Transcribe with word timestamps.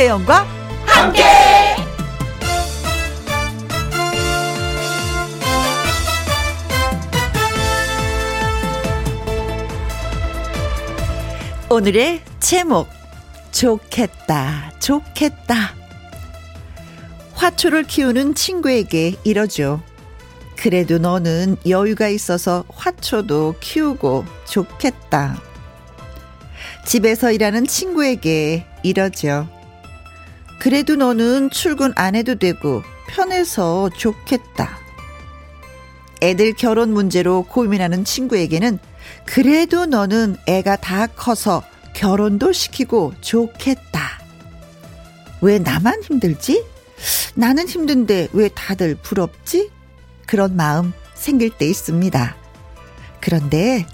김혜영과 0.00 0.46
함께. 0.86 1.22
오늘의 11.68 12.22
제목 12.40 12.88
좋겠다 13.52 14.72
좋겠다 14.78 15.74
화초를 17.34 17.82
키우는 17.82 18.34
친구에게 18.34 19.16
이러죠. 19.24 19.82
그래도 20.56 20.96
너는 20.96 21.58
여유가 21.68 22.08
있어서 22.08 22.64
화초도 22.70 23.56
키우고 23.60 24.24
좋겠다. 24.46 25.42
집에서 26.86 27.30
일하는 27.32 27.66
친구에게 27.66 28.64
이러죠. 28.82 29.59
그래도 30.60 30.94
너는 30.94 31.48
출근 31.48 31.92
안 31.96 32.14
해도 32.14 32.34
되고 32.34 32.82
편해서 33.08 33.88
좋겠다. 33.96 34.78
애들 36.20 36.52
결혼 36.52 36.92
문제로 36.92 37.44
고민하는 37.44 38.04
친구에게는 38.04 38.78
그래도 39.24 39.86
너는 39.86 40.36
애가 40.46 40.76
다 40.76 41.06
커서 41.06 41.62
결혼도 41.94 42.52
시키고 42.52 43.14
좋겠다. 43.22 44.20
왜 45.40 45.58
나만 45.58 46.02
힘들지? 46.02 46.62
나는 47.34 47.66
힘든데 47.66 48.28
왜 48.34 48.50
다들 48.54 48.96
부럽지? 48.96 49.70
그런 50.26 50.56
마음 50.56 50.92
생길 51.14 51.48
때 51.48 51.66
있습니다. 51.66 52.36
그런데 53.20 53.86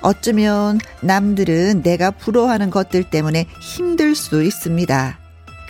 어쩌면 0.00 0.78
남들은 1.02 1.82
내가 1.82 2.10
부러워하는 2.10 2.70
것들 2.70 3.10
때문에 3.10 3.46
힘들 3.60 4.14
수 4.14 4.42
있습니다. 4.42 5.18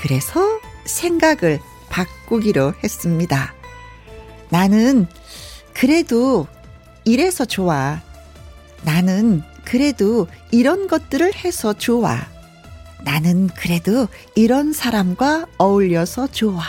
그래서 0.00 0.60
생각을 0.84 1.60
바꾸기로 1.88 2.74
했습니다. 2.82 3.54
나는 4.50 5.06
그래도 5.72 6.46
이래서 7.04 7.44
좋아. 7.44 8.00
나는 8.82 9.42
그래도 9.64 10.26
이런 10.50 10.88
것들을 10.88 11.34
해서 11.34 11.72
좋아. 11.72 12.26
나는 13.02 13.48
그래도 13.48 14.08
이런 14.34 14.72
사람과 14.72 15.46
어울려서 15.58 16.28
좋아. 16.28 16.62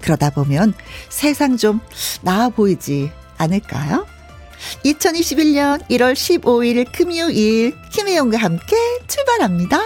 그러다 0.00 0.30
보면 0.30 0.74
세상 1.08 1.56
좀 1.56 1.80
나아 2.22 2.48
보이지 2.48 3.10
않을까요? 3.38 4.06
2021년 4.84 5.86
1월 5.88 6.14
15일 6.14 6.90
금요일 6.92 7.74
김혜영과 7.90 8.38
함께 8.38 8.76
출발합니다. 9.06 9.78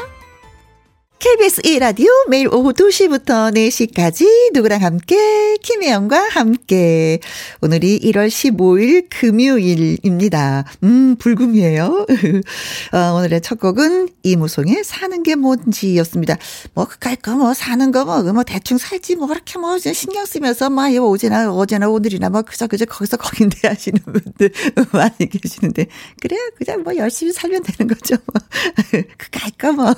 KBS 1.21 1.61
1라디오 1.61 2.09
매일 2.31 2.49
오후 2.49 2.73
2시부터 2.73 3.55
4시까지 3.55 4.55
누구랑 4.55 4.83
함께 4.83 5.59
김혜영과 5.59 6.31
함께 6.31 7.21
오늘이 7.61 8.01
1월 8.01 8.29
15일 8.29 9.07
금요일입니다. 9.11 10.65
음 10.83 11.17
불금이에요. 11.17 12.07
어, 12.95 12.99
오늘의 13.19 13.43
첫 13.43 13.61
곡은 13.61 14.09
이무송의 14.23 14.83
사는 14.83 15.23
게 15.23 15.35
뭔지였습니다. 15.35 16.39
뭐 16.73 16.87
그까이 16.87 17.17
거뭐 17.17 17.53
사는 17.53 17.93
거뭐 17.93 18.23
뭐 18.33 18.43
대충 18.43 18.79
살지 18.79 19.17
뭐 19.17 19.27
그렇게 19.27 19.59
뭐 19.59 19.77
신경 19.79 20.25
쓰면서 20.25 20.71
막 20.71 20.91
뭐, 20.91 21.11
어제나 21.11 21.53
어제나 21.53 21.91
오늘이나 21.91 22.31
뭐 22.31 22.41
그저 22.41 22.67
그저 22.67 22.87
거기서 22.87 23.19
거긴데 23.19 23.69
하시는 23.69 24.01
분들 24.01 24.53
많이 24.95 25.29
계시는데 25.29 25.85
그래요 26.23 26.41
그냥 26.57 26.83
뭐 26.83 26.97
열심히 26.97 27.35
살면 27.35 27.63
되는 27.63 27.95
거죠. 27.95 28.17
뭐. 28.25 28.41
그까이 29.19 29.51
거뭐 29.59 29.95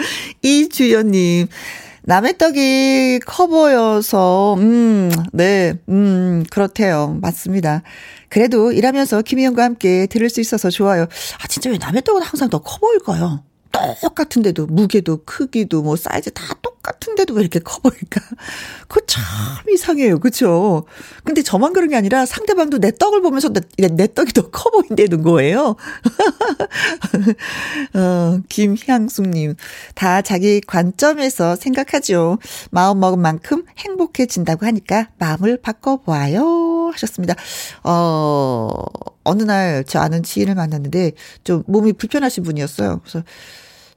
이주연님, 0.42 1.48
남의 2.02 2.38
떡이 2.38 3.20
커 3.26 3.46
보여서, 3.46 4.54
음, 4.58 5.10
네, 5.32 5.74
음, 5.88 6.44
그렇대요. 6.50 7.18
맞습니다. 7.20 7.82
그래도 8.28 8.72
일하면서 8.72 9.22
김희영과 9.22 9.62
함께 9.64 10.06
들을 10.06 10.28
수 10.30 10.40
있어서 10.40 10.70
좋아요. 10.70 11.02
아, 11.42 11.46
진짜 11.48 11.70
왜 11.70 11.78
남의 11.78 12.02
떡은 12.02 12.22
항상 12.22 12.48
더 12.48 12.58
커 12.60 12.78
보일까요? 12.78 13.44
똑같은데도 14.02 14.66
무게도 14.66 15.24
크기도 15.24 15.82
뭐 15.82 15.96
사이즈 15.96 16.30
다 16.32 16.54
똑 16.62 16.79
같은데도 16.82 17.34
왜 17.34 17.42
이렇게 17.42 17.58
커 17.60 17.78
보일까? 17.80 18.20
그거 18.88 19.00
참 19.06 19.22
이상해요. 19.72 20.18
그쵸? 20.18 20.84
근데 21.24 21.42
저만 21.42 21.72
그런 21.72 21.88
게 21.90 21.96
아니라 21.96 22.26
상대방도 22.26 22.78
내 22.78 22.90
떡을 22.92 23.20
보면서 23.22 23.50
내, 23.50 23.60
내 23.88 24.06
떡이 24.12 24.32
더 24.32 24.50
커 24.50 24.70
보인다는 24.70 25.22
거예요. 25.22 25.76
어, 27.94 28.38
김향숙님. 28.48 29.54
다 29.94 30.22
자기 30.22 30.60
관점에서 30.60 31.56
생각하죠. 31.56 32.38
마음 32.70 33.00
먹은 33.00 33.18
만큼 33.20 33.64
행복해진다고 33.78 34.66
하니까 34.66 35.08
마음을 35.18 35.58
바꿔보아요. 35.60 36.90
하셨습니다. 36.94 37.34
어, 37.84 38.70
어느 39.24 39.42
날 39.42 39.84
저 39.86 39.98
아는 40.00 40.22
지인을 40.22 40.54
만났는데 40.54 41.12
좀 41.44 41.62
몸이 41.66 41.92
불편하신 41.94 42.42
분이었어요. 42.44 43.00
그래서 43.02 43.22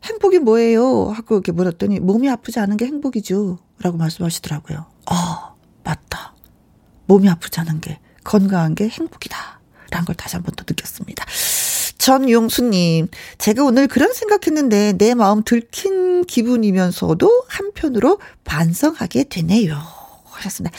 행복이 0.03 0.40
뭐예요? 0.40 1.09
하고 1.09 1.36
이렇게 1.36 1.52
물었더니 1.52 2.00
몸이 2.00 2.30
아프지 2.30 2.59
않은 2.59 2.78
게 2.78 2.86
행복이죠. 2.86 3.58
라고 3.80 3.97
말씀하시더라고요. 3.97 4.86
아, 5.06 5.53
맞다. 5.84 6.34
몸이 7.06 7.30
아프지 7.30 7.59
않은 7.62 7.81
게 7.81 8.00
건강한 8.24 8.75
게 8.75 8.88
행복이다. 8.90 9.59
라는 9.91 10.06
걸 10.06 10.16
다시 10.16 10.36
한 10.36 10.44
번 10.44 10.56
더 10.56 10.64
느꼈습니다. 10.68 11.25
전용수님, 11.97 13.08
제가 13.38 13.64
오늘 13.64 13.88
그런 13.88 14.12
생각했는데 14.14 14.94
내 14.94 15.14
마음 15.14 15.44
들킨 15.44 16.25
기분이면서도 16.25 17.46
한편으로 17.47 18.20
반성하게 18.44 19.25
되네요. 19.30 19.78
하셨습니다. 20.25 20.75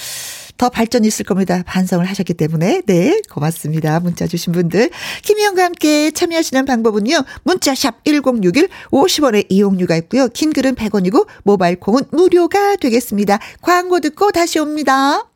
더 0.56 0.68
발전이 0.68 1.06
있을 1.08 1.24
겁니다. 1.24 1.62
반성을 1.66 2.04
하셨기 2.04 2.34
때문에. 2.34 2.82
네, 2.86 3.20
고맙습니다. 3.30 4.00
문자 4.00 4.26
주신 4.26 4.52
분들. 4.52 4.90
김희영과 5.22 5.64
함께 5.64 6.10
참여하시는 6.10 6.64
방법은요. 6.64 7.24
문자 7.42 7.74
샵 7.74 8.04
1061, 8.04 8.68
50원의 8.90 9.46
이용료가 9.48 9.96
있고요. 9.96 10.28
긴 10.28 10.52
글은 10.52 10.74
100원이고 10.74 11.26
모바일 11.42 11.80
콩은 11.80 12.02
무료가 12.12 12.76
되겠습니다. 12.76 13.38
광고 13.62 14.00
듣고 14.00 14.30
다시 14.30 14.58
옵니다. 14.58 15.28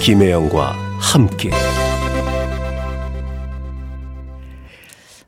김혜영과 0.00 0.72
함께. 1.00 1.50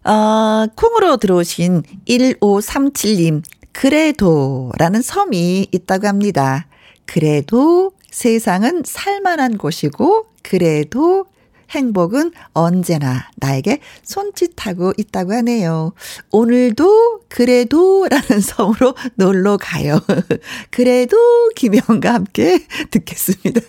어, 0.05 0.67
콩으로 0.77 1.17
들어오신 1.17 1.83
1537님, 2.07 3.43
그래도라는 3.73 5.01
섬이 5.01 5.69
있다고 5.73 6.07
합니다. 6.07 6.67
그래도 7.07 7.93
세상은 8.11 8.83
살만한 8.85 9.59
곳이고, 9.59 10.27
그래도 10.43 11.27
행복은 11.71 12.33
언제나 12.53 13.29
나에게 13.37 13.81
손짓하고 14.03 14.93
있다고 14.97 15.33
하네요. 15.33 15.93
오늘도 16.31 17.23
그래도 17.29 18.07
라는 18.09 18.41
섬으로 18.41 18.95
놀러 19.17 19.57
가요. 19.57 20.01
그래도 20.71 21.17
김영과 21.57 22.15
함께 22.15 22.67
듣겠습니다. 22.91 23.61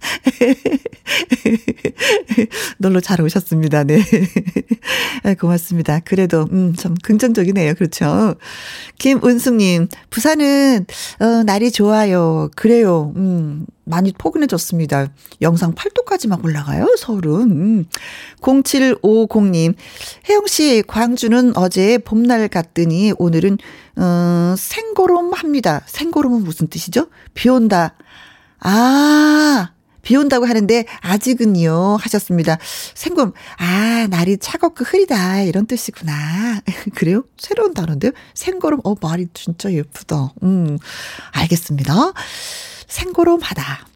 놀러 2.78 3.00
잘 3.00 3.20
오셨습니다. 3.20 3.84
네. 3.84 4.02
고맙습니다. 5.38 6.00
그래도, 6.00 6.48
음, 6.52 6.74
참 6.76 6.94
긍정적이네요. 7.02 7.74
그렇죠. 7.74 8.34
김은숙님, 8.98 9.88
부산은, 10.10 10.86
어, 11.20 11.42
날이 11.44 11.70
좋아요. 11.70 12.50
그래요. 12.56 13.12
음, 13.16 13.66
많이 13.84 14.12
포근해졌습니다. 14.12 15.08
영상 15.40 15.74
8도까지 15.74 16.28
막 16.28 16.44
올라가요, 16.44 16.94
서울은. 16.98 17.40
음. 17.50 17.84
0750님, 18.40 19.74
혜영씨, 20.28 20.84
광주는 20.86 21.56
어제 21.56 21.98
봄날 21.98 22.48
갔더니 22.48 23.12
오늘은, 23.18 23.58
어, 23.96 24.54
생고름 24.56 25.32
합니다. 25.32 25.82
생고름은 25.86 26.44
무슨 26.44 26.68
뜻이죠? 26.68 27.08
비 27.34 27.48
온다. 27.48 27.94
아, 28.60 29.70
비 30.08 30.16
온다고 30.16 30.46
하는데 30.46 30.86
아직은요 31.02 31.98
하셨습니다. 32.00 32.56
생금 32.94 33.32
아 33.58 34.06
날이 34.08 34.38
차갑고 34.38 34.84
흐리다 34.84 35.42
이런 35.42 35.66
뜻이구나. 35.66 36.62
그래요? 36.96 37.24
새로운 37.36 37.74
단어인데요. 37.74 38.12
생고름 38.32 38.80
어 38.84 38.94
말이 39.02 39.26
진짜 39.34 39.70
예쁘다. 39.70 40.32
음 40.44 40.78
알겠습니다. 41.32 42.14
생고름하다. 42.86 43.86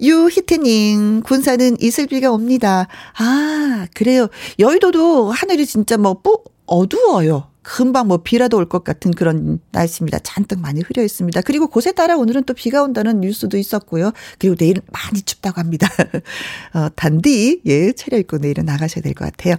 유희태님, 0.00 1.22
군사는 1.22 1.76
이슬비가 1.80 2.30
옵니다. 2.30 2.86
아, 3.18 3.86
그래요. 3.94 4.28
여의도도 4.58 5.32
하늘이 5.32 5.66
진짜 5.66 5.96
뭐, 5.96 6.20
뿌, 6.20 6.44
어두워요. 6.66 7.48
금방 7.66 8.06
뭐 8.06 8.18
비라도 8.18 8.56
올 8.58 8.66
것 8.66 8.84
같은 8.84 9.10
그런 9.10 9.58
날씨입니다. 9.72 10.20
잔뜩 10.20 10.60
많이 10.60 10.80
흐려 10.82 11.02
있습니다. 11.02 11.40
그리고 11.40 11.66
곳에 11.66 11.90
따라 11.90 12.16
오늘은 12.16 12.44
또 12.44 12.54
비가 12.54 12.82
온다는 12.82 13.20
뉴스도 13.20 13.58
있었고요. 13.58 14.12
그리고 14.38 14.54
내일은 14.58 14.82
많이 14.92 15.20
춥다고 15.22 15.60
합니다. 15.60 15.88
어, 16.74 16.88
단디, 16.94 17.62
예, 17.66 17.92
차려입고 17.92 18.38
내일은 18.38 18.66
나가셔야 18.66 19.02
될 19.02 19.14
것 19.14 19.24
같아요. 19.24 19.56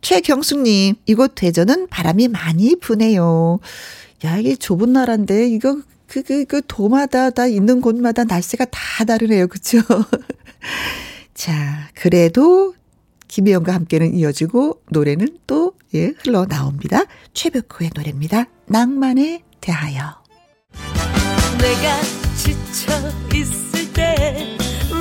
최경숙님, 0.00 0.96
이곳 1.06 1.34
대전은 1.36 1.86
바람이 1.88 2.26
많이 2.28 2.74
부네요. 2.76 3.60
야, 4.24 4.36
이게 4.36 4.56
좁은 4.56 4.92
나라인데, 4.92 5.48
이거, 5.48 5.80
그, 6.08 6.22
그, 6.22 6.44
그, 6.46 6.60
도마다, 6.66 7.30
다 7.30 7.46
있는 7.46 7.80
곳마다 7.80 8.24
날씨가 8.24 8.64
다 8.66 9.04
다르네요. 9.04 9.46
그쵸? 9.46 9.78
자, 11.34 11.88
그래도 11.94 12.74
김혜영과 13.28 13.74
함께는 13.74 14.14
이어지고 14.14 14.80
노래는 14.90 15.38
또, 15.46 15.73
예, 15.94 16.12
흘러나옵니다. 16.22 17.04
최백호의 17.34 17.90
노래입니다. 17.94 18.46
낭만에 18.66 19.42
대하여. 19.60 20.22
내가 21.58 22.02
지쳐 22.36 22.92
있을 23.32 23.92
때, 23.92 24.56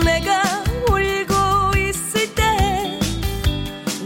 내가 0.06 0.44
울고 0.88 1.78
있을 1.80 2.36
때, 2.36 3.00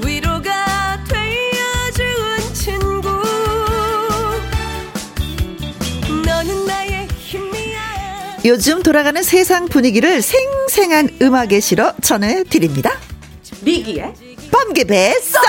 위로가 0.06 1.04
되어준 1.10 2.54
친구. 2.54 3.10
너는 6.25 6.66
나의 6.68 7.07
힘이야. 7.18 8.38
요즘 8.45 8.81
돌아가는 8.81 9.22
세상 9.24 9.68
분위기를 9.68 10.22
생생한 10.22 11.18
음악에 11.22 11.60
실어 11.60 11.94
전해드립니다. 12.01 12.92
미기의 13.62 14.27
번개 14.52 14.84
배 14.84 15.14
송! 15.22 15.42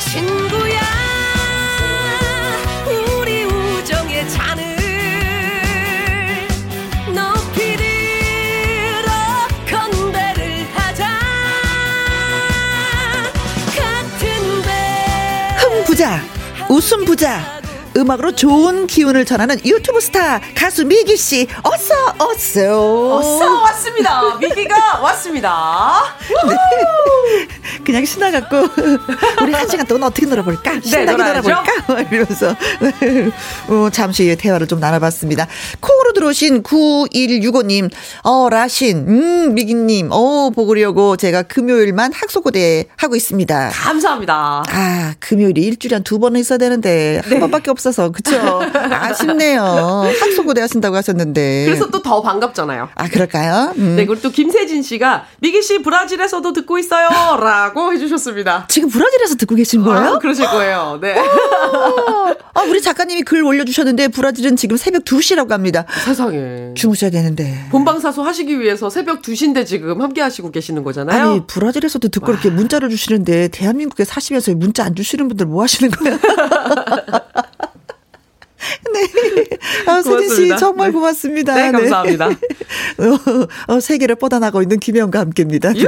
친구야 0.00 0.80
우리 3.18 3.44
우정의 3.44 4.28
잔을 4.30 4.64
높이 7.14 7.76
들어 7.76 9.10
건배를 9.68 10.66
하자. 10.74 11.06
같은 13.76 14.62
배 14.62 15.56
흥 15.66 15.84
부자 15.84 16.20
웃음 16.68 17.04
부자 17.04 17.53
음악으로 17.96 18.32
좋은 18.34 18.86
기운을 18.86 19.24
전하는 19.24 19.56
유튜브 19.64 20.00
스타 20.00 20.40
가수 20.56 20.84
미기 20.84 21.16
씨 21.16 21.46
어서 21.62 21.94
어서 22.18 23.16
어서 23.18 23.62
왔습니다. 23.62 24.36
미기가 24.38 25.00
왔습니다. 25.00 26.02
네. 26.48 27.46
그냥 27.84 28.04
신나갖고 28.04 28.56
우리 29.42 29.52
한 29.52 29.68
시간 29.68 29.86
동안 29.86 30.04
어떻게 30.04 30.26
놀아볼까? 30.26 30.72
네, 30.72 30.80
신나게 30.82 31.22
네, 31.22 31.40
놀아볼까? 31.40 32.00
이러면서 32.10 32.48
어, 33.68 33.90
잠시 33.90 34.34
대화를 34.36 34.66
좀 34.66 34.80
나눠봤습니다. 34.80 35.46
콩으로 35.80 36.12
들어오신 36.14 36.62
9165님, 36.62 37.90
어 38.24 38.48
라신, 38.50 39.06
음 39.08 39.54
미기님, 39.54 40.08
어 40.10 40.50
보고려고 40.50 41.16
제가 41.16 41.42
금요일만 41.42 42.12
학속고대 42.12 42.86
하고 42.96 43.14
있습니다. 43.16 43.70
감사합니다. 43.72 44.62
아 44.68 45.14
금요일이 45.20 45.62
일주일에 45.62 45.96
한 45.96 46.04
두 46.04 46.18
번은 46.18 46.38
있어야 46.40 46.58
되는데 46.58 47.20
한 47.22 47.30
네. 47.30 47.40
번밖에 47.40 47.70
없. 47.70 47.83
없어서 47.84 48.10
그쵸? 48.10 48.36
아쉽네요. 48.90 49.62
학소고대 50.20 50.60
하신다고 50.62 50.96
하셨는데. 50.96 51.64
그래서 51.66 51.90
또 51.90 52.04
더 52.04 52.20
반갑잖아요. 52.20 52.90
아 52.96 53.08
그럴까요? 53.08 53.72
음. 53.78 53.96
네 53.96 54.04
그리고 54.04 54.20
또 54.20 54.30
김세진 54.30 54.82
씨가 54.82 55.24
미기 55.40 55.62
씨 55.62 55.78
브라질에서도 55.78 56.52
듣고 56.52 56.78
있어요라고 56.78 57.94
해주셨습니다. 57.94 58.66
지금 58.68 58.90
브라질에서 58.90 59.36
듣고 59.36 59.54
계신 59.54 59.80
아, 59.80 59.84
거예요? 59.84 60.06
아, 60.14 60.18
그러실 60.18 60.44
거예요. 60.46 60.98
네. 61.00 61.16
아 62.52 62.62
우리 62.68 62.82
작가님이 62.82 63.22
글 63.22 63.42
올려주셨는데 63.42 64.08
브라질은 64.08 64.56
지금 64.56 64.76
새벽 64.76 65.04
2시라고 65.04 65.48
합니다. 65.48 65.86
세상에. 66.04 66.74
주무셔야 66.74 67.10
되는데. 67.10 67.68
본방사수 67.70 68.20
하시기 68.22 68.60
위해서 68.60 68.90
새벽 68.90 69.22
2시인데 69.22 69.64
지금 69.66 70.02
함께 70.02 70.20
하시고 70.20 70.50
계시는 70.50 70.84
거잖아요. 70.84 71.30
아니 71.30 71.46
브라질에서도 71.46 72.06
듣고 72.08 72.26
와. 72.26 72.32
이렇게 72.34 72.50
문자를 72.50 72.90
주시는데 72.90 73.48
대한민국에 73.48 74.04
사시면서 74.04 74.52
문자 74.54 74.84
안 74.84 74.94
주시는 74.94 75.26
분들 75.28 75.46
뭐 75.46 75.62
하시는 75.62 75.90
거예요? 75.90 76.18
네. 78.94 79.46
아, 79.86 80.00
세진 80.02 80.28
씨 80.28 80.48
정말 80.58 80.88
네. 80.88 80.92
고맙습니다. 80.92 81.54
네, 81.54 81.72
감사합니다. 81.72 82.28
네. 82.28 82.34
어, 83.68 83.74
어, 83.74 83.80
세계를 83.80 84.16
뻗어나고 84.16 84.62
있는 84.62 84.78
김혜영과 84.78 85.18
함께입니다. 85.20 85.72
네. 85.72 85.80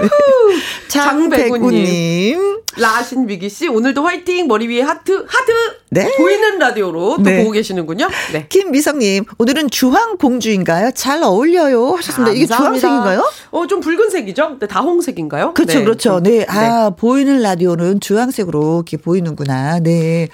장백구님. 0.88 2.56
라신 2.78 3.26
미기 3.26 3.48
씨, 3.48 3.68
오늘도 3.68 4.02
화이팅! 4.02 4.48
머리 4.48 4.68
위에 4.68 4.82
하트, 4.82 5.24
하트! 5.26 5.52
네. 5.90 6.14
보이는 6.18 6.58
라디오로 6.58 7.16
또 7.16 7.22
네. 7.22 7.38
보고 7.38 7.52
계시는군요. 7.52 8.08
네. 8.32 8.46
김미성님, 8.48 9.24
오늘은 9.38 9.70
주황 9.70 10.18
공주인가요? 10.18 10.90
잘 10.94 11.22
어울려요. 11.22 11.92
하셨습니다. 11.92 12.34
이게 12.34 12.46
주황색인가요? 12.46 13.30
어, 13.50 13.66
좀 13.66 13.80
붉은색이죠? 13.80 14.58
네, 14.60 14.66
다홍색인가요? 14.66 15.54
그렇죠, 15.54 15.78
네. 15.78 15.84
그렇죠. 15.84 16.20
네. 16.20 16.44
아, 16.48 16.90
보이는 16.90 17.40
라디오는 17.40 18.00
주황색으로 18.00 18.76
이렇게 18.76 18.98
보이는구나. 18.98 19.80
네. 19.80 20.28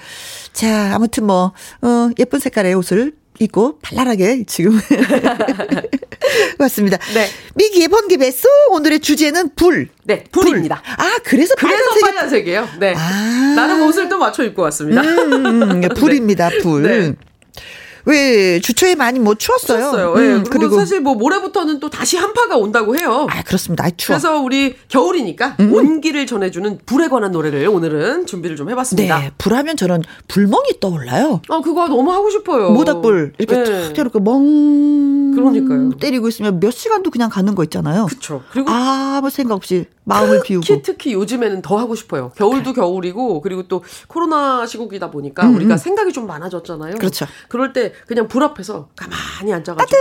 자, 0.53 0.93
아무튼 0.93 1.25
뭐, 1.25 1.53
어, 1.81 2.09
예쁜 2.19 2.39
색깔의 2.39 2.73
옷을 2.75 3.13
입고 3.39 3.79
발랄하게 3.81 4.43
지금 4.45 4.79
왔습니다. 6.59 6.97
네. 7.15 7.27
미기의 7.55 7.87
번개 7.87 8.17
배수 8.17 8.47
오늘의 8.69 8.99
주제는 8.99 9.55
불. 9.55 9.89
네, 10.03 10.23
불입니다. 10.31 10.81
불. 10.81 11.05
아, 11.05 11.17
그래서 11.23 11.55
그래서 11.57 11.83
빨간색이... 12.01 12.51
에요 12.51 12.67
네. 12.79 12.93
아. 12.95 13.53
나는 13.55 13.81
옷을 13.83 14.07
또 14.07 14.19
맞춰 14.19 14.43
입고 14.43 14.61
왔습니다. 14.61 15.01
음, 15.01 15.33
음, 15.33 15.63
음. 15.63 15.81
불입니다. 15.97 16.49
불. 16.61 16.83
네. 16.83 17.13
왜 18.05 18.59
주초에 18.59 18.95
많이 18.95 19.19
뭐 19.19 19.35
추웠어요. 19.35 19.79
추웠어요. 19.79 20.13
음, 20.13 20.15
네. 20.15 20.33
그리고, 20.43 20.49
그리고, 20.49 20.75
사실 20.77 20.99
뭐 21.01 21.15
모레부터는 21.15 21.79
또 21.79 21.89
다시 21.89 22.17
한파가 22.17 22.57
온다고 22.57 22.97
해요. 22.97 23.27
아 23.29 23.43
그렇습니다. 23.43 23.85
아, 23.85 23.89
추워. 23.95 24.17
그래서 24.17 24.39
우리 24.39 24.75
겨울이니까 24.89 25.57
음. 25.59 25.73
온기를 25.73 26.25
전해주는 26.25 26.79
불에 26.85 27.07
관한 27.07 27.31
노래를 27.31 27.67
오늘은 27.67 28.25
준비를 28.25 28.55
좀 28.55 28.69
해봤습니다. 28.69 29.19
네, 29.19 29.31
불하면 29.37 29.77
저는 29.77 30.03
불멍이 30.27 30.79
떠올라요. 30.79 31.41
아 31.49 31.61
그거 31.61 31.87
너무 31.87 32.11
하고 32.11 32.29
싶어요. 32.29 32.71
모닥불 32.71 33.33
이렇게 33.37 33.63
네. 33.63 33.93
탁 33.93 33.97
이렇게 33.97 34.19
멍 34.19 35.33
그러니까요. 35.35 35.97
때리고 35.99 36.27
있으면 36.27 36.59
몇 36.59 36.71
시간도 36.71 37.09
그냥 37.11 37.29
가는 37.29 37.55
거 37.55 37.63
있잖아요. 37.63 38.05
그렇죠. 38.07 38.43
그리고 38.51 38.69
아무 38.69 39.29
생각 39.29 39.55
없이 39.55 39.85
마음을 40.05 40.37
특히, 40.39 40.59
비우고. 40.59 40.81
특히 40.81 41.13
요즘에는 41.13 41.61
더 41.61 41.77
하고 41.77 41.95
싶어요. 41.95 42.31
겨울도 42.35 42.73
그래. 42.73 42.81
겨울이고 42.81 43.41
그리고 43.41 43.63
또 43.67 43.83
코로나 44.07 44.65
시국이다 44.65 45.11
보니까 45.11 45.45
음, 45.45 45.55
우리가 45.55 45.75
음. 45.75 45.77
생각이 45.77 46.11
좀 46.13 46.27
많아졌잖아요. 46.27 46.95
그렇죠. 46.95 47.25
그럴 47.49 47.73
때 47.73 47.93
그냥 48.07 48.27
불 48.27 48.43
앞에서 48.43 48.89
가만히 48.95 49.53
앉아가지고 49.53 49.99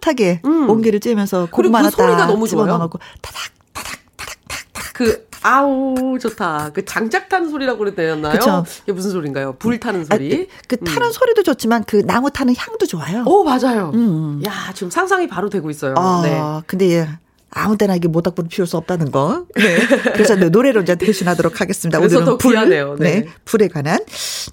따뜻하게 0.00 0.42
음. 0.44 0.68
온기를 0.70 1.00
쬐면서 1.00 1.50
고구마 1.50 1.82
그 1.82 1.90
소리가 1.90 2.26
너무 2.26 2.46
좋아요. 2.48 2.78
넣고 2.78 2.98
타닥 3.20 3.42
타닥 3.72 3.98
타닥 4.16 4.38
타닥 4.72 4.92
그 4.94 5.28
아우 5.42 6.18
좋다. 6.20 6.70
그 6.72 6.84
장작탄 6.84 7.48
소리라고 7.48 7.78
그랬나요? 7.78 8.32
그쵸. 8.32 8.64
이게 8.82 8.92
무슨 8.92 9.10
소리인가요? 9.12 9.54
불 9.58 9.78
타는 9.78 10.04
소리. 10.04 10.48
아, 10.50 10.56
그, 10.66 10.76
그 10.76 10.84
타는 10.84 11.06
음. 11.08 11.12
소리도 11.12 11.42
좋지만 11.44 11.84
그 11.84 12.04
나무 12.04 12.30
타는 12.30 12.54
향도 12.56 12.86
좋아요. 12.86 13.22
오 13.24 13.44
맞아요. 13.44 13.92
음. 13.94 14.42
야 14.44 14.72
지금 14.74 14.90
상상이 14.90 15.28
바로 15.28 15.48
되고 15.48 15.70
있어요. 15.70 15.94
아, 15.96 16.20
네. 16.24 16.40
근데 16.66 16.90
예. 16.90 17.08
아무 17.50 17.78
때나 17.78 17.96
이게 17.96 18.08
모닥불을 18.08 18.48
피울 18.48 18.66
수 18.66 18.76
없다는 18.76 19.10
거. 19.10 19.46
네. 19.56 19.78
그래서 20.12 20.36
노래로 20.36 20.82
이제 20.82 20.94
대신하도록 20.94 21.60
하겠습니다. 21.60 21.98
오늘은 21.98 22.38
불, 22.38 22.52
귀하네요. 22.52 22.96
네. 22.98 23.20
네. 23.20 23.26
불에 23.44 23.68
관한 23.68 24.00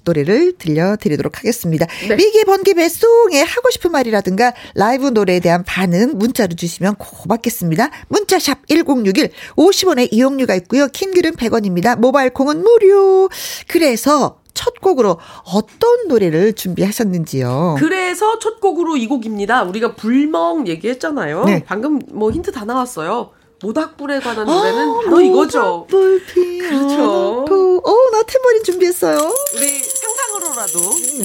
노래를 0.04 0.56
들려드리도록 0.56 1.38
하겠습니다. 1.38 1.86
네. 2.08 2.16
미개 2.16 2.44
번개 2.44 2.74
배송에 2.74 3.42
하고 3.42 3.70
싶은 3.70 3.92
말이라든가 3.92 4.54
라이브 4.74 5.08
노래에 5.08 5.40
대한 5.40 5.62
반응 5.64 6.16
문자로 6.16 6.54
주시면 6.54 6.96
고맙겠습니다. 6.96 7.90
문자샵 8.08 8.66
1061 8.68 9.30
50원의 9.56 10.08
이용료가 10.10 10.54
있고요. 10.56 10.88
킹글은 10.88 11.36
100원입니다. 11.36 11.98
모바일 11.98 12.30
콩은 12.30 12.62
무료. 12.62 13.28
그래서 13.68 14.40
첫 14.56 14.80
곡으로 14.80 15.18
어떤 15.54 16.08
노래를 16.08 16.54
준비하셨는지요? 16.54 17.76
그래서 17.78 18.38
첫 18.40 18.60
곡으로 18.60 18.96
이 18.96 19.06
곡입니다. 19.06 19.62
우리가 19.62 19.94
불멍 19.94 20.66
얘기했잖아요. 20.66 21.44
네. 21.44 21.62
방금 21.66 22.00
뭐 22.10 22.32
힌트 22.32 22.50
다 22.50 22.64
나왔어요. 22.64 23.30
모닥불에 23.62 24.20
관한 24.20 24.46
노래는 24.46 24.88
아, 24.88 25.00
바로 25.04 25.20
이거죠. 25.20 25.60
모닥불 25.60 26.22
피어 26.26 26.68
그렇죠. 26.68 27.44
어, 27.84 28.10
나 28.10 28.22
탬버린 28.22 28.64
준비했어요. 28.64 29.16
우리 29.54 29.82
상상으로라도 29.82 30.80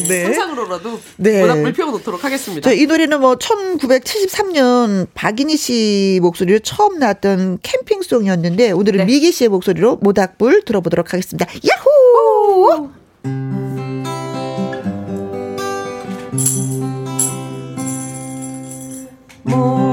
네. 0.07 0.23
상상으로라도 0.25 0.99
네. 1.17 1.41
모닥불 1.41 1.73
피워 1.73 1.91
놓도록 1.91 2.23
하겠습니다. 2.23 2.69
자, 2.69 2.73
이 2.73 2.85
노래는 2.85 3.19
뭐 3.19 3.35
1973년 3.35 5.07
박인희 5.13 5.57
씨 5.57 6.19
목소리로 6.21 6.59
처음 6.59 6.99
나왔던 6.99 7.59
캠핑송이었는데 7.63 8.71
오늘은 8.71 8.99
네. 8.99 9.05
미기 9.05 9.31
씨의 9.31 9.49
목소리로 9.49 9.97
모닥불 9.97 10.63
들어보도록 10.63 11.13
하겠습니다. 11.13 11.45
야호! 11.67 12.85
오! 12.85 13.00
모 19.43 19.90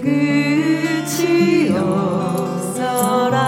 끝이 0.00 1.70
없어라. 1.76 3.38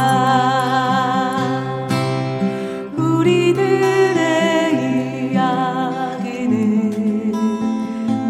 우리들의 2.97 4.73
이야기는 5.33 7.33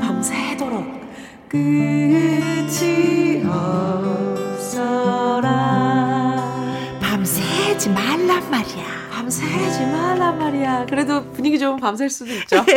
밤새도록 0.03 0.85
끝이 1.49 3.43
없어라. 3.47 5.51
밤새지 7.01 7.89
말란 7.91 8.51
말이야. 8.51 8.85
밤새지 9.13 9.87
말란 9.87 10.39
말이야. 10.39 10.85
그래도 10.87 11.25
분위기 11.33 11.59
좋으면 11.59 11.81
밤샐 11.81 12.09
수도 12.11 12.33
있죠. 12.35 12.63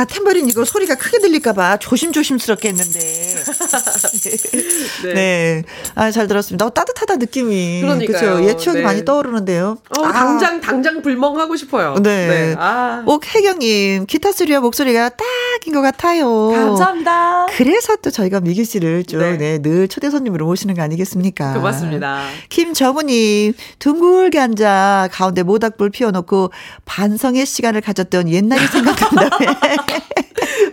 아, 0.00 0.04
탬버린 0.06 0.48
이거 0.48 0.64
소리가 0.64 0.94
크게 0.94 1.18
들릴까봐 1.18 1.76
조심조심스럽게 1.78 2.68
했는데. 2.70 3.44
네. 5.04 5.14
네. 5.14 5.62
아, 5.94 6.10
잘 6.10 6.26
들었습니다. 6.26 6.66
어, 6.66 6.70
따뜻하다 6.70 7.16
느낌이. 7.16 7.80
그러니까요. 7.80 8.44
예 8.44 8.56
추억이 8.56 8.80
네. 8.80 8.84
많이 8.84 9.04
떠오르는데요. 9.04 9.78
어, 9.98 10.04
아. 10.04 10.12
당장, 10.12 10.60
당장 10.60 11.02
불멍하고 11.02 11.56
싶어요. 11.56 11.94
네. 12.02 12.28
네. 12.28 12.56
아. 12.58 13.02
옥혜경님, 13.06 14.06
기타 14.06 14.32
소리와 14.32 14.60
목소리가 14.60 15.10
딱인 15.10 15.74
것 15.74 15.80
같아요. 15.82 16.50
감사합니다. 16.50 17.46
그래서 17.50 17.96
또 17.96 18.10
저희가 18.10 18.40
미기 18.40 18.64
씨를 18.64 19.04
좀, 19.04 19.20
네. 19.20 19.36
네, 19.36 19.58
늘 19.58 19.88
초대 19.88 20.10
손님으로 20.10 20.46
모시는 20.46 20.74
거 20.74 20.82
아니겠습니까? 20.82 21.54
고맙습니다. 21.54 22.26
김정우님, 22.48 23.54
둥글게 23.78 24.38
앉아 24.38 25.08
가운데 25.12 25.42
모닥불 25.42 25.90
피워놓고 25.90 26.50
반성의 26.84 27.46
시간을 27.46 27.80
가졌던 27.80 28.28
옛날이 28.28 28.66
생각난다. 28.66 29.38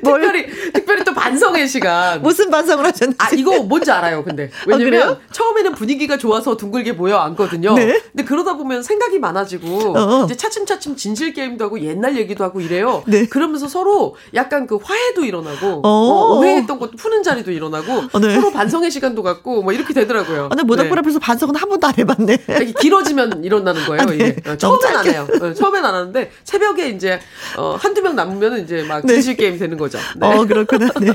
특별히 0.04 0.72
특별히 0.74 1.04
또 1.04 1.14
반성의 1.14 1.68
시간. 1.68 2.22
무슨 2.24 2.50
반성을 2.50 2.86
하셨는지. 2.86 3.18
아 3.20 3.30
이거 3.38 3.62
뭔지 3.62 3.92
알아요. 3.92 4.24
근데 4.24 4.50
아, 4.72 4.76
왜냐면 4.76 5.10
아, 5.10 5.18
처음에는 5.32 5.74
분위기가 5.74 6.18
좋아서 6.18 6.58
둥글게 6.58 6.94
모여 6.94 7.18
앉거든요. 7.18 7.76
네? 7.76 8.02
근데 8.12 8.24
그러다 8.26 8.58
보면 8.58 8.84
생각이 8.84 9.20
많아지고 9.20 9.98
어. 9.98 10.24
이제 10.26 10.36
차츰차츰 10.36 10.96
진실 10.96 11.34
게임도 11.34 11.66
하고 11.66 11.80
옛날 11.82 12.18
얘기도 12.18 12.44
하고 12.44 12.60
이래요. 12.62 13.04
네. 13.06 13.28
그러면서 13.28 13.68
서로 13.68 14.16
약간 14.34 14.66
그 14.66 14.78
화해도 14.82 15.24
일어나고 15.24 15.82
어. 15.84 15.88
어, 15.88 16.40
오해했던 16.40 16.80
것도 16.80 16.98
푸는 16.98 17.24
자리도 17.24 17.52
일어나고 17.52 18.04
어, 18.12 18.20
네. 18.20 18.34
서로 18.34 18.52
반성의 18.52 18.90
시간도 18.90 19.22
갖고 19.22 19.62
뭐 19.62 19.72
이렇게 19.74 19.94
되더라고요. 19.94 20.46
아, 20.46 20.50
근데 20.50 20.64
모닥불 20.64 20.96
네. 20.96 21.00
앞에서 21.00 21.20
반성은 21.20 21.56
한 21.56 21.70
번도 21.70 21.88
안 21.88 21.94
해봤네. 21.98 22.38
길어지면 22.80 23.44
일어나는 23.44 23.86
거예요. 23.86 24.02
아, 24.02 24.06
네. 24.06 24.16
이게 24.16 24.36
어, 24.50 24.56
처음엔 24.58 24.96
안 24.96 25.08
해요. 25.08 25.28
어, 25.42 25.54
처음엔 25.54 25.86
안 25.86 25.94
하는데 25.94 26.32
새벽에 26.44 26.90
이제 26.90 27.20
어, 27.58 27.78
한두 27.80 28.02
명 28.02 28.16
남으면 28.16 28.64
이제 28.64 28.84
막 28.84 29.06
네. 29.06 29.14
진실 29.14 29.38
게임 29.38 29.60
되는 29.60 29.78
거죠. 29.78 30.00
네. 30.16 30.28
어 30.28 30.46
그렇구나. 30.46 30.90
네. 31.00 31.14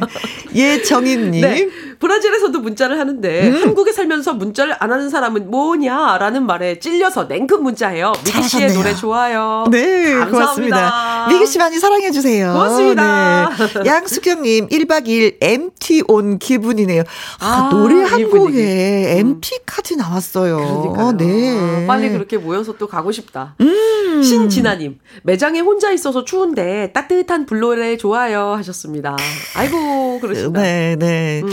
예정인님. 0.54 1.40
네. 1.40 1.68
브라질에서도 2.12 2.60
문자를 2.60 2.98
하는데 2.98 3.48
음. 3.48 3.62
한국에 3.62 3.92
살면서 3.92 4.34
문자를 4.34 4.74
안 4.78 4.92
하는 4.92 5.08
사람은 5.08 5.50
뭐냐라는 5.50 6.44
말에 6.44 6.78
찔려서 6.78 7.24
냉큼 7.24 7.62
문자해요. 7.62 8.12
미기 8.24 8.42
씨의 8.42 8.74
노래 8.74 8.94
좋아요. 8.94 9.64
네, 9.70 10.12
감사합니다. 10.12 10.30
고맙습니다. 10.30 11.26
미기 11.28 11.46
씨 11.46 11.58
많이 11.58 11.78
사랑해 11.78 12.10
주세요. 12.10 12.52
고맙습니다. 12.52 13.50
네. 13.56 13.86
양수경님 13.86 14.68
1박 14.68 15.06
2일 15.06 15.36
MT 15.40 16.04
온 16.08 16.38
기분이네요. 16.38 17.02
아, 17.40 17.46
아 17.46 17.68
노래 17.70 18.02
한 18.02 18.28
곡에 18.28 19.18
MT까지 19.18 19.94
음. 19.94 19.98
나왔어요. 19.98 20.56
그러니까요. 20.56 21.12
네. 21.12 21.84
아, 21.84 21.86
빨리 21.86 22.10
그렇게 22.10 22.36
모여서 22.36 22.74
또 22.76 22.86
가고 22.86 23.10
싶다. 23.12 23.54
음. 23.60 24.22
신진아님 24.22 24.98
매장에 25.22 25.60
혼자 25.60 25.90
있어서 25.90 26.24
추운데 26.24 26.92
따뜻한 26.92 27.46
불노래 27.46 27.96
좋아요 27.96 28.52
하셨습니다. 28.54 29.16
아이고 29.56 30.20
그러신다. 30.20 30.60
네, 30.60 30.96
네. 30.96 31.42
음. 31.42 31.48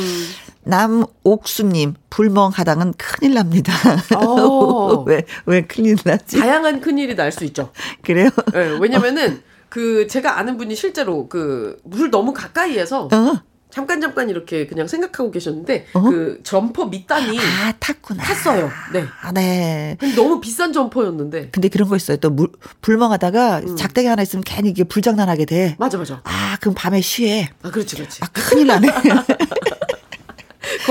남옥수님, 0.69 1.95
불멍하다는 2.09 2.93
큰일 2.97 3.33
납니다. 3.35 3.73
어. 4.15 5.03
왜, 5.07 5.23
왜 5.45 5.61
큰일 5.61 5.97
나지? 6.03 6.39
다양한 6.39 6.81
큰일이 6.81 7.15
날 7.15 7.31
수 7.31 7.43
있죠. 7.45 7.71
그래요? 8.03 8.29
네, 8.53 8.77
왜냐면은, 8.79 9.41
그, 9.69 10.07
제가 10.07 10.39
아는 10.39 10.57
분이 10.57 10.75
실제로 10.75 11.27
그, 11.29 11.77
물 11.83 12.09
너무 12.11 12.33
가까이에서, 12.33 13.07
어. 13.11 13.41
잠깐 13.71 14.01
잠깐 14.01 14.31
이렇게 14.31 14.65
그냥 14.65 14.87
생각하고 14.87 15.29
계셨는데 15.29 15.85
어? 15.93 16.01
그 16.01 16.39
점퍼 16.41 16.85
밑단이 16.85 17.37
아 17.37 17.71
탔구나 17.79 18.23
탔어요. 18.23 18.67
네. 18.91 19.05
아, 19.21 19.31
네. 19.31 19.95
너무 20.15 20.41
비싼 20.41 20.73
점퍼였는데. 20.73 21.49
근데 21.51 21.67
그런 21.69 21.87
거 21.87 21.95
있어요. 21.95 22.17
또 22.17 22.31
물, 22.31 22.47
불멍하다가 22.81 23.59
음. 23.59 23.75
작대기 23.75 24.07
하나 24.07 24.23
있으면 24.23 24.43
괜히 24.43 24.69
이게 24.69 24.83
불장난하게 24.83 25.45
돼. 25.45 25.75
맞아 25.77 25.99
맞아. 25.99 26.19
아 26.23 26.57
그럼 26.59 26.73
밤에 26.75 26.99
쉬해. 27.01 27.47
아 27.61 27.69
그렇지 27.69 27.95
그렇지. 27.95 28.21
아 28.23 28.27
큰일 28.33 28.65
나네. 28.65 28.87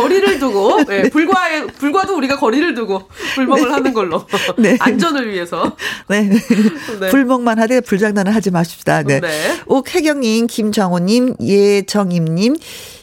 거리를 0.03 0.39
두고 0.39 0.85
네, 0.85 1.09
불과에 1.11 1.67
불과도 1.67 2.17
우리가 2.17 2.37
거리를 2.37 2.75
두고 2.75 3.09
불멍을 3.35 3.65
네. 3.69 3.71
하는 3.73 3.93
걸로 3.93 4.25
네. 4.59 4.77
안전을 4.81 5.31
위해서 5.33 5.77
네. 6.09 6.23
네. 6.23 7.09
불멍만 7.11 7.59
하되 7.59 7.81
불장난을 7.81 8.35
하지 8.35 8.51
마십시다. 8.51 9.03
네. 9.03 9.21
네. 9.21 9.61
옥혜경님, 9.67 10.47
김정호님, 10.47 11.37
예정임님, 11.41 12.57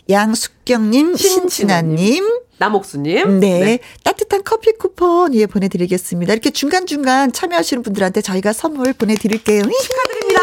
양숙경님, 0.10 1.16
신진아님. 1.16 2.40
남옥수님. 2.58 3.40
네. 3.42 3.60
네. 3.60 3.80
따뜻한 4.04 4.42
커피 4.46 4.72
쿠폰 4.74 5.34
예 5.36 5.46
보내드리겠습니다. 5.46 6.32
이렇게 6.32 6.52
중간중간 6.52 7.34
참여하시는 7.34 7.84
분들한테 7.84 8.22
저희가 8.22 8.54
선물 8.54 8.94
보내드릴게요. 8.94 9.64
축하드립니다. 9.64 10.42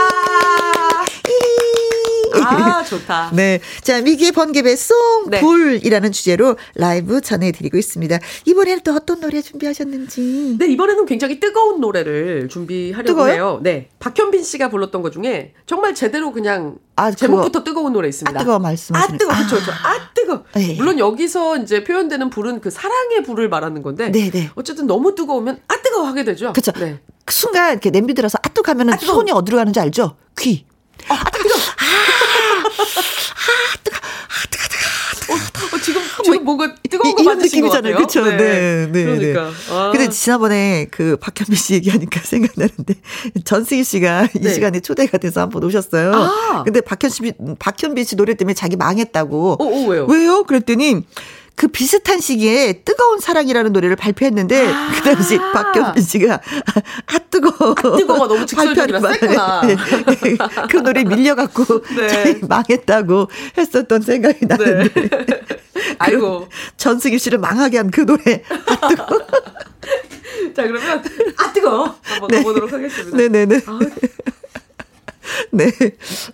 아, 2.34 2.82
좋다. 2.84 3.30
네. 3.32 3.60
자, 3.82 4.00
미기의 4.00 4.32
번개배 4.32 4.74
송, 4.76 4.96
네. 5.30 5.40
불이라는 5.40 6.12
주제로 6.12 6.56
라이브 6.74 7.20
전해드리고 7.20 7.76
있습니다. 7.76 8.18
이번에는 8.46 8.80
또 8.84 8.94
어떤 8.94 9.20
노래 9.20 9.40
준비하셨는지. 9.40 10.56
네, 10.58 10.66
이번에는 10.66 11.06
굉장히 11.06 11.40
뜨거운 11.40 11.80
노래를 11.80 12.48
준비하려고 12.48 13.06
뜨거워요? 13.06 13.32
해요. 13.32 13.60
네. 13.62 13.88
박현빈 13.98 14.42
씨가 14.42 14.70
불렀던 14.70 15.02
것 15.02 15.12
중에 15.12 15.54
정말 15.66 15.94
제대로 15.94 16.32
그냥 16.32 16.76
아, 16.96 17.10
제목부터 17.10 17.60
그거. 17.60 17.64
뜨거운 17.64 17.92
노래 17.92 18.08
있습니다. 18.08 18.38
아, 18.38 18.42
뜨거워 18.42 18.58
말씀하시는 18.58 19.14
아, 19.14 19.18
뜨거. 19.18 19.32
그렇죠. 19.34 19.56
그렇죠. 19.56 19.72
아, 19.72 20.10
뜨거. 20.14 20.44
네. 20.54 20.74
물론 20.76 20.98
여기서 20.98 21.58
이제 21.58 21.84
표현되는 21.84 22.30
불은 22.30 22.60
그 22.60 22.70
사랑의 22.70 23.22
불을 23.22 23.48
말하는 23.48 23.82
건데 23.82 24.10
네, 24.10 24.30
네. 24.30 24.50
어쨌든 24.54 24.86
너무 24.86 25.14
뜨거우면 25.14 25.60
아, 25.68 25.82
뜨거워 25.82 26.06
하게 26.06 26.24
되죠. 26.24 26.52
그렇죠. 26.52 26.72
네. 26.78 27.00
그 27.24 27.32
순간 27.34 27.72
이렇게 27.72 27.90
냄비 27.90 28.14
들어서 28.14 28.38
아, 28.42 28.48
뜨거 28.48 28.72
하면은 28.72 28.94
아, 28.94 28.96
손이 28.96 29.30
어디로 29.32 29.56
가는지 29.56 29.80
알죠? 29.80 30.16
귀. 30.38 30.66
아, 31.08 31.14
아 31.14 31.30
뜨거. 31.30 31.48
아, 32.78 32.82
아, 32.82 33.76
뜨거. 33.82 33.96
아, 33.96 34.46
뜨거, 34.50 34.68
뜨거. 34.68 35.32
어, 35.32 35.76
어, 35.76 35.80
지금, 35.80 36.02
지금 36.24 36.44
뭔가 36.44 36.74
뜨거운 36.88 37.14
거 37.14 37.22
맞으신 37.22 37.60
느낌이잖아요. 37.60 37.96
그렇죠. 37.96 38.24
네. 38.24 38.36
네, 38.36 38.86
네. 38.90 39.04
그러니까. 39.04 39.50
네. 39.50 39.54
아. 39.70 39.90
근데 39.92 40.08
지난번에 40.08 40.86
그 40.90 41.16
박현미 41.16 41.56
씨 41.56 41.74
얘기하니까 41.74 42.20
생각나는데 42.24 42.94
전승희 43.44 43.84
씨가 43.84 44.28
네. 44.34 44.50
이 44.50 44.54
시간에 44.54 44.80
초대가 44.80 45.18
돼서 45.18 45.40
한번 45.40 45.64
오셨어요. 45.64 46.12
아. 46.14 46.62
근데 46.64 46.80
박현미 46.80 47.32
박현미 47.58 48.04
씨 48.04 48.16
노래 48.16 48.34
때문에 48.34 48.54
자기 48.54 48.76
망했다고. 48.76 49.52
어, 49.52 49.64
어 49.64 49.86
왜요? 49.88 50.06
왜요? 50.06 50.44
그랬더니 50.44 51.02
그 51.54 51.68
비슷한 51.68 52.20
시기에 52.20 52.82
뜨거운 52.84 53.20
사랑이라는 53.20 53.72
노래를 53.72 53.94
발표했는데 53.96 54.66
아~ 54.72 54.90
그 54.94 55.02
당시 55.02 55.38
박경민 55.38 56.02
씨가 56.02 56.34
아 57.06 57.18
뜨거 57.30 57.48
아 57.50 57.96
뜨거가 57.96 58.26
너무 58.26 58.46
직설적이라 58.46 59.00
셌구나. 59.00 59.60
네. 59.66 59.76
그 60.70 60.76
노래 60.78 61.04
밀려갖고 61.04 61.82
네. 61.94 62.40
망했다고 62.42 63.28
했었던 63.58 64.02
생각이 64.02 64.46
나는데. 64.46 64.88
네. 64.94 65.40
아이고 65.98 66.48
전승희 66.76 67.18
씨를 67.18 67.38
망하게 67.38 67.78
한 67.78 67.90
그 67.90 68.06
노래 68.06 68.42
아 68.66 68.88
뜨거. 68.88 69.06
자 70.56 70.62
그러면 70.62 71.02
아 71.36 71.52
뜨거 71.52 71.94
한번 72.02 72.28
네. 72.28 72.36
가보도록 72.38 72.72
하겠습니다. 72.72 73.16
네네네. 73.16 73.60
아. 73.66 73.78
네. 75.52 75.70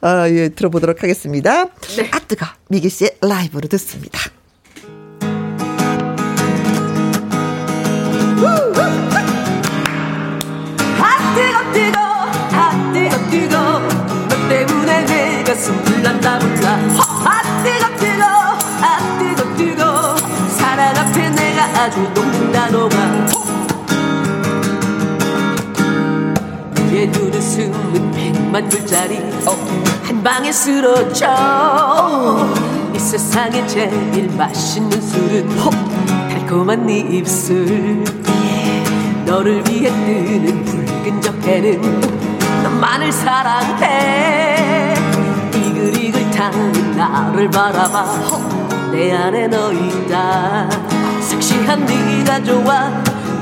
아, 0.00 0.28
예, 0.30 0.48
들어보도록 0.48 1.02
하겠습니다. 1.02 1.64
네. 1.96 2.10
아, 2.12 2.18
뜨거. 2.20 2.46
미기 2.68 2.88
씨의 2.88 3.18
라이브로 3.20 3.68
듣습니다. 3.68 4.18
뜨거 11.34 11.72
뜨거 11.72 11.98
아 12.52 12.92
뜨거 12.92 13.16
뜨거. 13.30 13.56
너 14.28 14.48
때문에 14.48 15.04
내 15.06 15.44
가슴 15.44 15.76
불난다 15.82 16.38
불나 16.38 16.70
아 16.70 17.42
뜨거 17.62 17.96
뜨거 17.96 18.24
아 18.24 19.18
뜨거 19.18 19.56
뜨거. 19.56 20.16
사랑 20.56 20.96
앞에 20.96 21.30
내가 21.30 21.64
아주 21.82 22.00
녹는다 22.14 22.68
녹아 22.70 22.96
너의 26.74 27.08
눈웃음은 27.08 28.10
백만 28.12 28.68
불짜리. 28.68 29.18
한 30.04 30.22
방에 30.22 30.52
쓰러져. 30.52 31.26
이 32.94 32.98
세상에 32.98 33.66
제일 33.66 34.28
맛있는 34.36 35.00
술은 35.00 35.48
달콤한 36.48 36.86
네 36.86 37.00
입술. 37.00 38.02
너를 39.26 39.62
위해 39.68 39.90
뜨는 39.90 40.64
붉은 40.64 41.20
적해는 41.20 42.00
너만을 42.62 43.12
사랑해. 43.12 44.94
이글이글 45.54 46.30
타는 46.30 46.96
나를 46.96 47.50
바라봐. 47.50 48.90
내 48.92 49.12
안에 49.12 49.48
너 49.48 49.70
있다. 49.70 50.70
섹시한 51.20 51.84
네가 51.84 52.42
좋아. 52.42 52.88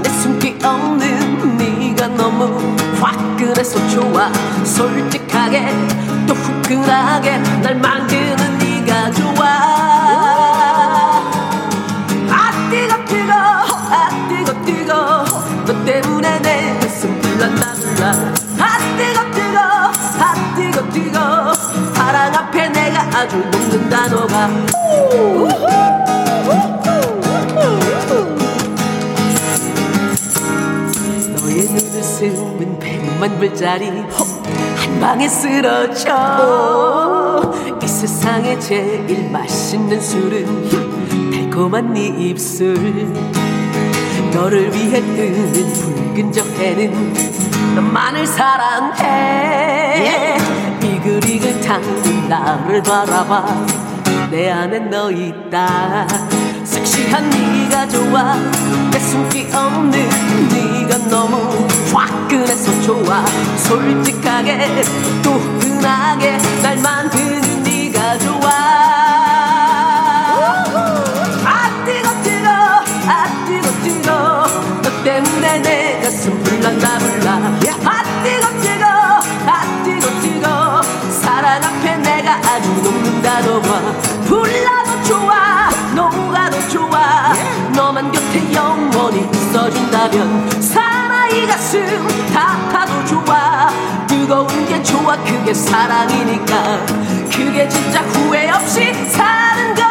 내 0.02 0.10
숨기 0.10 0.58
없는 0.64 1.58
네가 1.58 2.08
너무 2.08 2.58
화끈해서 3.00 3.88
좋아. 3.88 4.32
솔직하게 4.64 5.68
또 6.26 6.34
후끈하게 6.34 7.38
날 7.62 7.76
만드는 7.76 8.58
네가 8.58 9.12
좋아 9.12 9.95
불난다 17.36 17.74
불나 17.74 18.34
아 18.58 18.78
뜨거 18.96 19.30
뜨거 19.30 19.58
아 19.58 20.54
뜨거 20.56 20.88
뜨거. 20.90 21.54
사랑 21.94 22.34
앞에 22.34 22.68
내가 22.70 23.00
아주 23.18 23.36
녹는다 23.36 24.08
너가. 24.08 24.48
너의 31.36 31.64
눈웃음은 31.66 32.78
백만 32.78 33.38
불짜리 33.38 33.88
한 33.90 35.00
방에 35.00 35.28
쓰러져. 35.28 36.14
이 37.82 37.86
세상에 37.86 38.58
제일 38.58 39.30
맛있는 39.30 40.00
술은 40.00 41.30
달콤한 41.32 41.92
네 41.92 42.06
입술 42.06 42.76
너를 44.36 44.70
위해 44.74 45.00
뜨는 45.00 45.72
붉은 45.72 46.30
저 46.30 46.44
해는 46.44 47.14
너만을 47.74 48.26
사랑해. 48.26 49.56
이글이글 50.82 51.62
당근 51.62 52.28
나를 52.28 52.82
바라봐. 52.82 53.66
내 54.30 54.50
안에 54.50 54.78
너 54.90 55.10
있다. 55.10 56.06
섹시한 56.64 57.30
네가 57.30 57.88
좋아. 57.88 58.34
내 58.90 58.98
숨기 58.98 59.48
없는 59.50 59.90
네가 60.50 60.98
너무 61.08 61.66
화끈해서 61.94 62.82
좋아. 62.82 63.24
솔직하게 63.56 64.82
또 65.22 65.30
흔하게 65.32 66.36
날 66.62 66.76
만드는 66.76 67.62
네가 67.62 68.18
좋아 68.18 68.36
아 68.42 68.95
불나 76.60 77.36
아 77.84 78.02
뜨거 78.22 78.48
뜨거 78.60 78.86
아 79.46 79.82
뜨거 79.84 80.20
뜨거 80.20 80.82
사랑 81.10 81.62
앞에 81.62 81.96
내가 81.98 82.36
아주 82.36 82.68
녹는다 82.82 83.40
너와 83.40 83.92
불나도 84.26 85.02
좋아 85.04 85.56
녹아도 85.94 86.68
좋아. 86.68 87.32
너만 87.74 88.12
곁에 88.12 88.52
영원히 88.52 89.26
있어준다면 89.32 90.50
사나이 90.60 91.46
가슴 91.46 92.06
다 92.34 92.68
타도 92.70 93.04
좋아. 93.06 93.68
뜨거운 94.06 94.46
게 94.66 94.82
좋아 94.82 95.16
그게 95.16 95.54
사랑이니까. 95.54 96.86
그게 97.32 97.66
진짜 97.68 98.00
후회 98.02 98.50
없이 98.50 98.92
사는 99.10 99.74
거 99.74 99.85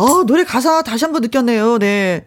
어, 0.00 0.24
노래 0.24 0.44
가사 0.44 0.82
다시 0.82 1.04
한번 1.04 1.20
느꼈네요. 1.20 1.78
네. 1.78 2.24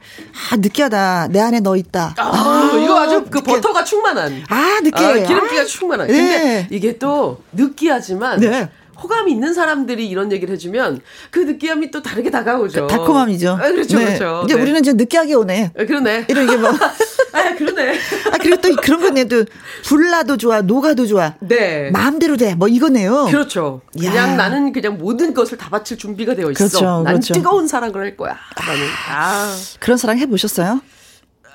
아, 0.52 0.56
느끼하다. 0.56 1.30
내 1.32 1.40
안에 1.40 1.60
너 1.60 1.76
있다. 1.76 2.14
아, 2.18 2.24
아 2.24 2.78
이거 2.78 3.00
아주 3.00 3.26
그 3.26 3.40
느끼... 3.40 3.52
버터가 3.52 3.84
충만한. 3.84 4.44
아, 4.48 4.80
느끼해. 4.84 5.24
아, 5.24 5.28
기름기가 5.28 5.62
아, 5.62 5.66
충만한. 5.66 6.08
네. 6.08 6.14
근데 6.14 6.68
이게 6.70 7.00
또 7.00 7.42
느끼하지만 7.52 8.40
네. 8.40 8.70
호감이 9.02 9.32
있는 9.32 9.54
사람들이 9.54 10.08
이런 10.08 10.32
얘기를 10.32 10.54
해주면 10.54 11.02
그 11.32 11.40
느끼함이 11.40 11.90
또 11.90 12.04
다르게 12.04 12.30
다가오죠. 12.30 12.88
그 12.88 12.88
달콤함이죠. 12.88 13.50
아, 13.52 13.72
그렇죠, 13.72 13.98
네. 13.98 14.06
그렇죠. 14.06 14.42
이제 14.46 14.56
네. 14.56 14.62
우리는 14.62 14.80
이제 14.80 14.94
느끼하게 14.94 15.34
오네. 15.34 15.72
아, 15.78 15.86
그러네. 15.86 16.26
이런 16.30 16.48
게 16.48 16.56
뭐. 16.58 16.70
아, 17.34 17.43
네. 17.84 18.00
아, 18.32 18.38
그리고 18.40 18.62
또 18.62 18.76
그런 18.78 19.02
거네도 19.02 19.46
불나도 19.86 20.38
좋아, 20.38 20.62
녹아도 20.62 21.06
좋아. 21.06 21.34
네. 21.40 21.90
마음대로 21.92 22.38
돼. 22.38 22.56
뭐 22.56 22.68
이거네요. 22.68 23.26
그렇죠. 23.30 23.82
그냥 23.98 24.16
야. 24.16 24.36
나는 24.36 24.72
그냥 24.72 24.98
모든 24.98 25.34
것을 25.34 25.58
다 25.58 25.70
바칠 25.70 25.98
준비가 25.98 26.34
되어 26.36 26.52
있어. 26.52 26.58
그렇죠, 26.58 26.86
난 27.04 27.06
그렇죠. 27.16 27.34
뜨거운 27.34 27.68
사랑을 27.68 27.98
할 28.02 28.18
거야. 28.18 28.38
나는. 28.66 28.82
아. 29.10 29.56
그런 29.80 29.98
사랑 29.98 30.18
해보셨어요? 30.20 30.82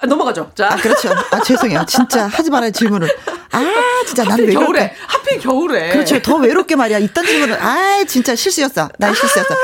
아, 0.00 0.06
넘어가죠. 0.06 0.50
자. 0.54 0.68
아, 0.72 0.76
그렇죠. 0.76 1.10
아, 1.30 1.40
죄송해요. 1.42 1.84
진짜 1.88 2.26
하지 2.26 2.50
말아요, 2.50 2.70
질문을. 2.70 3.08
아, 3.50 3.64
진짜 4.06 4.24
나는 4.24 4.46
왜 4.46 4.52
겨울에. 4.52 4.94
하필 5.06 5.38
겨울에. 5.40 5.90
그렇죠. 5.90 6.20
더 6.22 6.36
외롭게 6.36 6.76
말이야. 6.76 6.98
이딴 6.98 7.24
질문을. 7.26 7.60
아, 7.60 8.04
진짜 8.06 8.34
실수였어. 8.36 8.88
난 8.98 9.14
실수였어. 9.14 9.54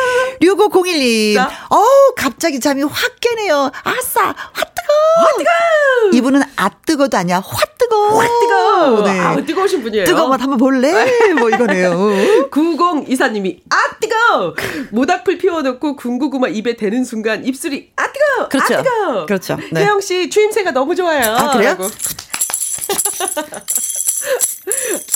6501님. 0.42 1.38
어우, 1.70 2.14
갑자기 2.16 2.58
잠이 2.60 2.82
확 2.82 3.20
깨네요. 3.20 3.70
아싸, 3.84 4.34
화 4.52 4.64
뜨거! 4.64 4.92
화 5.16 5.26
뜨거! 5.38 6.16
이분은 6.16 6.42
아 6.56 6.68
뜨거도 6.86 7.16
아니야. 7.16 7.36
화 7.38 7.56
뜨거! 7.78 8.18
화 8.18 8.26
뜨거! 8.26 9.02
네. 9.04 9.18
아, 9.20 9.36
뜨거우신 9.36 9.82
분이에요. 9.82 10.04
뜨거운 10.04 10.30
맛 10.30 10.40
한번 10.42 10.58
볼래? 10.58 10.92
뭐 11.38 11.48
이거네요. 11.50 12.48
90 12.50 13.08
이사님이 13.08 13.60
아 13.70 13.76
뜨거! 14.00 14.54
모닥불 14.90 15.38
피워놓고 15.38 15.96
군고구마 15.96 16.48
입에 16.48 16.76
대는 16.76 17.04
순간 17.04 17.44
입술이 17.44 17.92
아 17.96 18.04
뜨거! 18.12 18.48
그렇죠. 18.48 18.74
아 18.74 18.82
뜨거! 18.82 19.26
그렇죠. 19.26 19.56
네. 19.72 19.82
혜영 19.84 20.00
씨 20.00 20.23
추임새가 20.30 20.70
너무 20.72 20.94
좋아요. 20.94 21.34
아, 21.34 21.52
그래요? 21.52 21.76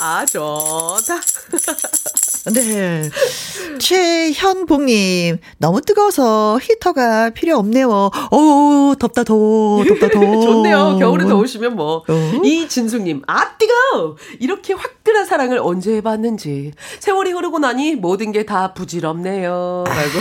아, 0.01 0.25
좋다. 0.27 1.21
네. 2.55 3.11
최현복님, 3.79 5.39
너무 5.59 5.81
뜨거워서 5.83 6.59
히터가 6.63 7.31
필요 7.31 7.57
없네요. 7.59 8.11
어우, 8.31 8.97
덥다, 8.99 9.25
더워, 9.25 9.85
덥다, 9.85 10.09
더워. 10.09 10.41
좋네요. 10.47 10.97
겨울에 10.99 11.27
더우시면 11.27 11.77
뭐. 11.77 12.05
어? 12.09 12.41
이진숙님, 12.45 13.23
아, 13.27 13.57
뜨거! 13.59 14.17
이렇게 14.41 14.73
화끈한 14.75 15.27
사랑을 15.27 15.59
언제 15.63 15.97
해봤는지. 15.97 16.73
세월이 17.01 17.33
흐르고 17.33 17.59
나니 17.59 17.95
모든 17.97 18.33
게 18.33 18.45
다 18.49 18.73
부질없네요. 18.73 19.85
라고. 19.87 20.19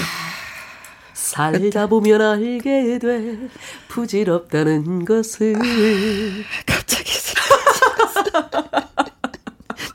살다 1.28 1.88
보면 1.88 2.22
알게 2.22 3.00
돼 3.00 3.38
부질없다는 3.90 5.04
것을 5.04 5.56
아, 5.58 5.62
갑자기 6.66 7.12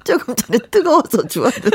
조금 0.04 0.34
전에 0.34 0.58
뜨거워서 0.70 1.26
좋았는데. 1.26 1.70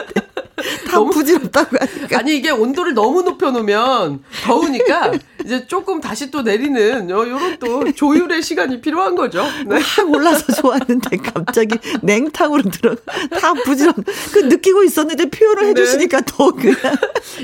다 0.86 0.92
너무 0.92 1.12
부질없다고 1.12 1.78
하니까. 1.80 2.20
아니, 2.20 2.36
이게 2.38 2.52
온도를 2.52 2.94
너무 2.94 3.24
높여 3.24 3.50
놓으면 3.52 4.24
더우니까 4.44 5.14
이제 5.46 5.66
조금 5.68 6.02
다시 6.02 6.32
또 6.32 6.42
내리는 6.42 7.10
요, 7.10 7.20
요런 7.20 7.58
또 7.60 7.92
조율의 7.92 8.42
시간이 8.42 8.82
필요한 8.82 9.16
거죠. 9.16 9.46
네. 9.66 9.78
확 9.80 10.10
올라서 10.10 10.54
좋았는데 10.54 11.18
갑자기 11.18 11.78
냉탕으로 12.02 12.64
들어 12.70 12.96
다 13.40 13.54
부질없. 13.54 13.96
그 14.32 14.40
느끼고 14.40 14.84
있었는데 14.84 15.30
표현을 15.30 15.74
네. 15.74 15.82
해주시니까 15.82 16.22
더 16.26 16.52
그냥. 16.52 16.78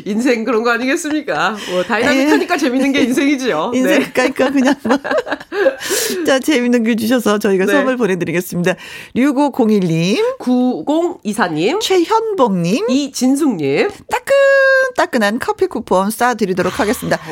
인생 0.05 0.43
그런 0.43 0.63
거 0.63 0.71
아니겠습니까? 0.71 1.55
뭐 1.71 1.83
다이나믹하니까 1.83 2.57
재밌는 2.57 2.91
게 2.91 3.01
인생이지요. 3.01 3.71
인생 3.73 3.99
네. 3.99 4.11
그러니까 4.11 4.49
그냥 4.51 4.75
뭐. 4.83 4.97
자, 6.25 6.39
재밌는 6.39 6.83
글 6.83 6.95
주셔서 6.95 7.37
저희가 7.39 7.65
네. 7.65 7.73
선물 7.73 7.97
보내드리겠습니다. 7.97 8.75
6501님. 9.15 10.37
9024님. 10.39 11.79
최현복님. 11.79 12.89
이진숙님. 12.89 13.89
따끈따끈한 14.09 15.39
커피 15.39 15.67
쿠폰 15.67 16.09
쏴드리도록 16.09 16.71
하겠습니다. 16.71 17.19
아, 17.21 17.29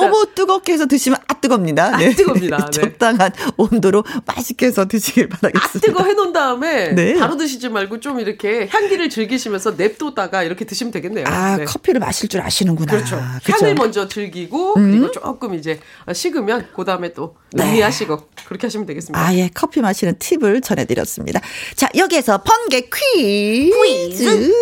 너무 0.00 0.26
뜨겁게 0.34 0.72
해서 0.72 0.86
드시면 0.86 1.18
아 1.26 1.34
뜨겁니다. 1.34 1.96
네. 1.96 2.08
아 2.08 2.14
뜨겁니다. 2.14 2.56
네. 2.70 2.70
적당한 2.70 3.32
온도로 3.56 4.04
맛있게 4.26 4.66
해서 4.66 4.86
드시길 4.86 5.28
바라겠습니다. 5.28 5.78
아 5.78 5.80
뜨거 5.80 6.04
해놓은 6.04 6.32
다음에 6.32 6.92
네. 6.92 7.14
바로 7.14 7.36
드시지 7.36 7.68
말고 7.68 8.00
좀 8.00 8.20
이렇게 8.20 8.68
향기를 8.70 9.10
즐기시면서 9.10 9.72
냅두다가 9.72 10.42
이렇게 10.42 10.64
드시면 10.64 10.92
되겠네요. 10.92 11.26
아 11.28 11.56
네. 11.56 11.64
커피를 11.64 12.00
마실 12.00 12.28
줄 12.28 12.40
아시는구나. 12.40 12.92
그렇죠. 12.92 13.20
그렇죠. 13.44 13.64
향을 13.64 13.74
먼저 13.74 14.08
즐기고 14.08 14.74
음. 14.76 14.90
그리고 14.90 15.10
조금 15.10 15.54
이제 15.54 15.80
식으면 16.12 16.68
그 16.74 16.84
다음에 16.84 17.12
또 17.12 17.36
네. 17.52 17.64
음미하시고 17.64 18.28
그렇게 18.46 18.66
하시면 18.66 18.86
되겠습니다. 18.86 19.20
아예 19.24 19.50
커피 19.52 19.80
마시는 19.80 20.14
팁을 20.18 20.60
전해드렸습니다. 20.60 21.40
자 21.74 21.88
여기에서 21.96 22.42
번개 22.42 22.88
퀴즈. 22.90 23.70
퀴즈. 23.70 24.52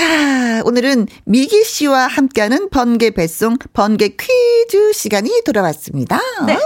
자 0.00 0.62
오늘은 0.64 1.08
미기 1.24 1.62
씨와 1.62 2.06
함께하는 2.06 2.70
번개 2.70 3.10
배송 3.10 3.58
번개 3.74 4.08
퀴즈 4.08 4.94
시간이 4.94 5.42
돌아왔습니다. 5.44 6.18
네. 6.46 6.58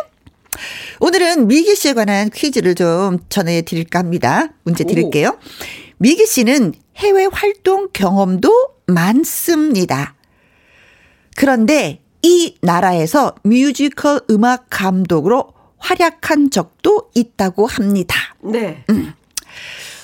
오늘은 1.01 1.49
미기 1.49 1.75
씨에 1.75 1.94
관한 1.94 2.31
퀴즈를 2.31 2.77
좀 2.77 3.18
전해드릴까 3.29 3.99
합니다. 3.99 4.51
문제 4.62 4.85
드릴게요. 4.85 5.31
오. 5.31 5.38
미기 5.99 6.27
씨는 6.27 6.75
해외 6.99 7.27
활동 7.33 7.88
경험도 7.92 8.53
많습니다. 8.87 10.14
그런데 11.35 12.03
이 12.23 12.55
나라에서 12.61 13.35
뮤지컬 13.42 14.20
음악 14.31 14.66
감독으로 14.70 15.49
활약한 15.79 16.51
적도 16.51 17.11
있다고 17.16 17.66
합니다. 17.66 18.14
네. 18.44 18.85
음. 18.90 19.12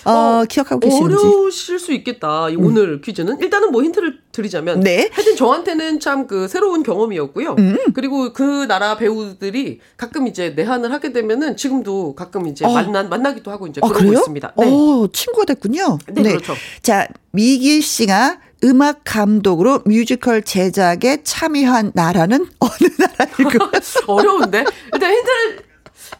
어, 0.04 0.10
어, 0.10 0.44
기억하고 0.48 0.80
계시는지. 0.80 1.14
어려우실 1.16 1.78
수 1.78 1.92
있겠다. 1.92 2.46
음. 2.48 2.64
오늘 2.64 3.00
퀴즈는. 3.00 3.40
일단은 3.40 3.70
뭐 3.72 3.82
힌트를 3.82 4.18
드리자면. 4.32 4.80
네. 4.80 5.08
하여튼 5.12 5.36
저한테는 5.36 5.98
참 6.00 6.20
그 6.30 6.46
새로운 6.48 6.82
경험이었고요. 6.82 7.56
음. 7.58 7.76
그리고 7.94 8.32
그 8.32 8.66
나라 8.68 8.96
배우들이 8.96 9.80
가끔 9.96 10.26
이제 10.28 10.50
내한을 10.50 10.92
하게 10.92 11.12
되면은 11.12 11.56
지금도 11.56 12.14
가끔 12.14 12.46
이제 12.46 12.64
어. 12.64 12.72
만나, 12.72 13.02
만나기도 13.02 13.50
하고 13.50 13.66
이제 13.66 13.80
어, 13.82 13.88
그러고 13.88 14.04
그래요? 14.04 14.18
있습니다. 14.18 14.52
네. 14.56 14.66
어, 14.66 15.08
친구가 15.12 15.46
됐군요. 15.46 15.98
네, 16.08 16.22
네. 16.22 16.30
그렇죠. 16.30 16.54
자, 16.82 17.08
미길 17.32 17.82
씨가 17.82 18.38
음악 18.62 19.00
감독으로 19.04 19.80
뮤지컬 19.86 20.42
제작에 20.42 21.22
참여한 21.24 21.92
나라는 21.94 22.46
어느 22.60 22.90
나라일까? 22.98 23.70
어려운데? 24.06 24.64
일단 24.92 25.12
힌트를 25.12 25.69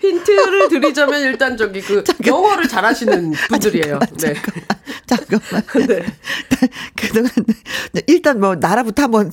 힌트를 0.00 0.68
드리자면 0.68 1.20
일단 1.22 1.56
저기 1.56 1.80
그 1.80 2.02
잠깐만. 2.04 2.26
영어를 2.44 2.68
잘하시는 2.68 3.32
분들이에요. 3.48 3.96
아, 4.00 4.06
잠깐만, 4.06 4.12
네. 4.18 4.34
잠깐만. 5.06 5.62
네. 5.88 6.04
그동안 6.96 7.30
일단 8.06 8.40
뭐 8.40 8.54
나라부터 8.54 9.02
한번 9.04 9.30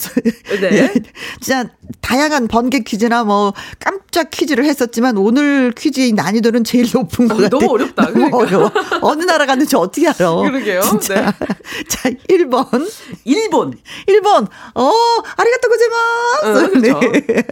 네. 0.61 0.69
예, 0.71 0.93
진짜 1.41 1.69
다양한 2.01 2.47
번개 2.47 2.79
퀴즈나 2.79 3.23
뭐 3.23 3.53
깜짝 3.79 4.29
퀴즈를 4.29 4.65
했었지만 4.65 5.17
오늘 5.17 5.71
퀴즈의 5.71 6.13
난이도는 6.13 6.63
제일 6.63 6.87
높은 6.93 7.27
것 7.27 7.35
어, 7.35 7.37
같아. 7.37 7.49
너무 7.49 7.71
어렵다. 7.73 8.03
너무 8.11 8.13
그러니까. 8.31 8.37
어려워. 8.37 8.71
어느 9.01 9.23
나라 9.23 9.45
갔는지 9.45 9.75
어떻게 9.75 10.07
알아? 10.07 10.35
그러게요. 10.35 10.81
진짜. 10.81 11.33
네. 11.39 11.83
자, 11.89 12.09
1번. 12.29 12.89
일본. 13.25 13.73
1번. 14.07 14.47
어, 14.75 14.91
아리가또 15.35 15.69
고제마스. 15.69 16.45
어, 16.45 16.69
그렇죠. 16.69 16.99
네. 17.27 17.43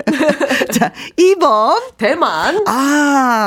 자, 0.74 0.94
2번. 1.18 1.82
대만. 1.98 2.64
아, 2.68 3.05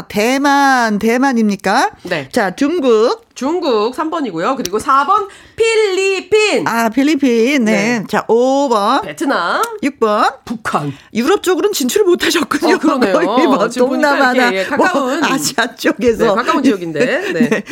대만. 0.09 0.99
대만입니까? 0.99 1.90
네. 2.05 2.29
자, 2.31 2.55
중국. 2.55 3.28
중국 3.38 3.94
3번이고요. 3.94 4.57
그리고 4.57 4.79
4번 4.79 5.29
필리핀. 5.55 6.66
아, 6.66 6.88
필리핀. 6.88 7.64
네. 7.66 8.01
네. 8.01 8.05
자, 8.09 8.27
5번. 8.27 9.03
베트남. 9.03 9.62
6번. 9.81 10.38
북한. 10.44 10.92
유럽 11.14 11.44
쪽으로는 11.44 11.72
진출을 11.72 12.05
못 12.05 12.24
하셨군요. 12.24 12.74
어, 12.74 12.79
그러네요. 12.79 13.20
뭐 13.46 13.68
동남아나 13.68 14.53
예, 14.55 14.64
가까운 14.64 15.20
뭐 15.20 15.29
아시아 15.29 15.72
쪽에서 15.77 16.24
네, 16.24 16.35
가까운 16.35 16.64
지역인데. 16.64 16.98
네. 17.33 17.48
네. 17.48 17.62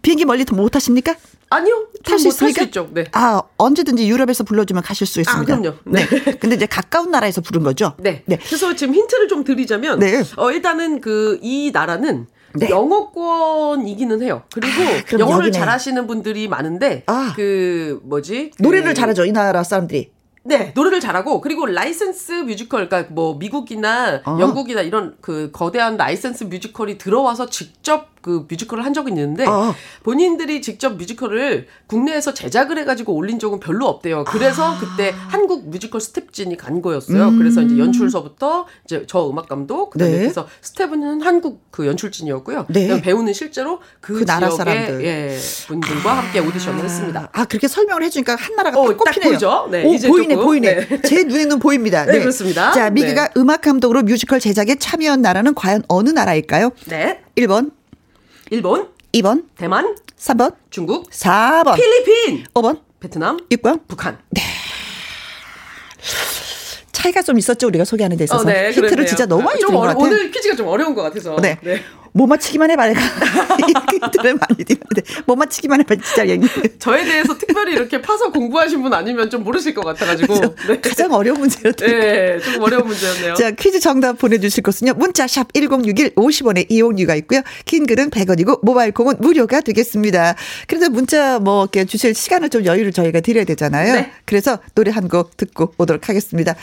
비행기 0.00 0.26
멀리 0.26 0.44
못 0.52 0.76
하십니까? 0.76 1.16
아니요. 1.50 1.88
탈 2.04 2.20
수 2.20 2.28
있습니까? 2.28 2.62
있죠. 2.62 2.88
네. 2.92 3.06
아, 3.10 3.42
언제든지 3.56 4.08
유럽에서 4.08 4.44
불러주면 4.44 4.84
가실 4.84 5.08
수 5.08 5.20
있습니다. 5.20 5.52
아, 5.52 5.56
그럼요. 5.56 5.76
네. 5.86 6.06
네. 6.08 6.34
근데 6.38 6.54
이제 6.54 6.66
가까운 6.66 7.10
나라에서 7.10 7.40
부른 7.40 7.64
거죠? 7.64 7.94
네. 7.98 8.22
네. 8.26 8.38
그래서 8.46 8.76
지금 8.76 8.94
힌트를 8.94 9.26
좀 9.26 9.42
드리자면, 9.42 9.98
네. 9.98 10.22
어, 10.36 10.52
일단은 10.52 11.00
그 11.00 11.40
이 11.42 11.72
나라는 11.72 12.28
네. 12.54 12.70
영어권이기는 12.70 14.22
해요. 14.22 14.42
그리고 14.52 14.72
아, 14.82 15.18
영어를 15.18 15.46
여기네. 15.48 15.58
잘하시는 15.58 16.06
분들이 16.06 16.48
많은데 16.48 17.02
아. 17.06 17.32
그 17.36 18.00
뭐지? 18.04 18.52
그 18.56 18.62
노래를 18.62 18.94
잘하죠 18.94 19.24
이 19.24 19.32
나라 19.32 19.62
사람들이. 19.62 20.13
네, 20.46 20.72
노래를 20.74 21.00
잘하고 21.00 21.40
그리고 21.40 21.64
라이센스 21.66 22.32
뮤지컬 22.32 22.88
그러니까 22.88 23.12
뭐 23.12 23.34
미국이나 23.36 24.20
아. 24.24 24.38
영국이나 24.38 24.82
이런 24.82 25.16
그 25.22 25.50
거대한 25.52 25.96
라이센스 25.96 26.44
뮤지컬이 26.44 26.98
들어와서 26.98 27.48
직접 27.48 28.14
그 28.24 28.46
뮤지컬을 28.48 28.84
한 28.84 28.94
적이 28.94 29.10
있는데 29.10 29.44
아. 29.46 29.74
본인들이 30.02 30.62
직접 30.62 30.96
뮤지컬을 30.96 31.66
국내에서 31.86 32.32
제작을 32.32 32.78
해가지고 32.78 33.12
올린 33.12 33.38
적은 33.38 33.60
별로 33.60 33.86
없대요. 33.86 34.24
그래서 34.24 34.72
아. 34.72 34.78
그때 34.78 35.12
한국 35.28 35.68
뮤지컬 35.68 36.00
스텝진이 36.00 36.56
간 36.56 36.80
거였어요. 36.80 37.28
음. 37.28 37.38
그래서 37.38 37.60
이제 37.60 37.76
연출서부터 37.76 38.66
이제 38.84 39.04
저 39.06 39.28
음악 39.28 39.48
감독 39.48 39.90
그다음에 39.90 40.12
네. 40.12 40.18
그래서 40.20 40.48
스텝은 40.62 41.20
한국 41.20 41.70
그 41.70 41.86
연출진이었고요. 41.86 42.66
네. 42.68 43.02
배우는 43.02 43.34
실제로 43.34 43.80
그, 44.00 44.14
그 44.20 44.24
나라 44.24 44.50
사람들 44.50 45.04
예, 45.04 45.36
분들과 45.66 46.10
아. 46.10 46.14
함께 46.22 46.40
오디션을 46.40 46.82
했습니다. 46.82 47.28
아 47.30 47.44
그렇게 47.44 47.68
설명을 47.68 48.02
해주니까 48.04 48.36
한 48.36 48.56
나라가 48.56 48.80
어, 48.80 48.88
딱 48.88 48.96
꼽히네요. 48.96 49.30
보이죠? 49.30 49.68
네, 49.70 49.84
오, 49.84 50.08
보이네 50.08 50.33
조금. 50.34 50.46
보이네. 50.46 50.86
네. 50.86 51.00
제 51.02 51.24
눈에는 51.24 51.58
보입니다. 51.58 52.04
네, 52.04 52.12
네 52.12 52.18
그렇습니다. 52.20 52.72
자 52.72 52.90
미기가 52.90 53.28
네. 53.28 53.32
음악 53.36 53.62
감독으로 53.62 54.02
뮤지컬 54.02 54.40
제작에 54.40 54.76
참여한 54.76 55.22
나라는 55.22 55.54
과연 55.54 55.82
어느 55.88 56.10
나라일까요? 56.10 56.70
네. 56.86 57.20
1번 57.36 57.72
일본 58.50 58.88
2번 59.12 59.44
대만 59.56 59.96
3번 60.18 60.54
중국 60.70 61.10
4번 61.10 61.76
필리핀 61.76 62.44
5번 62.54 62.80
베트남 63.00 63.38
6번 63.50 63.80
북한 63.88 64.18
네. 64.30 64.42
차이가 66.92 67.22
좀 67.22 67.38
있었죠 67.38 67.66
우리가 67.66 67.84
소개하는 67.84 68.16
데 68.16 68.24
있어서 68.24 68.42
어, 68.42 68.44
네, 68.44 68.68
힌트를 68.68 68.88
그랬네요. 68.88 69.06
진짜 69.06 69.26
너무 69.26 69.42
많이 69.42 69.60
준것 69.60 69.80
같아요. 69.80 70.02
오늘 70.02 70.30
퀴즈가 70.30 70.56
좀 70.56 70.68
어려운 70.68 70.94
것 70.94 71.02
같아서. 71.02 71.36
네. 71.36 71.58
네. 71.62 71.82
못 72.16 72.26
맞히기만 72.28 72.70
해봐 72.70 72.86
내가 72.86 73.00
힌트를 73.00 74.36
많이 74.36 74.64
드는데 74.64 75.02
못 75.26 75.34
맞히기만 75.36 75.80
해봐 75.80 75.96
진짜 75.96 76.28
얘기. 76.28 76.46
저에 76.78 77.04
대해서 77.04 77.36
특별히 77.36 77.72
이렇게 77.72 78.00
파서 78.00 78.30
공부하신 78.30 78.82
분 78.82 78.94
아니면 78.94 79.28
좀 79.30 79.42
모르실 79.42 79.74
것 79.74 79.84
같아가지고 79.84 80.54
네. 80.68 80.80
가장 80.80 81.12
어려운 81.12 81.40
문제였죠. 81.40 81.84
네, 81.86 82.38
좀 82.38 82.62
어려운 82.62 82.86
문제였네요. 82.86 83.34
자 83.34 83.50
퀴즈 83.50 83.80
정답 83.80 84.18
보내주실 84.18 84.62
곳은요 84.62 84.94
문자 84.94 85.26
샵 85.26 85.52
#1061 85.52 86.14
50원의 86.14 86.66
이용료가 86.68 87.14
있고요 87.16 87.42
긴 87.64 87.86
글은 87.86 88.10
100원이고 88.10 88.60
모바일 88.64 88.92
콩은 88.92 89.16
무료가 89.18 89.60
되겠습니다. 89.60 90.36
그래서 90.68 90.88
문자 90.90 91.38
뭐 91.40 91.64
이렇게 91.64 91.84
주실 91.84 92.14
시간을 92.14 92.48
좀 92.48 92.64
여유를 92.64 92.92
저희가 92.92 93.20
드려야 93.20 93.44
되잖아요. 93.44 93.94
네. 93.94 94.12
그래서 94.24 94.58
노래 94.74 94.90
한 94.90 95.04
곡 95.08 95.36
듣고 95.36 95.74
오도록 95.76 96.08
하겠습니다. 96.08 96.54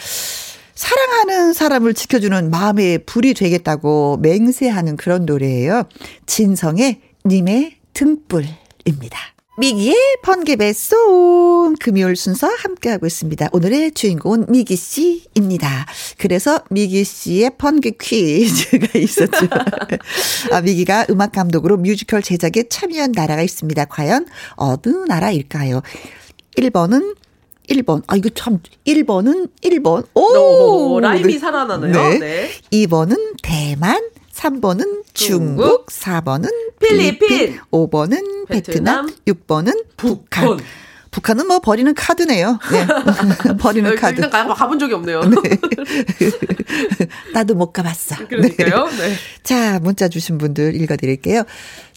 사랑하는 0.82 1.54
사람을 1.54 1.94
지켜주는 1.94 2.50
마음의 2.50 3.06
불이 3.06 3.36
되겠다고 3.36 4.18
맹세하는 4.20 4.98
그런 4.98 5.28
노래예요. 5.28 5.84
진성의 6.26 7.02
님의 7.24 7.78
등불입니다. 7.94 9.20
미기의 9.60 9.96
번개배 10.24 10.74
송 10.74 11.76
금요일 11.80 12.16
순서 12.16 12.48
함께하고 12.48 13.06
있습니다. 13.06 13.50
오늘의 13.52 13.92
주인공은 13.92 14.48
미기 14.50 14.76
씨입니다. 14.76 15.86
그래서 16.18 16.62
미기 16.72 17.04
씨의 17.04 17.52
번개 17.60 17.92
퀴즈가 17.92 18.88
있었죠. 18.98 19.48
아, 20.52 20.62
미기가 20.62 21.06
음악 21.12 21.34
감독으로 21.34 21.78
뮤지컬 21.78 22.24
제작에 22.24 22.70
참여한 22.70 23.12
나라가 23.12 23.44
있습니다. 23.44 23.86
과연 23.86 24.26
어느 24.56 24.90
나라일까요? 25.08 25.84
1번은 26.58 27.16
1번. 27.72 28.04
아, 28.08 28.16
이거 28.16 28.30
참, 28.36 28.60
1번은 28.86 29.50
1번. 29.64 30.06
오! 30.14 30.96
오 30.96 31.00
라임이 31.00 31.34
네. 31.34 31.40
살아나네요. 31.40 31.92
네. 31.92 32.20
네. 32.20 32.52
2번은 32.72 33.36
대만, 33.42 34.02
3번은 34.34 35.04
중국, 35.14 35.14
중국 35.14 35.86
4번은 35.88 36.50
필리핀, 36.80 37.28
필리핀 37.28 37.60
5번은 37.72 38.48
베트남, 38.48 39.08
베트남 39.08 39.16
6번은 39.26 39.86
북한. 39.98 40.46
북한. 40.46 40.66
북한은 41.12 41.46
뭐 41.46 41.60
버리는 41.60 41.94
카드네요. 41.94 42.58
네. 42.72 42.88
버리는 43.60 43.96
카드. 43.98 44.22
일단 44.22 44.48
가, 44.48 44.54
가본 44.54 44.80
적이 44.80 44.94
없네요. 44.94 45.20
네. 45.20 45.58
나도 47.34 47.54
못 47.54 47.74
가봤어. 47.74 48.28
그러니까요. 48.28 48.88
네. 48.88 48.98
네. 48.98 49.16
자, 49.44 49.80
문자 49.80 50.08
주신 50.08 50.38
분들 50.38 50.74
읽어드릴게요. 50.82 51.44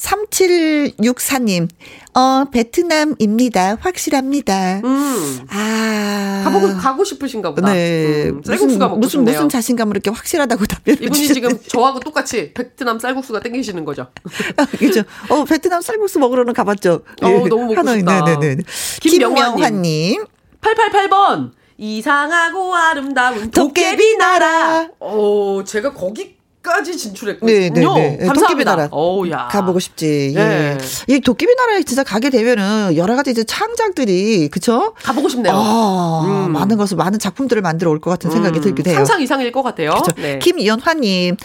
3764님, 0.05 1.69
어, 2.15 2.45
베트남입니다. 2.51 3.79
확실합니다. 3.81 4.81
음. 4.85 5.41
아. 5.49 6.43
가보고, 6.45 6.77
가고 6.77 7.05
싶으신가 7.05 7.55
보다. 7.55 7.73
네. 7.73 8.29
음, 8.29 8.43
쌀국수가 8.45 8.89
무슨, 8.89 9.21
싶네요. 9.21 9.35
무슨 9.35 9.49
자신감으로 9.49 9.97
이렇게 9.97 10.11
확실하다고 10.11 10.67
답변을 10.67 11.03
이분이 11.03 11.19
주셨네. 11.19 11.35
지금 11.35 11.59
저하고 11.67 12.01
똑같이 12.01 12.53
베트남 12.53 12.99
쌀국수가 12.99 13.41
땡기시는 13.41 13.85
거죠. 13.85 14.09
아, 14.57 14.67
그죠. 14.67 15.03
어, 15.31 15.45
베트남 15.45 15.81
쌀국수 15.81 16.19
먹으러는 16.19 16.53
가봤죠. 16.53 17.01
어, 17.23 17.29
네. 17.29 17.49
너무 17.49 17.65
먹고 17.67 17.77
하노이, 17.77 17.99
싶다. 18.01 18.25
네네네. 18.25 18.63
김명환님. 19.01 20.25
888번. 20.61 21.53
이상하고 21.77 22.75
아름다운 22.75 23.51
도깨비 23.51 24.17
나라. 24.17 24.89
오, 25.01 25.65
제가 25.65 25.93
거기 25.93 26.37
까지 26.75 26.97
진출했군요. 26.97 27.53
네, 27.53 27.71
네, 27.71 28.17
네. 28.19 28.27
도깨비 28.33 28.65
나라. 28.65 28.89
오야. 28.91 29.47
가보고 29.49 29.79
싶지. 29.79 30.33
예. 30.35 30.39
네. 30.39 30.79
이 31.07 31.21
도깨비 31.21 31.55
나라에 31.55 31.83
진짜 31.85 32.03
가게 32.03 32.31
되면은 32.31 32.97
여러 32.97 33.15
가지 33.15 33.31
이제 33.31 33.45
창작들이 33.45 34.49
그쵸? 34.49 34.93
가보고 35.05 35.29
싶네요. 35.29 35.55
아, 35.57 36.47
음. 36.49 36.53
많은 36.53 36.77
것을 36.77 36.97
많은 36.97 37.19
작품들을 37.21 37.63
만들어 37.63 37.91
올 37.93 38.01
것 38.01 38.11
같은 38.11 38.31
생각이 38.31 38.59
음. 38.59 38.63
들기도 38.63 38.91
해요. 38.91 38.97
상상 38.97 39.23
이상일 39.23 39.53
것 39.53 39.63
같아요. 39.63 39.95
네. 40.17 40.39
김연화님 40.41 41.37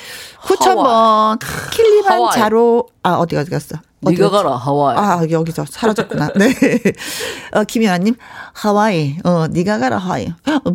9,000번 0.42 1.38
킬리만자로 1.72 2.88
아 3.04 3.14
어디 3.14 3.36
어디 3.38 3.52
갔어? 3.52 3.76
네가 4.02 4.30
가라 4.30 4.56
하와이. 4.56 4.98
아 4.98 5.22
여기서 5.30 5.66
사라졌구나. 5.70 6.30
네. 6.36 6.54
어, 7.54 7.64
김연아님 7.66 8.16
하와이. 8.54 9.18
어 9.24 9.48
네가 9.48 9.80
가라 9.80 9.98
하와이. 9.98 10.28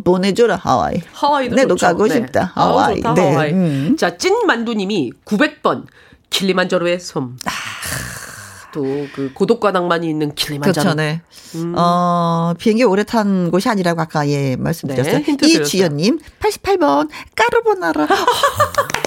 보내줘라 0.03 0.57
하와이. 0.57 1.01
하와이도 1.11 1.55
내도 1.55 1.69
좋죠. 1.75 1.85
가고 1.87 2.07
네. 2.07 2.15
싶다. 2.15 2.51
하와이. 2.53 3.01
아, 3.03 3.13
네. 3.13 3.31
하와이. 3.31 3.51
음. 3.53 3.95
자 3.97 4.17
찐 4.17 4.45
만두님이 4.45 5.11
900번 5.25 5.85
킬리만자로의 6.29 6.99
섬. 6.99 7.37
아. 7.45 7.51
또그 8.71 9.31
고독과 9.33 9.71
낭만이 9.71 10.07
있는 10.09 10.35
킬리만자로. 10.35 10.73
그렇죠, 10.83 10.95
네. 10.97 11.21
음. 11.55 11.73
어, 11.77 12.53
비행기 12.59 12.83
오래 12.83 13.03
탄 13.05 13.49
곳이 13.49 13.69
아니라고 13.69 14.01
아까 14.01 14.27
예 14.27 14.57
말씀드렸어요. 14.57 15.19
네, 15.23 15.37
이주연님 15.41 16.19
88번 16.41 17.09
까르보나라. 17.35 18.05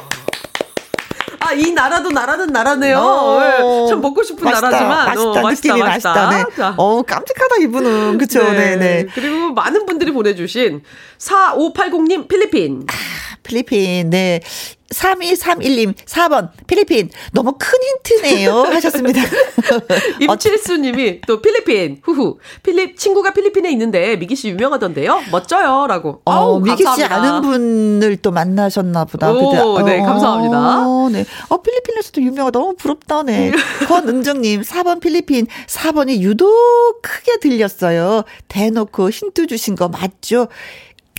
아, 1.48 1.52
이 1.54 1.72
나라도 1.72 2.10
나라는 2.10 2.48
나라네요. 2.48 2.98
어, 2.98 3.40
네. 3.40 3.88
참 3.88 4.00
먹고 4.02 4.22
싶은 4.22 4.44
맛있다, 4.44 4.68
나라지만. 4.68 5.06
맛있다, 5.06 5.22
어, 5.22 5.42
맛있다, 5.42 5.76
맛있다. 5.76 6.14
맛있다. 6.14 6.30
네. 6.30 6.74
어, 6.76 7.02
깜찍하다, 7.02 7.56
이분은. 7.62 8.18
그쵸, 8.18 8.42
네. 8.42 8.52
네, 8.52 8.76
네. 8.76 9.06
그리고 9.14 9.52
많은 9.52 9.86
분들이 9.86 10.12
보내주신 10.12 10.82
4580님 11.18 12.28
필리핀. 12.28 12.86
아, 13.48 13.50
필리핀. 13.50 14.10
네. 14.10 14.40
3231님, 14.92 15.94
4번, 15.94 16.48
필리핀. 16.66 17.10
너무 17.32 17.52
큰 17.58 17.68
힌트네요. 18.06 18.52
하셨습니다. 18.54 19.20
임칠수 20.20 20.78
님이 20.78 21.20
또 21.26 21.42
필리핀, 21.42 22.00
후후. 22.02 22.38
필립, 22.62 22.96
친구가 22.96 23.34
필리핀에 23.34 23.70
있는데, 23.72 24.16
미기 24.16 24.34
씨 24.34 24.48
유명하던데요? 24.48 25.24
멋져요. 25.30 25.86
라고. 25.86 26.22
어, 26.24 26.32
아우, 26.32 26.60
미기 26.60 26.84
씨 26.96 27.04
아는 27.04 27.42
분을 27.42 28.16
또 28.18 28.30
만나셨나 28.30 29.04
보다. 29.04 29.30
오, 29.30 29.50
그죠? 29.50 29.82
네, 29.84 30.00
감사합니다. 30.00 30.86
어, 30.86 31.08
네. 31.10 31.26
어, 31.48 31.60
필리핀에서도 31.60 32.22
유명하다. 32.22 32.58
너무 32.58 32.74
부럽다네. 32.76 33.52
권은정 33.88 34.40
님, 34.40 34.62
4번 34.62 35.00
필리핀, 35.00 35.46
4번이 35.66 36.20
유독 36.20 37.02
크게 37.02 37.40
들렸어요. 37.40 38.22
대놓고 38.48 39.10
힌트 39.10 39.48
주신 39.48 39.74
거 39.74 39.88
맞죠? 39.88 40.48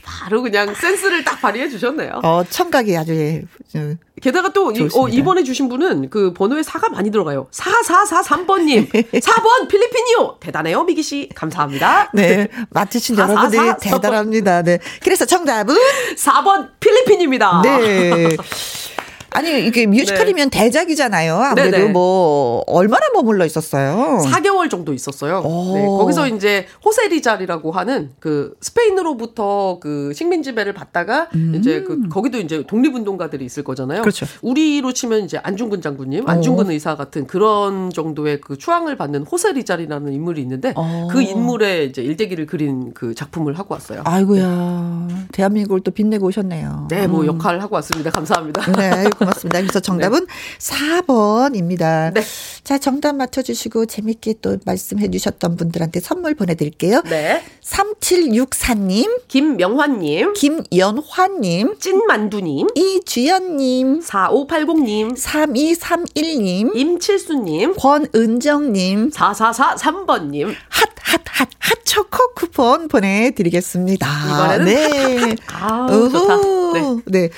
바로 0.03 0.41
그냥 0.41 0.73
센스를 0.73 1.23
딱 1.23 1.41
발휘해 1.41 1.69
주셨네요. 1.69 2.21
어, 2.23 2.43
청각이 2.49 2.95
아주 2.97 3.13
예, 3.13 3.97
게다가 4.21 4.49
또 4.49 4.71
이, 4.71 4.87
어, 4.93 5.07
이번에 5.07 5.43
주신 5.43 5.69
분은 5.69 6.09
그 6.09 6.33
번호에 6.33 6.61
4가 6.61 6.89
많이 6.91 7.11
들어가요. 7.11 7.47
4443번 7.51 8.63
님. 8.63 8.87
4번 8.87 9.67
필리핀이요. 9.67 10.37
대단해요, 10.39 10.83
미기 10.83 11.03
씨. 11.03 11.29
감사합니다. 11.33 12.11
네. 12.13 12.47
맞추신 12.71 13.17
여러분들이 13.17 13.61
대단합니다. 13.81 14.63
네. 14.63 14.79
그래서 15.01 15.25
정답은 15.25 15.75
4번 16.17 16.69
필리핀입니다. 16.79 17.61
네. 17.63 18.35
아니 19.31 19.65
이게 19.65 19.85
뮤지컬이면 19.85 20.49
네. 20.49 20.59
대작이잖아요. 20.59 21.35
아무래도 21.35 21.77
네네. 21.77 21.91
뭐 21.91 22.63
얼마나 22.67 23.07
머물러 23.13 23.45
있었어요? 23.45 24.23
4개월 24.25 24.69
정도 24.69 24.93
있었어요. 24.93 25.41
네, 25.41 25.85
거기서 25.85 26.27
이제 26.27 26.65
호세리잘이라고 26.83 27.71
하는 27.71 28.11
그 28.19 28.55
스페인으로부터 28.61 29.79
그 29.81 30.11
식민 30.13 30.43
지배를 30.43 30.73
받다가 30.73 31.29
음. 31.35 31.53
이제 31.55 31.83
그 31.83 32.09
거기도 32.09 32.39
이제 32.39 32.63
독립운동가들이 32.65 33.45
있을 33.45 33.63
거잖아요. 33.63 34.01
그렇죠. 34.01 34.25
우리로 34.41 34.93
치면 34.93 35.25
이제 35.25 35.39
안중근 35.41 35.81
장군님, 35.81 36.27
안중근 36.27 36.67
오. 36.67 36.71
의사 36.71 36.95
같은 36.95 37.27
그런 37.27 37.89
정도의 37.91 38.41
그 38.41 38.57
추앙을 38.57 38.97
받는 38.97 39.23
호세리잘이라는 39.23 40.11
인물이 40.13 40.41
있는데 40.41 40.73
오. 40.75 41.07
그 41.09 41.21
인물의 41.21 41.87
이제 41.87 42.01
일대기를 42.01 42.45
그린 42.45 42.93
그 42.93 43.13
작품을 43.13 43.57
하고 43.57 43.73
왔어요. 43.75 44.01
아이고야. 44.05 45.07
대한민국을 45.31 45.81
또 45.81 45.91
빛내고 45.91 46.27
오셨네요. 46.27 46.87
네, 46.89 47.07
뭐 47.07 47.21
음. 47.21 47.27
역할 47.27 47.61
하고 47.61 47.75
왔습니다. 47.75 48.09
감사합니다. 48.11 48.71
네. 48.73 49.09
고맙습니다. 49.19 49.61
그래서 49.61 49.79
정답은 49.79 50.25
네. 50.25 50.33
4번입니다. 50.57 52.13
네. 52.13 52.21
자, 52.63 52.77
정답 52.77 53.15
맞춰주시고 53.15 53.85
재밌게 53.85 54.35
또 54.41 54.57
말씀해 54.65 55.11
주셨던 55.11 55.57
분들한테 55.57 55.99
선물 55.99 56.35
보내드릴게요. 56.35 57.01
네. 57.09 57.43
3764님, 57.61 59.27
김명환님, 59.27 60.33
김연화님, 60.33 61.77
찐만두님, 61.79 62.67
이주연님, 62.75 64.01
4580님, 64.01 65.17
3231님, 65.17 66.75
임칠수님, 66.75 67.75
권은정님, 67.75 69.11
4443번님, 69.11 70.55
핫, 70.69 70.89
핫, 71.03 71.21
핫, 71.25 71.49
핫초코 71.59 72.33
쿠폰 72.35 72.87
보내드리겠습니다. 72.87 74.07
이번에는 74.25 74.65
네. 74.65 75.17
핫, 75.17 75.37
핫. 75.47 75.61
아, 75.63 75.87
좋다. 75.87 76.37
네. 76.73 77.01
네. 77.05 77.29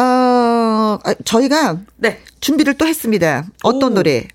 어, 0.00 0.98
아, 1.04 1.14
저희가 1.24 1.78
네. 1.96 2.20
준비를 2.40 2.74
또 2.78 2.86
했습니다. 2.86 3.44
어떤 3.62 3.92
오. 3.92 3.94
노래? 3.94 4.28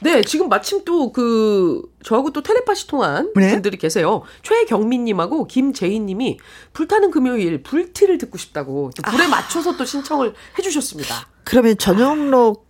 네, 0.00 0.20
지금 0.22 0.48
마침 0.50 0.84
또 0.84 1.10
그 1.12 1.80
저하고 2.04 2.30
또 2.32 2.42
텔레파시 2.42 2.86
통한 2.88 3.32
네? 3.34 3.52
분들이 3.52 3.78
계세요. 3.78 4.22
최경민님하고 4.42 5.46
김재희님이 5.46 6.38
불타는 6.74 7.10
금요일 7.10 7.62
불티를 7.62 8.18
듣고 8.18 8.36
싶다고 8.36 8.90
또 8.94 9.02
불에 9.10 9.24
아. 9.24 9.28
맞춰서 9.28 9.76
또 9.78 9.84
신청을 9.86 10.34
해주셨습니다. 10.58 11.28
그러면 11.44 11.78
전용록 11.78 12.66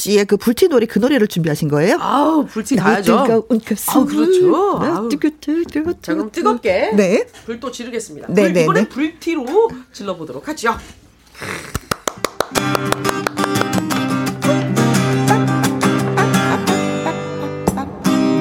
씨의 0.00 0.24
그 0.24 0.36
불티 0.36 0.68
노래 0.68 0.86
그 0.86 0.98
노래를 0.98 1.28
준비하신 1.28 1.68
거예요? 1.68 1.98
아우 2.00 2.46
불티 2.46 2.76
가야죠. 2.76 3.18
아 3.18 3.24
그렇죠. 3.24 4.82
아우. 4.82 5.08
자 6.00 6.14
그럼 6.14 6.30
뜨겁게 6.32 6.92
네. 6.94 7.26
불도 7.44 7.70
지르겠습니다. 7.70 8.28
네, 8.30 8.42
불, 8.42 8.52
네, 8.52 8.62
이번엔 8.62 8.84
네. 8.84 8.88
불티로 8.88 9.46
질러보도록 9.92 10.48
하죠. 10.48 10.76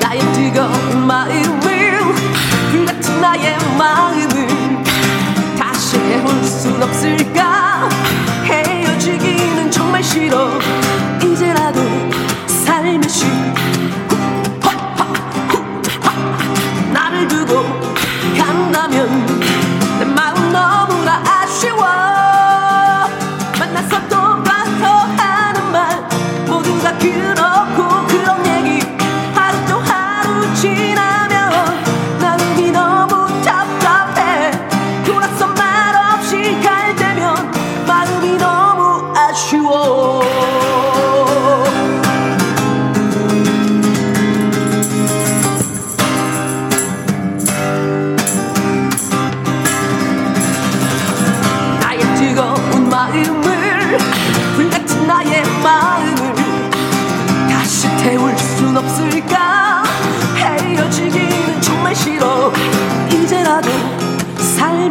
나의 0.01 0.21
뜨거운 0.33 1.05
마음을 1.05 1.99
불같은 2.71 3.21
나의 3.21 3.57
마음을 3.77 4.83
다시 5.57 5.97
해올 5.97 6.43
순 6.43 6.81
없을까 6.81 7.89
헤어지기는 8.45 9.71
정말 9.71 10.03
싫어 10.03 10.49
간다면 18.79 19.25
내 19.99 20.05
마음 20.05 20.53
너무나 20.53 21.21
아쉬워 21.25 21.89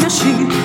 아 0.09 0.58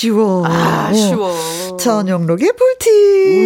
쉬워. 0.00 0.42
아 0.46 0.90
쉬워. 0.94 1.76
전영록의 1.76 2.52
불티. 2.56 2.69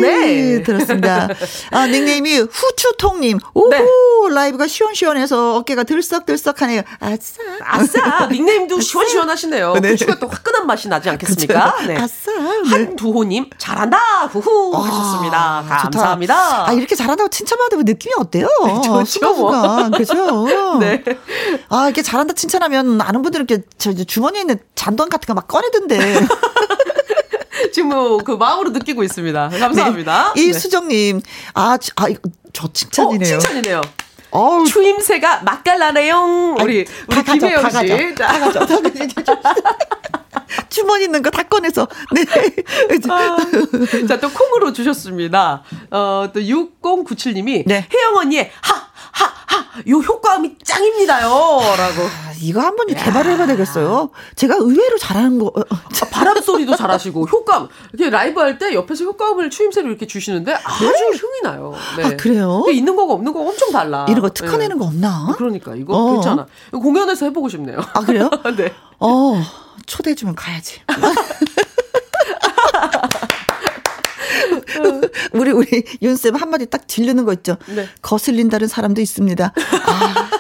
네. 0.07 0.63
들었습니다. 0.63 1.29
아, 1.71 1.87
닉네임이 1.87 2.39
후추통님. 2.51 3.39
오, 3.55 3.69
네. 3.71 3.85
라이브가 4.33 4.67
시원시원해서 4.67 5.57
어깨가 5.57 5.85
들썩들썩하네요. 5.85 6.83
아싸. 7.01 7.43
아싸. 7.63 8.27
닉네임도 8.31 8.77
아싸. 8.77 8.83
시원시원하시네요. 8.85 9.75
네. 9.83 9.91
후추가 9.91 10.19
또 10.19 10.29
화끈한 10.29 10.67
맛이 10.67 10.89
나지 10.89 11.11
않겠습니까? 11.11 11.75
그쵸? 11.77 11.87
네. 11.89 11.97
아싸. 11.99 12.33
네. 12.33 12.71
한두호님, 12.71 13.51
잘한다. 13.59 13.99
후후. 14.33 14.75
아, 14.77 14.81
하셨습니다. 14.87 15.65
감사합니다. 15.69 16.35
좋다. 16.35 16.69
아, 16.69 16.73
이렇게 16.73 16.95
잘한다고 16.95 17.29
칭찬받으면 17.29 17.85
느낌이 17.85 18.15
어때요? 18.19 18.49
좋죠. 19.05 19.35
뭐. 19.35 19.91
그죠? 19.91 20.45
네. 20.81 21.05
아, 21.69 21.85
이렇게 21.85 22.03
잘한다 22.03 22.35
칭찬하면 22.35 23.01
아는 23.01 23.23
분들은 23.23 23.47
이렇게 23.49 23.65
저 23.79 23.93
주머니에 23.93 24.41
있는 24.43 24.59
잔돈 24.75 25.09
같은 25.11 25.27
거 25.27 25.35
막 25.35 25.49
꺼내던데. 25.49 25.99
지금 27.73 27.89
뭐 27.91 28.19
그 28.19 28.33
마음으로 28.33 28.71
느끼고 28.71 29.03
있습니다. 29.03 29.49
감사합니다. 29.51 30.33
네. 30.35 30.43
이수정님, 30.43 31.21
아, 31.55 31.79
아, 31.97 32.07
저 32.53 32.69
칭찬이네요. 32.73 33.37
어, 33.37 33.39
칭찬이네요. 33.39 33.81
어우. 34.31 34.67
추임새가 34.67 35.43
맛깔나네요. 35.43 36.57
우리, 36.61 36.85
우리 37.09 37.23
김혜영 37.25 37.63
씨. 37.71 38.15
다 38.17 38.39
가져. 38.39 38.67
다 38.67 38.81
가져. 38.83 39.39
주머니 40.69 41.05
있는 41.05 41.23
거 41.23 41.31
다 41.31 41.43
꺼내서. 41.45 41.87
네. 42.13 42.23
아, 43.11 43.37
자, 44.09 44.19
또 44.21 44.31
콩으로 44.31 44.73
주셨습니다. 44.73 45.63
어, 45.91 46.29
또 46.33 46.41
6097님이 46.41 47.65
네. 47.67 47.87
혜영 47.93 48.17
언니의 48.17 48.51
하! 48.61 48.94
하! 49.15 49.25
하! 49.47 49.65
요 49.89 49.97
효과음이 49.99 50.57
짱입니다요! 50.65 51.29
라고. 51.29 52.03
아, 52.03 52.33
이거 52.41 52.61
한번 52.61 52.87
개발을 52.89 53.33
해봐야 53.33 53.47
되겠어요. 53.49 54.11
제가 54.37 54.57
의외로 54.59 54.99
잘하는 54.99 55.39
거. 55.39 55.47
어, 55.47 55.61
어. 55.61 55.65
아, 55.71 56.07
바람 56.11 56.41
소리도 56.41 56.77
잘하시고, 56.77 57.27
효과음. 57.27 57.69
이렇게 57.93 58.11
라이브 58.11 58.41
할 58.41 58.59
때 58.59 58.73
옆에서 58.75 59.05
효과음을 59.05 59.51
추임새로 59.51 59.89
이렇게 59.89 60.07
주시는데 60.07 60.55
아주 60.55 60.85
네? 60.85 60.93
흥이 61.19 61.41
나요. 61.43 61.75
네. 61.97 62.05
아, 62.05 62.17
그래요? 62.17 62.65
있는 62.71 62.95
거가 62.97 63.15
없는 63.15 63.33
거가 63.33 63.49
엄청 63.51 63.71
달라. 63.73 64.07
이런 64.09 64.21
거 64.23 64.31
특화내는 64.31 64.77
네. 64.77 64.81
거 64.81 64.85
없나? 64.87 65.35
그러니까, 65.37 65.75
이거 65.75 65.97
어. 65.97 66.13
괜찮아. 66.13 66.47
공연에서 66.73 67.27
해보고 67.27 67.49
싶네요. 67.49 67.79
아, 67.95 68.01
그래요? 68.01 68.31
네. 68.57 68.73
어, 69.01 69.43
초대해주면 69.87 70.35
가야지. 70.35 70.81
우리 75.33 75.51
우리 75.51 75.85
윤쌤 76.03 76.35
한마디 76.37 76.67
딱 76.67 76.89
질르는 76.89 77.25
거 77.25 77.33
있죠. 77.35 77.57
네. 77.75 77.87
거슬린다는 78.03 78.69
사람도 78.69 79.01
있습니다. 79.01 79.53
아. 79.87 80.31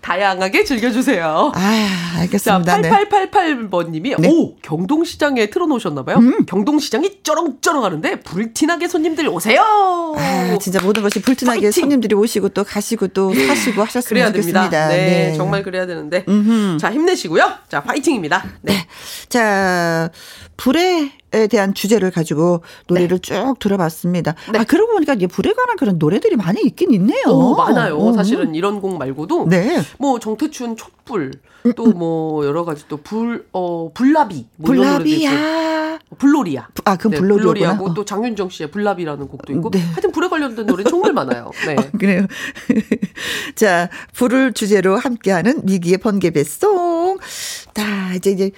다양하게 0.00 0.64
즐겨주세요. 0.64 1.52
아, 1.54 2.16
알겠습니다. 2.20 2.82
자, 2.82 2.90
8888번님이, 2.90 4.20
네. 4.20 4.28
오! 4.28 4.56
경동시장에 4.62 5.50
틀어놓으셨나봐요. 5.50 6.16
음. 6.16 6.46
경동시장이 6.46 7.22
쩌렁쩌렁 7.22 7.84
하는데, 7.84 8.20
불티나게 8.20 8.88
손님들 8.88 9.28
오세요! 9.28 9.62
아, 10.16 10.58
진짜 10.60 10.80
모든 10.82 11.02
것이 11.02 11.20
불티나게 11.22 11.60
파이팅! 11.60 11.82
손님들이 11.82 12.14
오시고 12.14 12.50
또 12.50 12.64
가시고 12.64 13.08
또 13.08 13.34
사시고 13.34 13.82
하셨으면 13.82 14.08
그래야 14.08 14.26
좋겠습니다. 14.28 14.60
됩니다. 14.60 14.88
네, 14.88 14.96
네, 15.30 15.34
정말 15.36 15.62
그래야 15.62 15.86
되는데. 15.86 16.24
음흠. 16.28 16.78
자, 16.78 16.92
힘내시고요. 16.92 17.50
자, 17.68 17.82
파이팅입니다. 17.82 18.44
네. 18.62 18.72
네. 18.72 18.86
자, 19.28 20.10
불에 20.56 21.12
대한 21.50 21.74
주제를 21.74 22.10
가지고 22.10 22.62
노래를 22.86 23.18
네. 23.18 23.20
쭉 23.20 23.58
들어봤습니다. 23.58 24.34
네. 24.52 24.58
아 24.58 24.64
그러고 24.64 24.92
보니까 24.94 25.12
이제 25.14 25.26
불에 25.26 25.52
관한 25.52 25.76
그런 25.76 25.98
노래들이 25.98 26.36
많이 26.36 26.62
있긴 26.62 26.94
있네요. 26.94 27.26
오, 27.26 27.54
많아요. 27.54 27.96
오. 27.98 28.12
사실은 28.14 28.54
이런 28.54 28.80
곡 28.80 28.96
말고도 28.96 29.48
네. 29.48 29.75
뭐 29.98 30.18
정태춘 30.18 30.76
촛불 30.76 31.32
또뭐 31.76 32.46
여러 32.46 32.64
가지 32.64 32.86
또 32.88 32.96
불 32.98 33.46
어 33.52 33.90
불나비 33.92 34.46
뭐 34.56 34.66
불나비야 34.68 35.98
불로리아 36.18 36.68
아 36.84 36.96
그럼 36.96 37.12
네, 37.12 37.18
불로리아고 37.18 37.86
어. 37.86 37.94
또 37.94 38.04
장윤정 38.04 38.48
씨의 38.50 38.70
불나비라는 38.70 39.26
곡도 39.28 39.52
있고 39.54 39.70
네. 39.70 39.80
하여튼 39.80 40.12
불에 40.12 40.28
관련된 40.28 40.66
노래 40.66 40.84
정말 40.84 41.12
많아요. 41.12 41.50
네. 41.66 41.76
아, 41.76 41.90
그래요. 41.98 42.26
자 43.56 43.88
불을 44.14 44.52
주제로 44.52 44.96
함께하는 44.96 45.62
미기의 45.64 45.98
번개배송. 45.98 47.18
다 47.74 48.14
이제 48.14 48.30
이제 48.30 48.50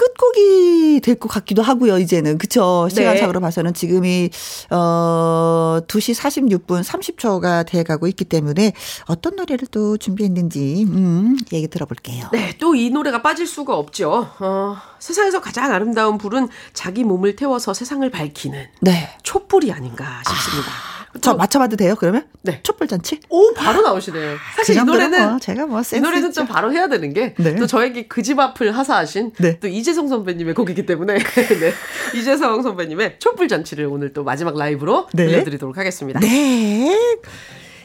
끝곡이 0.00 1.00
될 1.02 1.20
것 1.20 1.28
같기도 1.28 1.60
하고요, 1.62 1.98
이제는. 1.98 2.38
그쵸. 2.38 2.88
시간상으로 2.90 3.40
네. 3.40 3.42
봐서는 3.42 3.74
지금이, 3.74 4.30
어, 4.70 5.80
2시 5.86 6.14
46분 6.14 6.82
30초가 6.82 7.66
돼 7.66 7.82
가고 7.82 8.06
있기 8.06 8.24
때문에 8.24 8.72
어떤 9.06 9.36
노래를 9.36 9.68
또 9.70 9.98
준비했는지, 9.98 10.84
음, 10.88 11.36
얘기 11.52 11.68
들어볼게요. 11.68 12.28
네, 12.32 12.56
또 12.58 12.70
이 12.74 12.88
노래가 12.88 13.20
빠질 13.20 13.46
수가 13.46 13.76
없죠. 13.76 14.30
어, 14.38 14.76
세상에서 15.00 15.40
가장 15.42 15.70
아름다운 15.72 16.16
불은 16.16 16.48
자기 16.72 17.04
몸을 17.04 17.36
태워서 17.36 17.74
세상을 17.74 18.08
밝히는. 18.10 18.66
네. 18.80 19.10
촛불이 19.22 19.70
아닌가 19.72 20.22
싶습니다. 20.26 20.70
아. 20.70 20.99
저 21.20 21.34
맞춰봐도 21.34 21.76
돼요? 21.76 21.96
그러면? 21.98 22.24
네. 22.42 22.60
촛불 22.62 22.86
잔치? 22.86 23.18
오 23.28 23.52
바로 23.54 23.82
나오시네요. 23.82 24.36
사실 24.56 24.76
그 24.76 24.80
이 24.80 24.84
노래는 24.84 25.30
뭐 25.30 25.38
제가 25.40 25.66
뭐 25.66 25.82
이 25.94 26.00
노래는 26.00 26.32
좀 26.32 26.46
바로 26.46 26.72
해야 26.72 26.86
되는 26.88 27.12
게또 27.12 27.42
네. 27.42 27.66
저에게 27.66 28.06
그 28.06 28.22
집 28.22 28.38
앞을 28.38 28.76
하사하신 28.76 29.32
네. 29.38 29.58
또 29.58 29.66
이재성 29.66 30.06
선배님의 30.08 30.54
곡이기 30.54 30.86
때문에 30.86 31.14
네. 31.18 31.72
이재성 32.14 32.62
선배님의 32.62 33.16
촛불 33.18 33.48
잔치를 33.48 33.86
오늘 33.86 34.12
또 34.12 34.22
마지막 34.22 34.56
라이브로 34.56 35.08
네. 35.12 35.26
들려드리도록 35.26 35.76
하겠습니다. 35.78 36.20
네. 36.20 36.96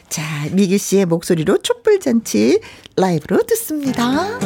자 0.08 0.22
미기 0.52 0.78
씨의 0.78 1.06
목소리로 1.06 1.58
촛불 1.58 1.98
잔치 1.98 2.60
라이브로 2.96 3.42
듣습니다. 3.42 4.38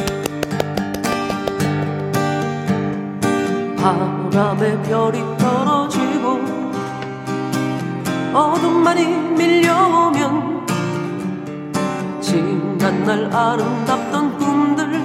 바람에 3.77 4.81
별이 4.83 5.19
떨어지고 5.37 6.00
어둠만이 8.33 9.05
밀려오면 9.37 10.65
지난 12.21 13.03
날 13.03 13.33
아름답던 13.33 14.37
꿈들 14.37 15.01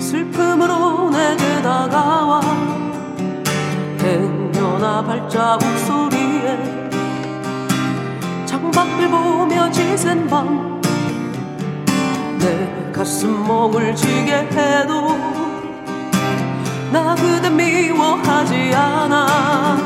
슬픔으로 0.00 1.10
내게 1.10 1.62
다가와 1.62 2.40
행여나 4.00 5.02
발자국 5.04 5.66
소리에 5.78 6.58
창밖을 8.46 9.08
보며 9.08 9.70
지샌 9.70 10.26
밤 10.28 10.72
내 12.42 12.92
가슴 12.92 13.46
멍을 13.46 13.94
쥐게 13.94 14.32
해도 14.34 15.16
나 16.92 17.14
그대 17.14 17.48
미워하지 17.48 18.74
않아 18.74 19.78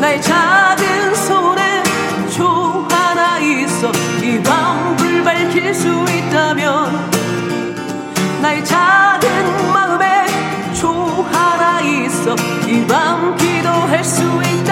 나의 0.00 0.20
작은 0.20 1.14
손에 1.14 1.82
초 2.30 2.86
하나 2.90 3.38
있어. 3.38 3.90
이밤불 4.22 5.24
밝힐 5.24 5.74
수 5.74 5.88
있다면 5.88 7.10
나의 8.42 8.64
작은 8.64 9.72
마음에 9.72 10.26
초 10.74 10.92
하나 11.32 11.80
있어. 11.80 12.34
이밤 12.66 13.36
기도할 13.36 14.04
수 14.04 14.22
있다면 14.22 14.65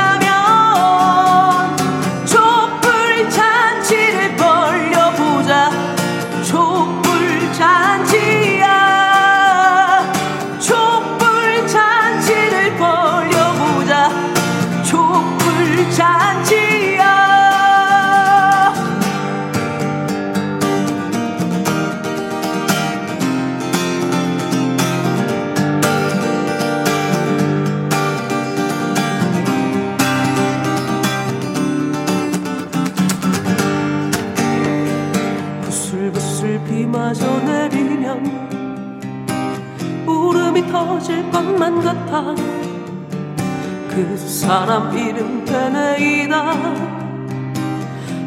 사람 44.74 44.98
이름 44.98 45.44
베네이다. 45.44 46.52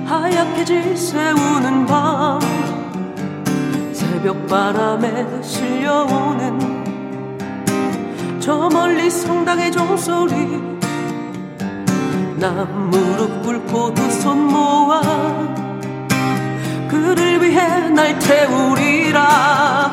하얗게 0.06 0.64
지새우는 0.64 1.86
밤. 1.86 2.40
새벽 3.92 4.48
바람에 4.48 5.42
실려오는 5.44 6.58
저 8.40 8.70
멀리 8.70 9.10
성당의 9.10 9.74
종소리. 9.74 10.62
난 12.38 12.90
무릎 12.92 13.44
꿇고 13.44 13.94
두 13.94 14.10
손 14.10 14.48
모아 14.48 15.02
그를 16.88 17.44
위해 17.44 17.90
날 17.90 18.18
태우리라. 18.20 19.92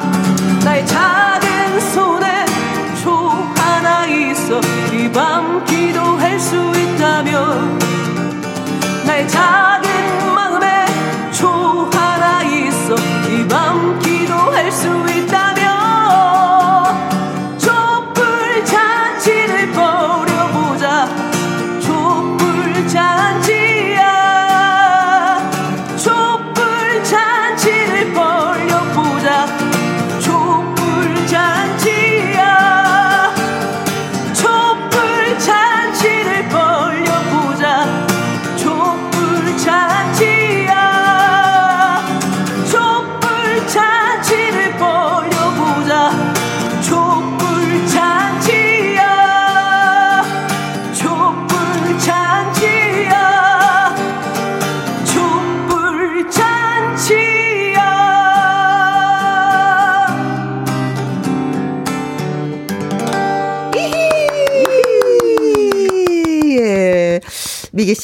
나의 0.65 0.87
작은 0.87 1.81
손에 1.81 2.34
있어. 4.45 4.61
이 4.93 5.11
밤 5.11 5.65
기도할 5.65 6.39
수 6.39 6.55
있다면 6.57 7.79
나의 9.07 9.27
작은 9.29 10.35
마음에 10.35 10.87
초 11.33 11.49
하나 11.93 12.43
있어. 12.43 12.95
이 12.95 13.49
밤 13.49 13.99
기도할 14.01 14.71
수 14.71 14.87
있다면 14.89 15.14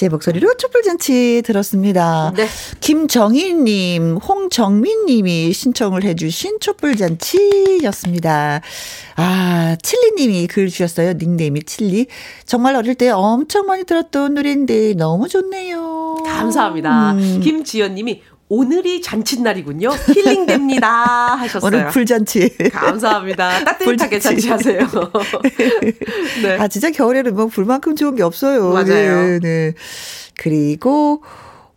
씨의 0.01 0.11
목소리로 0.11 0.55
촛불잔치 0.57 1.43
들었습니다. 1.45 2.33
네. 2.37 2.47
김정희님, 2.81 4.17
홍정민님이 4.17 5.53
신청을 5.53 6.05
해주신 6.05 6.61
촛불잔치였습니다. 6.61 8.61
아, 9.17 9.77
칠리님이 9.83 10.47
글 10.47 10.69
주셨어요. 10.69 11.15
닉네임이 11.15 11.65
칠리. 11.65 12.07
정말 12.47 12.77
어릴 12.77 12.95
때 12.95 13.11
엄청 13.11 13.67
많이 13.67 13.85
들었던 13.85 14.35
노래인데 14.35 14.95
너무 14.95 15.29
좋네요. 15.29 16.23
감사합니다. 16.27 17.13
음. 17.13 17.41
김지연님이 17.43 18.23
오늘이 18.51 19.01
잔칫날이군요. 19.01 19.91
힐링됩니다. 20.13 20.89
하셨어요. 21.39 21.69
오늘 21.69 21.87
불잔치. 21.89 22.51
감사합니다. 22.73 23.65
따뜻하게 23.65 24.19
잔치하세요. 24.19 24.81
네. 26.43 26.59
아, 26.59 26.67
진짜 26.67 26.91
겨울에는 26.91 27.33
뭐 27.35 27.47
불만큼 27.47 27.95
좋은 27.95 28.17
게 28.17 28.25
없어요. 28.25 28.73
맞아요. 28.73 29.39
네, 29.39 29.39
네. 29.39 29.75
그리고 30.37 31.23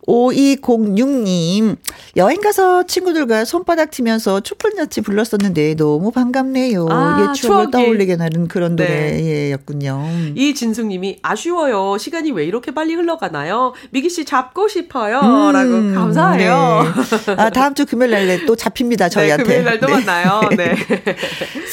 5206님, 0.08 1.78
여행 2.18 2.41
가서 2.41 2.84
친구들과 2.84 3.45
손바닥 3.45 3.91
튀면서 3.91 4.41
촛불잔치 4.41 5.01
불렀었는데 5.01 5.76
너무 5.76 6.12
반갑네요. 6.12 6.88
아, 6.89 7.18
예, 7.30 7.34
추억을 7.39 7.66
추억이. 7.66 7.72
떠올리게 7.72 8.14
하는 8.16 8.47
그런 8.47 8.76
네. 8.76 8.84
노래였군요. 8.86 10.06
이진숙님이 10.36 11.20
아쉬워요. 11.22 11.97
시간이 11.97 12.32
왜 12.32 12.45
이렇게 12.45 12.72
빨리 12.74 12.93
흘러가나요? 12.95 13.74
미기 13.91 14.10
씨 14.10 14.26
잡고 14.26 14.68
싶어요. 14.68 15.20
음, 15.22 15.51
라고 15.54 15.72
감사해요. 15.93 16.84
네. 17.28 17.36
아, 17.38 17.49
다음 17.49 17.74
주 17.74 17.86
금요일 17.86 18.12
날에 18.12 18.45
또 18.45 18.56
잡힙니다. 18.56 19.06
네, 19.06 19.10
저희한테. 19.10 19.43
네, 19.43 19.49
금요일 19.64 19.66
날또 19.66 19.88
만나요. 19.88 20.41
네. 20.58 20.76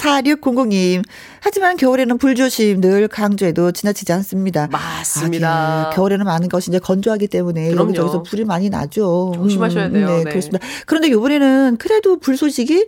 4600님, 0.00 1.02
하지만 1.40 1.76
겨울에는 1.76 2.18
불조심 2.18 2.80
늘 2.80 3.08
강조해도 3.08 3.72
지나치지 3.72 4.12
않습니다. 4.12 4.68
맞습니다. 4.70 5.88
아, 5.88 5.90
겨울에는 5.90 6.24
많은 6.24 6.48
것이 6.48 6.70
이제 6.70 6.78
건조하기 6.78 7.28
때문에 7.28 7.70
그럼요. 7.70 7.88
여기저기서 7.88 8.22
불이 8.22 8.44
많이 8.44 8.68
나죠. 8.68 9.32
조심하셔야 9.34 9.86
음, 9.86 9.92
돼요. 9.92 10.06
네, 10.08 10.24
네, 10.24 10.30
그렇습니다. 10.30 10.64
그런데 10.86 11.08
이번에는 11.08 11.76
그래도 11.78 12.18
불 12.18 12.36
소식이 12.36 12.86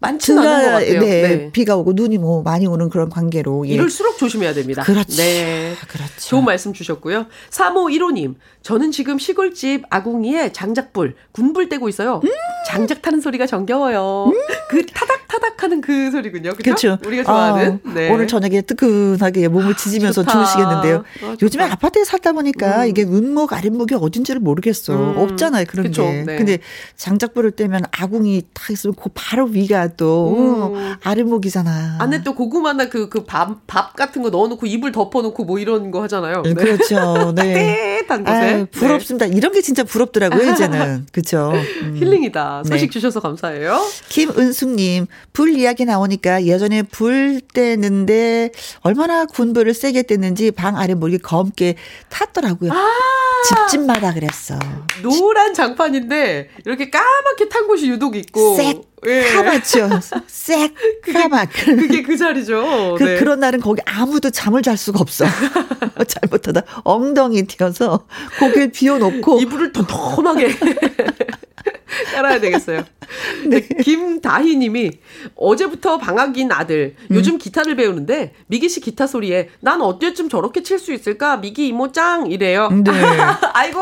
많지는 0.00 0.46
않은 0.46 0.64
것 0.64 0.70
같아요. 0.72 1.00
네, 1.00 1.22
네, 1.22 1.50
비가 1.52 1.76
오고 1.76 1.92
눈이 1.94 2.18
뭐 2.18 2.42
많이 2.42 2.66
오는 2.66 2.88
그런 2.88 3.08
관계로 3.08 3.66
예. 3.68 3.72
이럴수록 3.72 4.16
조심해야 4.16 4.54
됩니다. 4.54 4.82
그렇죠. 4.82 5.16
네, 5.16 5.74
그렇죠. 5.88 6.12
좋은 6.18 6.44
말씀 6.44 6.72
주셨고요. 6.72 7.26
3호 7.50 7.92
1호님, 7.96 8.36
저는 8.62 8.92
지금 8.92 9.18
시골집 9.18 9.84
아궁이에 9.90 10.52
장작불, 10.52 11.16
군불 11.32 11.68
떼고 11.68 11.88
있어요. 11.88 12.20
음~ 12.22 12.28
장작 12.66 13.02
타는 13.02 13.20
소리가 13.20 13.46
정겨워요. 13.46 14.26
음~ 14.26 14.56
그 14.68 14.86
타닥 14.86 15.26
타닥하는 15.26 15.80
그 15.80 16.10
소리군요. 16.10 16.52
그렇죠? 16.54 16.98
우리가 17.04 17.24
좋아하는. 17.24 17.80
아, 17.84 17.92
네. 17.92 18.10
오늘 18.10 18.26
저녁에 18.26 18.60
뜨끈하게 18.62 19.48
몸을 19.48 19.76
지지면서 19.76 20.22
아, 20.22 20.24
좋으시겠는데요. 20.24 21.04
아, 21.24 21.36
요즘에 21.40 21.64
아파트에 21.64 22.04
살다 22.04 22.32
보니까 22.32 22.84
음. 22.84 22.88
이게 22.88 23.02
윗목 23.02 23.52
아랫목이 23.52 23.94
어딘지를 23.94 24.40
모르겠어. 24.40 24.94
음. 24.94 25.18
없잖아요 25.18 25.64
그런 25.68 25.86
그쵸, 25.86 26.02
게. 26.02 26.24
네. 26.24 26.36
근데 26.36 26.58
장작불을 26.96 27.52
떼면 27.52 27.84
아궁이 27.90 28.42
딱 28.52 28.70
있으면 28.70 28.94
그 29.00 29.10
바로 29.14 29.46
위가 29.46 29.87
또 29.96 30.74
음. 30.74 30.94
아랫목이잖아. 31.02 31.96
안에 32.00 32.22
또 32.22 32.34
고구마나 32.34 32.88
그 32.88 33.08
그 33.08 33.24
밥 33.24 33.58
밥 33.66 33.96
같은 33.96 34.22
거 34.22 34.30
넣어놓고 34.30 34.66
이불 34.66 34.92
덮어놓고 34.92 35.44
뭐 35.44 35.58
이런 35.58 35.90
거 35.90 36.02
하잖아요. 36.02 36.42
네. 36.42 36.54
그렇죠. 36.54 37.32
네. 37.36 38.02
따뜻한 38.08 38.24
곳에. 38.24 38.56
네. 38.56 38.64
부럽습니다. 38.66 39.26
네. 39.26 39.36
이런 39.36 39.52
게 39.52 39.60
진짜 39.62 39.84
부럽더라고요, 39.84 40.52
이제는. 40.52 41.06
그쵸. 41.12 41.52
음. 41.82 41.96
힐링이다. 41.96 42.62
소식 42.64 42.86
네. 42.86 42.90
주셔서 42.90 43.20
감사해요. 43.20 43.78
김은숙님, 44.08 45.06
불 45.32 45.50
이야기 45.50 45.84
나오니까 45.84 46.44
예전에 46.44 46.82
불 46.82 47.40
떼는데 47.54 48.50
얼마나 48.80 49.24
군불을 49.26 49.74
세게 49.74 50.02
뗐는지 50.02 50.54
방 50.54 50.76
아래 50.76 50.94
목이 50.94 51.18
검게 51.18 51.76
탔더라고요. 52.08 52.72
아~ 52.72 52.86
집집마다 53.48 54.12
그랬어. 54.14 54.58
노란 55.02 55.54
장판인데 55.54 56.48
이렇게 56.66 56.90
까맣게 56.90 57.48
탄 57.50 57.66
곳이 57.66 57.88
유독 57.88 58.16
있고. 58.16 58.56
색 58.56 58.87
예. 59.06 59.22
카마죠. 59.22 59.88
색 60.26 60.74
카마. 61.12 61.44
그게, 61.46 61.74
그게 61.76 62.02
그 62.02 62.16
자리죠. 62.16 62.96
그, 62.98 63.04
네. 63.04 63.16
그런 63.18 63.40
날은 63.40 63.60
거기 63.60 63.80
아무도 63.84 64.30
잠을 64.30 64.62
잘 64.62 64.76
수가 64.76 64.98
없어. 65.00 65.24
잘못하다 66.06 66.62
엉덩이 66.84 67.42
튀어서 67.44 68.06
고개를 68.38 68.72
비워놓고 68.72 69.40
이불을 69.40 69.72
덤덤하게 69.72 70.48
깔아야 72.14 72.40
되겠어요. 72.40 72.84
네. 73.46 73.60
김다희 73.60 74.56
님이 74.56 74.90
어제부터 75.34 75.96
방학인 75.98 76.52
아들 76.52 76.94
요즘 77.10 77.34
음. 77.34 77.38
기타를 77.38 77.76
배우는데 77.76 78.34
미기 78.46 78.68
씨 78.68 78.80
기타 78.80 79.06
소리에 79.06 79.48
난 79.60 79.80
어때쯤 79.80 80.28
저렇게 80.28 80.62
칠 80.62 80.78
수 80.78 80.92
있을까? 80.92 81.38
미기 81.38 81.66
이모 81.68 81.90
짱 81.90 82.30
이래요. 82.30 82.68
네. 82.70 82.90
아이고 83.54 83.80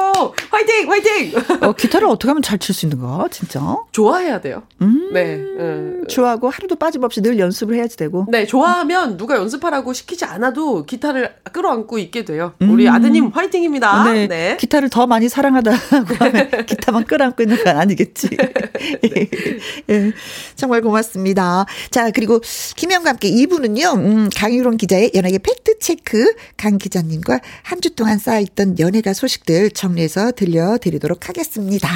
화이팅 0.50 0.90
화이팅. 0.90 1.32
어, 1.60 1.72
기타를 1.72 2.06
어떻게 2.08 2.28
하면 2.30 2.42
잘 2.42 2.58
칠 2.58 2.74
수 2.74 2.86
있는가? 2.86 3.28
진짜? 3.30 3.76
좋아해야 3.92 4.40
돼요. 4.40 4.62
음. 4.80 5.10
네. 5.12 5.34
음. 5.36 6.04
좋아하고 6.08 6.48
하루도 6.48 6.76
빠짐없이 6.76 7.20
늘 7.20 7.38
연습을 7.38 7.74
해야지 7.76 7.96
되고. 7.96 8.26
네, 8.30 8.46
좋아하면 8.46 9.16
누가 9.16 9.36
연습하라고 9.36 9.92
시키지 9.92 10.24
않아도 10.24 10.84
기타를 10.86 11.34
끌어안고 11.52 11.98
있게 11.98 12.24
돼요. 12.24 12.54
우리 12.60 12.86
음. 12.88 12.92
아드님 12.94 13.26
화이팅입니다. 13.28 14.04
네. 14.12 14.26
네. 14.28 14.56
기타를 14.58 14.88
더 14.88 15.06
많이 15.06 15.28
사랑하다고 15.28 15.76
하면 16.18 16.50
기타만 16.66 17.04
끌어안고 17.04 17.42
있는 17.42 17.62
건 17.66 17.76
아니겠지. 17.78 18.28
네. 19.02 19.28
예, 19.90 20.12
정말 20.54 20.80
고맙습니다. 20.82 21.66
자, 21.90 22.10
그리고 22.12 22.40
김영과 22.76 23.10
함께 23.10 23.28
2부는요, 23.30 23.96
음, 23.96 24.30
강유론 24.34 24.76
기자의 24.76 25.10
연예계 25.14 25.38
팩트체크 25.38 26.34
강 26.56 26.78
기자님과 26.78 27.40
한 27.62 27.80
주 27.80 27.90
동안 27.94 28.18
쌓여있던 28.18 28.78
연예가 28.78 29.12
소식들 29.12 29.70
정리해서 29.72 30.32
들려드리도록 30.32 31.28
하겠습니다. 31.28 31.88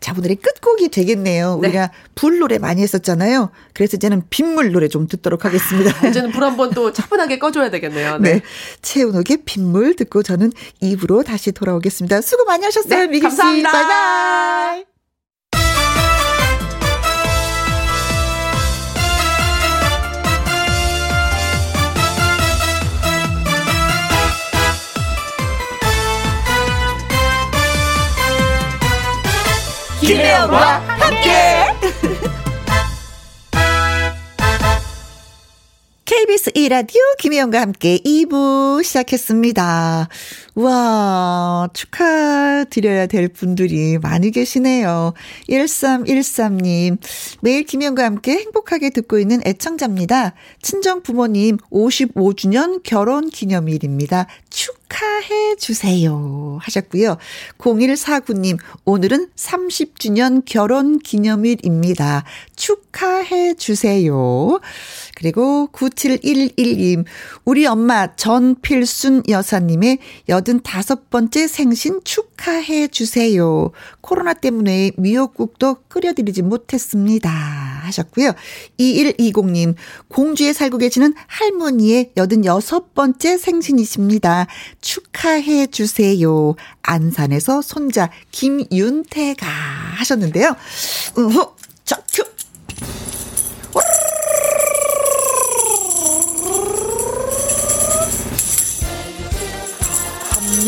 자, 0.00 0.14
오늘의 0.16 0.36
끝곡이 0.36 0.88
되겠네요. 0.90 1.58
네. 1.60 1.68
우리가 1.68 1.90
불 2.14 2.38
노래 2.38 2.58
많이 2.58 2.82
했었잖아요. 2.82 3.50
그래서 3.74 3.96
이제는 3.96 4.22
빗물 4.30 4.72
노래 4.72 4.88
좀 4.88 5.06
듣도록 5.08 5.44
하겠습니다. 5.44 5.92
아, 6.02 6.08
이제는 6.08 6.30
불 6.32 6.44
한 6.44 6.56
번 6.56 6.70
또 6.74 6.92
차분하게 6.92 7.38
꺼줘야 7.38 7.70
되겠네요. 7.70 8.18
네. 8.18 8.34
네. 8.34 8.42
최은옥의 8.82 9.38
빗물 9.44 9.96
듣고 9.96 10.22
저는 10.22 10.52
2부로 10.82 11.24
다시 11.24 11.50
돌아오겠습니다. 11.52 12.20
수고 12.20 12.44
많이 12.44 12.64
하셨어요. 12.64 12.90
네, 13.00 13.06
미기 13.06 13.18
씨. 13.18 13.22
감사합니다. 13.22 13.72
바이바이. 13.72 14.97
김혜영과 30.00 30.80
함께. 30.86 31.74
KBS 36.08 36.52
1라디오 36.52 37.18
김혜영과 37.18 37.60
함께 37.60 37.98
2부 37.98 38.82
시작했습니다. 38.82 40.08
와, 40.54 41.68
축하드려야 41.74 43.06
될 43.08 43.28
분들이 43.28 43.98
많이 43.98 44.30
계시네요. 44.30 45.12
1313님, 45.50 46.96
매일 47.42 47.64
김혜영과 47.64 48.06
함께 48.06 48.38
행복하게 48.38 48.88
듣고 48.88 49.18
있는 49.18 49.42
애청자입니다. 49.44 50.32
친정 50.62 51.02
부모님 51.02 51.58
55주년 51.70 52.80
결혼 52.82 53.28
기념일입니다. 53.28 54.28
축하해 54.48 55.56
주세요. 55.56 56.58
하셨고요. 56.62 57.18
0149님, 57.58 58.58
오늘은 58.86 59.28
30주년 59.36 60.42
결혼 60.46 60.98
기념일입니다. 60.98 62.24
축하해 62.56 63.54
주세요. 63.54 64.58
그리고 65.18 65.68
9711님, 65.72 67.04
우리 67.44 67.66
엄마 67.66 68.14
전필순 68.14 69.24
여사님의 69.28 69.98
85번째 70.28 71.48
생신 71.48 72.00
축하해 72.04 72.86
주세요. 72.86 73.72
코로나 74.00 74.32
때문에 74.32 74.92
미역국도 74.96 75.78
끓여드리지 75.88 76.42
못했습니다. 76.42 77.28
하셨고요. 77.30 78.30
2120님, 78.78 79.74
공주에 80.06 80.52
살고 80.52 80.78
계시는 80.78 81.14
할머니의 81.26 82.12
86번째 82.14 83.38
생신이십니다. 83.38 84.46
축하해 84.80 85.66
주세요. 85.66 86.54
안산에서 86.82 87.60
손자 87.62 88.08
김윤태가 88.30 89.48
하셨는데요. 89.96 90.54
우후, 91.16 91.54
자, 91.84 92.00
큐. 92.12 92.22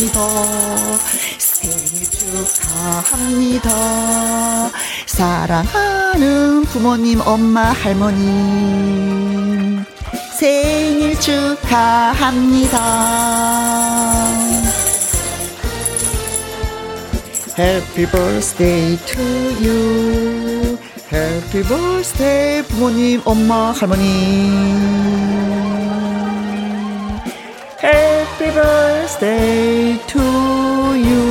축하합니다. 0.00 0.98
생일 1.38 2.10
축하합니다. 2.10 3.70
사랑하는 5.06 6.64
부모님, 6.64 7.20
엄마, 7.20 7.72
할머니. 7.72 8.20
생일 10.38 11.18
축하합니다. 11.20 12.80
Happy 17.58 18.06
birthday 18.06 18.96
to 19.04 19.22
you. 19.60 20.78
Happy 21.12 21.62
birthday 21.62 22.62
부모님, 22.68 23.20
엄마, 23.24 23.72
할머니. 23.72 25.10
Happy 27.82 28.50
birthday 28.52 29.89
to 30.10 30.20
you. 30.20 31.30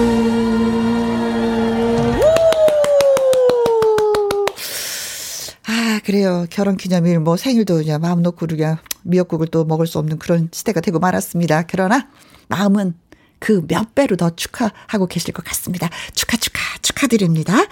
아, 5.68 6.00
그래요. 6.06 6.46
결혼 6.50 6.78
기념일, 6.78 7.20
뭐 7.20 7.36
생일도 7.36 7.76
그냥 7.76 8.00
마음 8.02 8.22
놓고 8.22 8.48
그냥 8.48 8.78
미역국을 9.04 9.48
또 9.48 9.66
먹을 9.66 9.86
수 9.86 10.00
없는 10.00 10.18
그런 10.18 10.50
시대가 10.52 10.80
되고 10.82 11.00
말았습니다. 11.00 11.64
그러나 11.68 12.08
마음은 12.48 12.94
그 13.40 13.64
몇 13.68 13.96
배로 13.96 14.16
더 14.18 14.30
축하하고 14.36 15.08
계실 15.08 15.34
것 15.34 15.44
같습니다. 15.46 15.90
축하, 16.14 16.38
축하, 16.38 16.60
축하드립니다. 16.82 17.66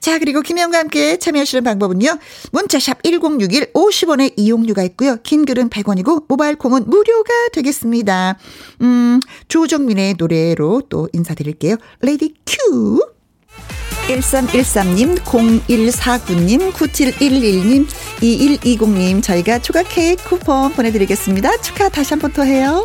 자, 0.00 0.18
그리고 0.18 0.40
김영과 0.40 0.78
함께 0.78 1.18
참여하시는 1.18 1.62
방법은요. 1.64 2.18
문자샵 2.52 3.02
1061 3.02 3.72
50원의 3.72 4.32
이용료가 4.36 4.82
있고요. 4.84 5.16
긴 5.22 5.44
글은 5.44 5.68
100원이고 5.70 6.24
모바일 6.28 6.56
콩은 6.56 6.84
무료가 6.88 7.30
되겠습니다. 7.52 8.38
음, 8.80 9.20
조정민의 9.48 10.14
노래로 10.18 10.82
또 10.88 11.08
인사드릴게요. 11.12 11.76
ready 12.00 12.34
cue! 12.46 13.00
1313님, 14.08 15.18
0149님, 15.20 16.72
9711님, 16.72 17.86
2120님, 18.20 19.22
저희가 19.22 19.60
추가 19.60 19.82
케이크 19.82 20.24
쿠폰 20.28 20.72
보내드리겠습니다. 20.72 21.58
축하 21.60 21.88
다시 21.88 22.10
한 22.14 22.18
번 22.20 22.32
더 22.32 22.42
해요. 22.42 22.84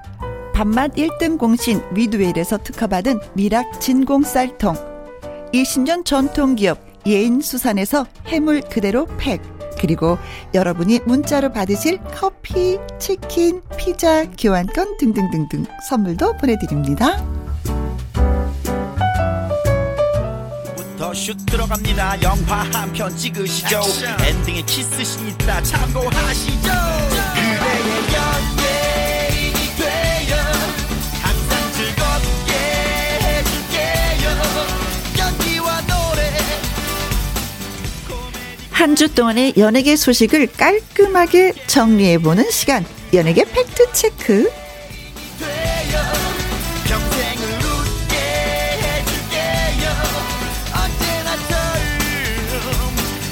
밥맛 0.61 0.93
1등 0.93 1.39
공신 1.39 1.81
위드웰에서 1.91 2.59
특허받은 2.59 3.19
미락 3.33 3.81
진공 3.81 4.21
쌀통. 4.21 4.75
20년 5.51 6.05
전통기업 6.05 6.77
예인수산에서 7.07 8.05
해물 8.27 8.61
그대로 8.61 9.07
팩. 9.17 9.41
그리고 9.79 10.19
여러분이 10.53 10.99
문자로 11.07 11.51
받으실 11.51 11.97
커피, 12.13 12.77
치킨, 12.99 13.63
피자, 13.75 14.29
교환권 14.37 14.97
등등등등 14.99 15.65
선물도 15.89 16.37
보내드립니다. 16.37 17.17
슛 21.13 21.35
들어갑니다. 21.45 22.21
영화 22.21 22.63
한 22.71 22.93
편 22.93 23.13
찍으시죠. 23.17 23.79
액션. 23.79 24.21
엔딩에 24.21 24.61
키스신 24.61 25.27
있다 25.29 25.61
참고하시죠 25.63 26.90
한 38.81 38.95
주 38.95 39.13
동안의 39.13 39.53
연예계 39.57 39.95
소식을 39.95 40.47
깔끔하게 40.57 41.53
정리해보는 41.67 42.49
시간 42.49 42.83
연예계 43.13 43.45
팩트체크 43.45 44.49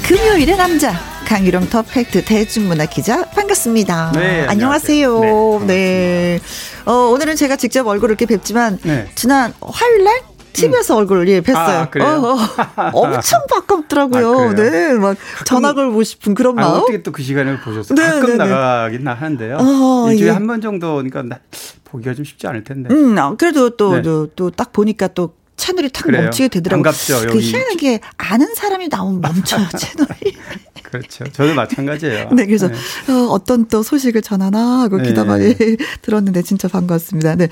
금요일의 0.06 0.56
남자 0.56 0.94
강유령 1.26 1.68
더 1.68 1.82
팩트 1.82 2.24
대중문화 2.24 2.86
기자 2.86 3.24
반갑습니다. 3.30 4.12
네, 4.14 4.46
안녕하세요. 4.46 5.16
안녕하세요. 5.16 5.66
네. 5.66 6.38
어, 6.86 6.92
오늘은 6.92 7.34
제가 7.34 7.56
직접 7.56 7.86
얼굴을 7.88 8.12
이렇게 8.12 8.26
뵙지만 8.26 8.78
네. 8.82 9.08
지난 9.16 9.52
화요일 9.60 10.04
날 10.04 10.29
TV에서 10.60 10.96
얼굴을 10.96 11.28
예, 11.28 11.40
뵀어요. 11.40 11.56
아, 11.56 11.90
그래요? 11.90 12.08
어, 12.08 12.34
어, 12.34 12.90
엄청 12.92 13.40
반갑더라고요. 13.48 14.50
아? 14.50 14.54
네, 14.54 14.94
막 14.94 15.16
전화 15.44 15.72
걸고 15.72 16.02
싶은 16.02 16.34
그런 16.34 16.58
아, 16.58 16.62
마음. 16.62 16.80
어떻게 16.80 17.02
또 17.02 17.10
그 17.12 17.22
시간을 17.22 17.60
보셨어요? 17.60 17.96
네, 17.96 18.02
가끔 18.08 18.26
네, 18.26 18.32
네. 18.32 18.50
나가긴 18.50 19.06
하는데요. 19.08 19.56
어, 19.60 20.08
일주일에 20.10 20.30
예. 20.30 20.34
한번 20.34 20.60
정도니까 20.60 21.22
나, 21.22 21.38
보기가 21.84 22.14
좀 22.14 22.24
쉽지 22.24 22.46
않을 22.46 22.64
텐데. 22.64 22.94
음, 22.94 23.18
아, 23.18 23.34
그래도 23.36 23.70
또, 23.70 23.94
네. 23.96 24.02
또, 24.02 24.26
또딱 24.28 24.72
보니까 24.72 25.08
또 25.08 25.34
채널이 25.60 25.90
탁 25.90 26.04
그래요. 26.04 26.22
멈추게 26.22 26.48
되더라고요. 26.48 26.82
반갑죠, 26.82 27.20
그 27.20 27.26
여기. 27.28 27.40
희한하게 27.40 28.00
아는 28.16 28.54
사람이 28.54 28.88
나오면 28.88 29.20
멈춰요, 29.20 29.68
채널이. 29.78 30.36
그렇죠. 30.82 31.24
저도 31.32 31.54
마찬가지예요. 31.54 32.30
네, 32.32 32.46
그래서 32.46 32.66
어, 32.66 33.12
어떤 33.30 33.68
또 33.68 33.82
소식을 33.82 34.22
전하나 34.22 34.80
하고 34.80 34.96
네. 34.96 35.08
기다만이 35.08 35.54
들었는데 36.02 36.42
진짜 36.42 36.66
반갑습니다. 36.66 37.36
네. 37.36 37.48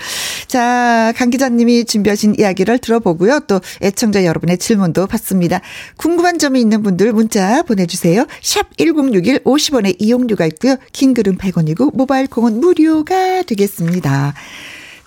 자, 0.49 1.13
강 1.17 1.31
기자님이 1.31 1.85
준비하신 1.85 2.35
이야기를 2.39 2.79
들어보고요. 2.79 3.41
또 3.47 3.61
애청자 3.83 4.25
여러분의 4.25 4.59
질문도 4.59 5.07
받습니다. 5.07 5.61
궁금한 5.99 6.39
점이 6.39 6.61
있는 6.61 6.83
분들 6.83 7.13
문자 7.13 7.63
보내주세요. 7.63 8.27
샵 8.43 8.77
1061 8.77 9.45
50원의 9.45 9.97
이용료가 10.01 10.47
있고요. 10.47 10.77
긴 10.93 11.15
글은 11.15 11.37
100원이고 11.39 11.95
모바일 11.95 12.27
콩은 12.27 12.59
무료가 12.59 13.43
되겠습니다. 13.43 14.35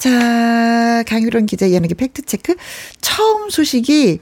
자, 0.02 1.04
강유론 1.06 1.46
기자 1.46 1.72
연예계 1.72 1.94
팩트체크. 1.94 2.56
처음 3.02 3.52
소식이, 3.52 4.20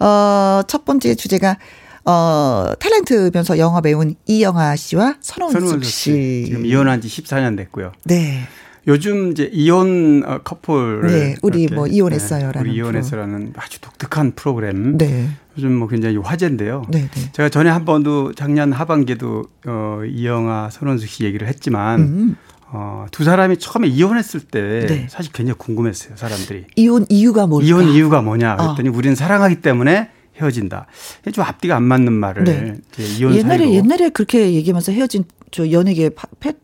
어, 0.00 0.62
첫 0.66 0.84
번째 0.84 1.14
주제가, 1.14 1.56
어, 2.04 2.72
탤런트면서 2.80 3.58
영화 3.58 3.80
배우인 3.80 4.16
이영아 4.26 4.74
씨와 4.74 5.18
선원숙 5.20 5.60
선우원 5.60 5.82
씨. 5.84 5.90
씨 5.90 6.42
지금 6.46 6.66
이혼한 6.66 7.00
지 7.00 7.06
14년 7.06 7.56
됐고요. 7.56 7.92
네. 8.02 8.40
요즘 8.88 9.30
이제 9.30 9.48
이혼 9.52 10.24
어, 10.26 10.40
커플을 10.42 11.06
네, 11.06 11.36
우리 11.42 11.68
뭐 11.68 11.86
이혼했어요라는 11.86 12.60
우리 12.60 12.76
이혼했어라는 12.76 13.52
아주 13.56 13.80
독특한 13.80 14.32
프로그램. 14.32 14.98
네. 14.98 15.28
요즘 15.56 15.74
뭐 15.74 15.86
굉장히 15.86 16.16
화제인데요. 16.16 16.86
네, 16.88 17.08
네. 17.08 17.32
제가 17.32 17.50
전에 17.50 17.70
한 17.70 17.84
번도 17.84 18.34
작년 18.34 18.72
하반기에도 18.72 19.44
어, 19.64 20.00
이영아 20.04 20.70
선원숙 20.70 21.08
씨 21.08 21.24
얘기를 21.24 21.46
했지만 21.46 22.00
음. 22.00 22.36
어, 22.72 23.06
두 23.10 23.24
사람이 23.24 23.58
처음에 23.58 23.88
이혼했을 23.88 24.40
때 24.40 24.86
네. 24.86 25.06
사실 25.08 25.32
굉장히 25.32 25.58
궁금했어요, 25.58 26.16
사람들이. 26.16 26.64
이혼 26.76 27.06
이유가 27.08 27.46
뭘까? 27.46 27.66
이혼 27.66 27.88
이유가 27.88 28.22
뭐냐 28.22 28.56
그랬더니 28.56 28.88
어. 28.88 28.92
우리는 28.92 29.14
사랑하기 29.14 29.60
때문에 29.60 30.10
헤어진다. 30.36 30.86
좀 31.32 31.44
앞뒤가 31.44 31.76
안 31.76 31.84
맞는 31.84 32.12
말을 32.12 32.44
네. 32.44 32.74
이혼 33.18 33.34
옛날에 33.34 33.58
사유로. 33.58 33.74
옛날에 33.74 34.08
그렇게 34.08 34.52
얘기하면서 34.54 34.92
헤어진 34.92 35.24
저 35.50 35.70
연예계 35.70 36.10
패, 36.40 36.54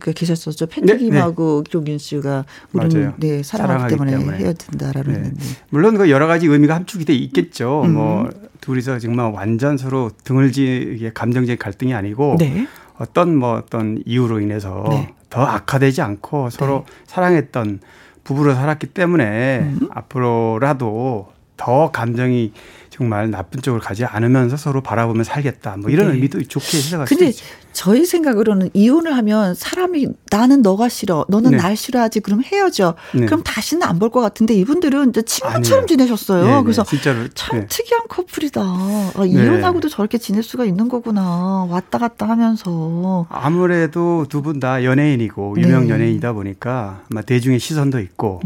그 0.00 0.12
계셨었죠. 0.12 0.66
패트김하고 0.66 1.64
네, 1.64 1.78
네. 1.78 1.84
김 1.84 1.98
씨가 1.98 2.44
우리는 2.72 3.12
네, 3.18 3.42
사랑하기, 3.42 3.94
때문에, 3.94 4.18
때문에, 4.18 4.38
헤어진다라는 4.38 5.22
네. 5.22 5.30
물론 5.70 5.96
그 5.96 6.10
여러 6.10 6.26
가지 6.26 6.46
의미가 6.46 6.74
함축이 6.74 7.04
돼 7.04 7.14
있겠죠. 7.14 7.82
음. 7.84 7.94
뭐 7.94 8.28
둘이서 8.60 8.98
정말 8.98 9.32
완전 9.32 9.78
서로 9.78 10.10
등을 10.24 10.52
지게 10.52 11.12
감정적인 11.14 11.58
갈등이 11.58 11.94
아니고 11.94 12.36
네. 12.38 12.66
어떤 12.98 13.36
뭐 13.36 13.54
어떤 13.54 14.02
이유로 14.04 14.40
인해서 14.40 14.84
네. 14.90 15.14
더 15.30 15.44
악화되지 15.46 16.02
않고 16.02 16.50
서로 16.50 16.84
네. 16.86 16.94
사랑했던 17.06 17.80
부부로 18.24 18.54
살았기 18.54 18.88
때문에 18.88 19.60
음. 19.60 19.88
앞으로라도 19.90 21.32
더 21.56 21.90
감정이 21.90 22.52
정말 23.00 23.30
나쁜 23.30 23.62
쪽을 23.62 23.80
가지 23.80 24.04
않으면서 24.04 24.58
서로 24.58 24.82
바라보며 24.82 25.24
살겠다. 25.24 25.78
뭐 25.78 25.88
이런 25.88 26.08
네. 26.08 26.14
의미도 26.16 26.42
좋게 26.42 26.76
해석할 26.76 27.06
수 27.06 27.24
있죠. 27.24 27.44
저희 27.72 28.04
생각으로는 28.04 28.68
이혼을 28.74 29.16
하면 29.16 29.54
사람이 29.54 30.06
나는 30.30 30.60
너가 30.60 30.90
싫어, 30.90 31.24
너는 31.30 31.52
네. 31.52 31.56
날 31.56 31.76
싫어하지, 31.76 32.20
그럼 32.20 32.42
헤어져. 32.44 32.96
네. 33.14 33.24
그럼 33.24 33.42
다시는 33.42 33.86
안 33.86 33.98
볼 33.98 34.10
것 34.10 34.20
같은데 34.20 34.52
이분들은 34.54 35.12
친구처럼 35.14 35.54
아니에요. 35.84 35.86
지내셨어요. 35.86 36.44
네, 36.44 36.56
네. 36.56 36.62
그래서 36.62 36.82
진짜로 36.84 37.28
참 37.34 37.60
네. 37.60 37.66
특이한 37.68 38.02
커플이다. 38.08 38.60
아, 38.60 39.24
이혼하고도 39.26 39.88
저렇게 39.88 40.18
지낼 40.18 40.42
수가 40.42 40.66
있는 40.66 40.88
거구나. 40.88 41.66
왔다 41.70 41.96
갔다 41.98 42.28
하면서. 42.28 43.26
아무래도 43.30 44.26
두 44.28 44.42
분 44.42 44.60
다 44.60 44.84
연예인이고 44.84 45.56
유명 45.58 45.88
연예인이다 45.88 46.32
보니까 46.34 47.02
아마 47.10 47.22
대중의 47.22 47.60
시선도 47.60 48.00
있고. 48.00 48.40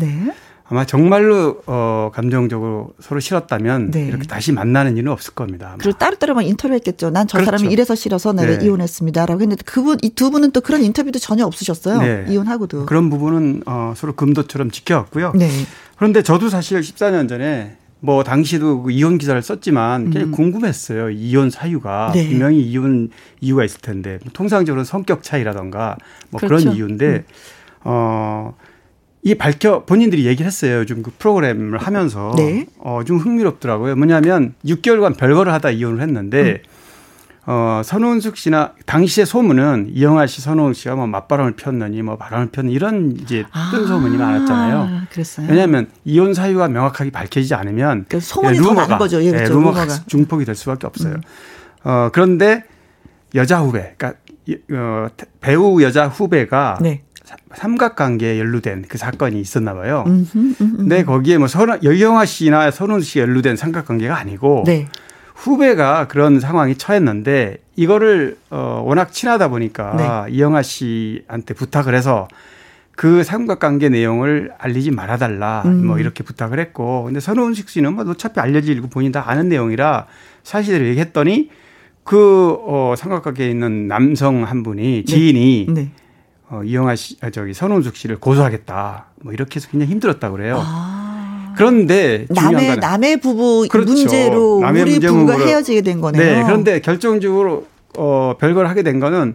네. 0.64 0.68
아마 0.70 0.84
정말로 0.86 1.60
어 1.66 2.10
감정적으로 2.14 2.94
서로 2.98 3.20
싫었다면 3.20 3.90
네. 3.90 4.06
이렇게 4.06 4.26
다시 4.26 4.50
만나는 4.52 4.96
일은 4.96 5.12
없을 5.12 5.34
겁니다. 5.34 5.68
아마. 5.68 5.76
그리고 5.78 5.98
따로따로 5.98 6.34
막 6.34 6.42
인터뷰했겠죠. 6.42 7.10
난저 7.10 7.38
그렇죠. 7.38 7.44
사람이 7.58 7.72
이래서 7.72 7.94
싫어서 7.94 8.32
내가 8.32 8.58
네. 8.58 8.64
이혼했습니다라고 8.64 9.42
했는데 9.42 9.62
그분 9.66 9.98
이 10.02 10.10
두 10.14 10.30
분은 10.30 10.52
또 10.52 10.60
그런 10.60 10.82
인터뷰도 10.82 11.18
전혀 11.18 11.44
없으셨어요. 11.44 11.98
네. 12.00 12.26
이혼하고도 12.30 12.86
그런 12.86 13.10
부분은 13.10 13.64
어 13.66 13.92
서로 13.96 14.14
금도처럼 14.14 14.70
지켜왔고요. 14.70 15.32
네. 15.34 15.50
그런데 15.96 16.22
저도 16.22 16.48
사실 16.48 16.80
14년 16.80 17.28
전에 17.28 17.76
뭐 18.00 18.22
당시도 18.22 18.82
그 18.84 18.90
이혼 18.90 19.18
기사를 19.18 19.40
썼지만 19.42 20.04
굉장히 20.04 20.26
음. 20.26 20.32
궁금했어요. 20.32 21.10
이혼 21.10 21.50
사유가 21.50 22.12
네. 22.14 22.28
분명히 22.28 22.60
이혼 22.60 23.10
이유가 23.40 23.64
있을 23.64 23.80
텐데 23.80 24.18
통상적으로 24.32 24.84
성격 24.84 25.22
차이라던가 25.22 25.96
뭐 26.30 26.38
그렇죠. 26.38 26.64
그런 26.64 26.76
이유인데 26.76 27.06
음. 27.06 27.22
어 27.84 28.54
이 29.27 29.35
밝혀 29.35 29.85
본인들이 29.85 30.27
얘기를 30.27 30.47
했어요. 30.47 30.81
요즘 30.81 31.03
그 31.03 31.11
프로그램을 31.18 31.79
하면서 31.79 32.35
네. 32.37 32.66
어, 32.79 33.01
좀 33.07 33.16
흥미롭더라고요. 33.16 33.97
뭐냐면 33.97 34.55
6개월간 34.66 35.16
별거를 35.16 35.51
하다 35.51 35.70
이혼을 35.70 36.03
했는데 36.03 36.62
음. 36.66 36.75
어, 37.47 37.83
선원숙 37.83 38.37
씨나 38.37 38.72
당시의 38.85 39.27
소문은 39.27 39.91
이영아 39.95 40.27
씨, 40.27 40.43
선호은 40.43 40.75
씨가 40.75 40.97
뭐 40.97 41.07
맞바람을 41.07 41.57
폈느니 41.57 42.03
뭐 42.03 42.16
바람을 42.16 42.51
폈느 42.51 42.70
이런 42.70 43.16
이제 43.18 43.45
뜬 43.70 43.85
아, 43.85 43.87
소문이 43.87 44.16
많았잖아요. 44.16 45.03
그랬어요. 45.11 45.47
왜냐하면 45.49 45.89
이혼 46.05 46.35
사유가 46.35 46.68
명확하게 46.68 47.11
밝혀지지 47.11 47.55
않으면 47.55 48.07
그러니까 48.09 48.20
소문이 48.20 48.57
예, 48.57 48.61
루머가 48.61 48.99
거죠. 48.99 49.22
예, 49.22 49.31
그렇죠. 49.31 49.45
예, 49.45 49.49
루머가, 49.49 49.85
루머가 49.85 50.05
중폭이 50.07 50.45
될 50.45 50.55
수밖에 50.55 50.87
없어요. 50.87 51.14
음. 51.14 51.20
어, 51.85 52.11
그런데 52.12 52.64
여자 53.35 53.61
후배, 53.61 53.95
그러니까 53.97 54.18
어, 54.72 55.09
배우 55.41 55.83
여자 55.83 56.09
후배가 56.09 56.79
네. 56.81 57.03
삼각관계에 57.55 58.39
연루된 58.39 58.85
그 58.89 58.99
사건이 58.99 59.41
있었나 59.41 59.75
봐요. 59.75 60.05
근데 60.59 61.05
거기에 61.05 61.39
뭐 61.39 61.49
선, 61.49 61.83
여영아 61.83 62.25
씨나 62.27 62.70
선우 62.70 63.01
씨가 63.01 63.22
연루된 63.22 63.57
삼각관계가 63.57 64.16
아니고 64.16 64.64
네. 64.66 64.89
후배가 65.35 66.07
그런 66.09 66.41
상황이 66.41 66.77
처했는데 66.77 67.59
이거를 67.77 68.37
어 68.51 68.83
워낙 68.85 69.12
친하다 69.12 69.49
보니까 69.49 70.27
네. 70.29 70.35
이영아 70.35 70.62
씨한테 70.62 71.55
부탁을 71.55 71.95
해서 71.95 72.29
그 72.97 73.25
삼각관계 73.25 73.89
내용을 73.89 74.53
알리지 74.59 74.93
말아달라 74.93 75.62
음. 75.64 75.87
뭐 75.87 75.99
이렇게 75.99 76.22
부탁을 76.22 76.61
했고 76.61 77.05
근데 77.05 77.18
선우은식 77.18 77.68
씨는 77.68 77.95
뭐 77.95 78.05
어차피 78.09 78.39
알려질 78.39 78.81
거 78.81 78.89
본인 78.89 79.11
다 79.11 79.25
아는 79.27 79.49
내용이라 79.49 80.07
사실대로 80.45 80.87
얘기했더니 80.87 81.51
그 82.05 82.57
어, 82.66 82.95
삼각관계에 82.97 83.51
있는 83.51 83.89
남성 83.89 84.45
한 84.45 84.62
분이 84.62 85.05
지인이 85.07 85.66
네. 85.70 85.75
네. 85.75 85.91
어, 86.55 86.62
이영아 86.62 86.94
씨, 86.94 87.16
아, 87.20 87.30
저기 87.30 87.52
선홍숙 87.52 87.96
씨를 87.96 88.18
고소하겠다. 88.18 89.07
뭐 89.22 89.32
이렇게 89.32 89.57
해서 89.57 89.68
굉장히 89.70 89.90
힘들었다고 89.92 90.36
그래요. 90.36 90.61
아. 90.62 91.52
그런데 91.57 92.26
남의 92.30 92.76
남의 92.76 93.16
부부 93.18 93.68
그렇죠. 93.70 93.92
문제로 93.92 94.61
남의 94.61 94.82
우리 94.82 95.00
부부가 95.00 95.38
헤어지게 95.38 95.82
된 95.82 96.00
거네요. 96.00 96.22
네. 96.22 96.42
그런데 96.44 96.80
결정적으로 96.80 97.66
어 97.96 98.34
별걸 98.40 98.66
하게 98.66 98.82
된 98.82 98.98
거는 98.98 99.34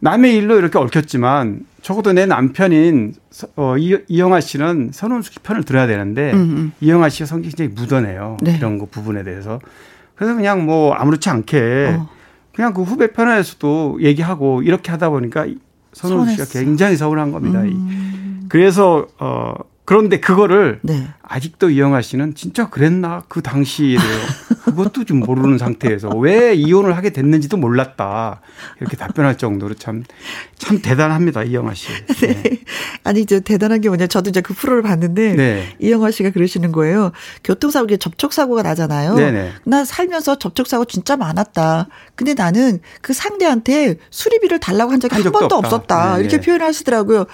남의 0.00 0.36
일로 0.36 0.58
이렇게 0.58 0.78
얽혔지만 0.78 1.60
적어도 1.80 2.12
내 2.12 2.26
남편인 2.26 3.14
어, 3.56 3.78
이, 3.78 3.96
이영아 4.08 4.40
씨는 4.40 4.90
선홍숙 4.92 5.32
씨 5.32 5.38
편을 5.40 5.64
들어야 5.64 5.86
되는데 5.86 6.32
음음. 6.32 6.56
음. 6.56 6.72
이영아 6.80 7.08
씨가 7.08 7.26
성격이 7.26 7.56
굉장히 7.56 7.80
묻어내요. 7.80 8.36
네. 8.42 8.56
이런 8.56 8.78
거 8.78 8.86
부분에 8.86 9.22
대해서. 9.22 9.58
그래서 10.14 10.34
그냥 10.34 10.66
뭐 10.66 10.92
아무렇지 10.92 11.30
않게 11.30 11.96
어. 11.98 12.08
그냥 12.54 12.72
그 12.74 12.82
후배 12.82 13.12
편에서도 13.12 13.98
얘기하고 14.00 14.62
이렇게 14.62 14.90
하다 14.90 15.10
보니까 15.10 15.46
선호 15.96 16.26
씨가 16.26 16.44
굉장히 16.50 16.96
서운한 16.96 17.32
겁니다. 17.32 17.60
음. 17.62 18.44
그래서 18.48 19.06
어 19.18 19.54
그런데 19.86 20.18
그거를 20.18 20.80
네. 20.82 21.06
아직도 21.22 21.70
이영아 21.70 22.02
씨는 22.02 22.34
진짜 22.34 22.68
그랬나 22.68 23.22
그 23.28 23.40
당시에요. 23.40 24.00
그것도 24.64 25.04
좀 25.04 25.20
모르는 25.20 25.58
상태에서 25.58 26.08
왜 26.08 26.54
이혼을 26.54 26.96
하게 26.96 27.10
됐는지도 27.10 27.56
몰랐다 27.56 28.40
이렇게 28.80 28.96
답변할 28.96 29.38
정도로 29.38 29.74
참참 29.74 30.04
참 30.58 30.82
대단합니다 30.82 31.44
이영아 31.44 31.74
씨. 31.74 31.86
네. 32.20 32.42
네. 32.42 32.60
아니 33.04 33.26
저 33.26 33.38
대단한 33.38 33.80
게 33.80 33.88
뭐냐 33.88 34.08
저도 34.08 34.30
이제 34.30 34.40
그 34.40 34.54
프로를 34.54 34.82
봤는데 34.82 35.34
네. 35.34 35.76
이영아 35.78 36.10
씨가 36.10 36.30
그러시는 36.30 36.72
거예요. 36.72 37.12
교통사고 37.44 37.96
접촉 37.96 38.32
사고가 38.32 38.62
나잖아요. 38.62 39.14
네네. 39.14 39.52
나 39.64 39.84
살면서 39.84 40.38
접촉 40.40 40.66
사고 40.66 40.84
진짜 40.84 41.16
많았다. 41.16 41.86
근데 42.16 42.34
나는 42.34 42.80
그 43.02 43.12
상대한테 43.12 43.98
수리비를 44.10 44.58
달라고 44.58 44.90
한 44.90 44.98
적이 44.98 45.14
한, 45.14 45.24
한 45.24 45.32
번도 45.32 45.56
없다. 45.56 45.68
없었다. 45.68 46.16
네네. 46.16 46.20
이렇게 46.28 46.40
표현하시더라고요. 46.44 47.26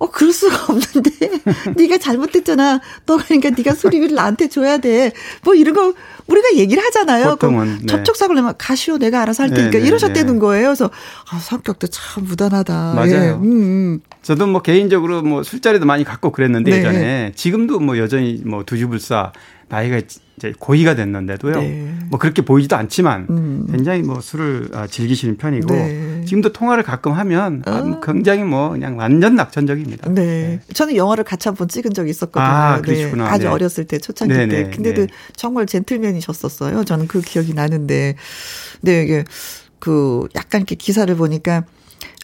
어 0.00 0.10
그럴 0.10 0.32
수가 0.32 0.72
없는데 0.72 1.10
네가 1.76 1.98
잘못했잖아. 1.98 2.80
너 3.04 3.18
그러니까 3.18 3.50
네가 3.50 3.74
수리비를 3.74 4.14
나한테 4.16 4.48
줘야 4.48 4.78
돼. 4.78 5.12
뭐 5.44 5.54
이런 5.54 5.74
거 5.74 5.92
우리가 6.26 6.54
얘기를 6.56 6.82
하잖아요. 6.82 7.32
보통은 7.32 7.80
네. 7.80 7.86
접촉사고를 7.86 8.40
내면 8.40 8.54
가시오 8.56 8.96
내가 8.96 9.20
알아서 9.20 9.42
할 9.42 9.50
테니까 9.50 9.72
네, 9.72 9.80
네, 9.80 9.86
이러셨다는 9.86 10.34
네. 10.34 10.38
거예요. 10.38 10.68
그래서 10.68 10.90
아 11.30 11.38
성격도 11.38 11.88
참 11.88 12.24
무단하다. 12.24 12.94
맞아요. 12.94 13.12
예. 13.12 13.30
음, 13.32 13.42
음. 13.44 14.00
저도 14.22 14.46
뭐 14.46 14.62
개인적으로 14.62 15.20
뭐 15.20 15.42
술자리도 15.42 15.84
많이 15.84 16.02
갖고 16.02 16.32
그랬는데 16.32 16.70
네. 16.70 16.78
예전에 16.78 17.32
지금도 17.36 17.80
뭐 17.80 17.98
여전히 17.98 18.40
뭐 18.46 18.64
두주불사 18.64 19.32
나이가 19.70 20.00
이제 20.36 20.52
고의가 20.58 20.96
됐는데도요. 20.96 21.54
네. 21.54 21.94
뭐 22.08 22.18
그렇게 22.18 22.42
보이지도 22.42 22.76
않지만 22.76 23.26
음. 23.30 23.66
굉장히 23.70 24.02
뭐 24.02 24.20
술을 24.20 24.70
아, 24.74 24.86
즐기시는 24.88 25.36
편이고 25.36 25.72
네. 25.72 26.24
지금도 26.26 26.52
통화를 26.52 26.82
가끔 26.82 27.12
하면 27.12 27.62
아. 27.66 27.80
뭐 27.80 28.00
굉장히 28.00 28.42
뭐 28.42 28.70
그냥 28.70 28.98
완전 28.98 29.36
낙천적입니다. 29.36 30.10
네. 30.10 30.22
네. 30.22 30.60
저는 30.74 30.96
영화를 30.96 31.22
같이 31.22 31.48
한번 31.48 31.68
찍은 31.68 31.94
적이 31.94 32.10
있었거든요. 32.10 32.44
아, 32.44 32.80
그러시구나. 32.80 33.24
네. 33.24 33.30
아주 33.30 33.44
네. 33.44 33.50
어렸을 33.50 33.84
때 33.84 33.98
초창기 33.98 34.34
네, 34.34 34.48
때. 34.48 34.70
근데도 34.70 35.06
정말 35.36 35.66
젠틀맨이셨었어요. 35.66 36.84
저는 36.84 37.06
그 37.06 37.20
기억이 37.20 37.54
나는데. 37.54 38.16
네, 38.80 39.02
이게 39.04 39.24
그 39.78 40.26
약간 40.34 40.62
이렇게 40.62 40.74
기사를 40.74 41.14
보니까 41.14 41.64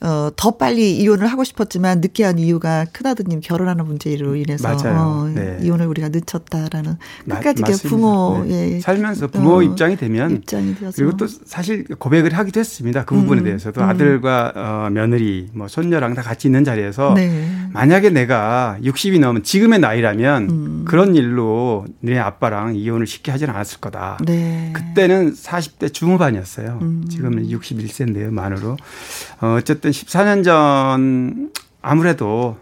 어, 0.03 0.28
더 0.36 0.57
빨리 0.59 0.97
이혼을 0.99 1.26
하고 1.26 1.42
싶었지만 1.42 2.01
늦게 2.01 2.24
한 2.24 2.38
이유가 2.38 2.84
큰아드님 2.92 3.40
결혼하는 3.40 3.86
문제로 3.86 4.36
인해서 4.36 4.76
어, 4.84 5.30
네. 5.34 5.59
이혼을 5.62 5.86
우리가 5.86 6.11
늦췄다라는 6.11 6.99
끝까지 7.26 7.62
마, 7.62 7.68
부모의 7.68 8.49
네. 8.49 8.80
살면서 8.80 9.28
부모 9.28 9.57
어, 9.57 9.62
입장이 9.62 9.97
되면 9.97 10.32
입장이 10.32 10.74
그리고 10.94 11.16
또 11.16 11.26
사실 11.26 11.84
고백을 11.84 12.34
하기도 12.34 12.61
했습니다. 12.61 13.05
그 13.07 13.14
부분에 13.14 13.40
음, 13.40 13.44
대해서도 13.44 13.80
음. 13.80 13.88
아들과 13.88 14.53
어, 14.55 14.90
며느리 14.90 15.49
뭐 15.55 15.66
손녀랑 15.66 16.12
다 16.14 16.20
같이 16.20 16.49
있는 16.49 16.62
자리에서 16.64 17.14
네. 17.14 17.66
만약에 17.72 18.11
내가 18.11 18.76
60이 18.82 19.18
넘은 19.18 19.44
지금의 19.44 19.78
나이라면 19.78 20.42
음. 20.51 20.84
그런 20.86 21.14
일로 21.14 21.86
내 22.01 22.18
아빠랑 22.18 22.76
이혼을 22.76 23.07
쉽게 23.07 23.30
하지는 23.30 23.55
않았을 23.55 23.80
거다. 23.80 24.18
네. 24.24 24.72
그때는 24.74 25.32
40대 25.32 25.92
중후반이었어요. 25.92 26.78
음. 26.82 27.05
지금은 27.09 27.49
61세인데요, 27.49 28.30
만으로. 28.30 28.76
어, 29.40 29.57
어쨌든 29.59 29.86
14년 29.91 30.45
전 30.45 31.51
아무래도 31.82 32.57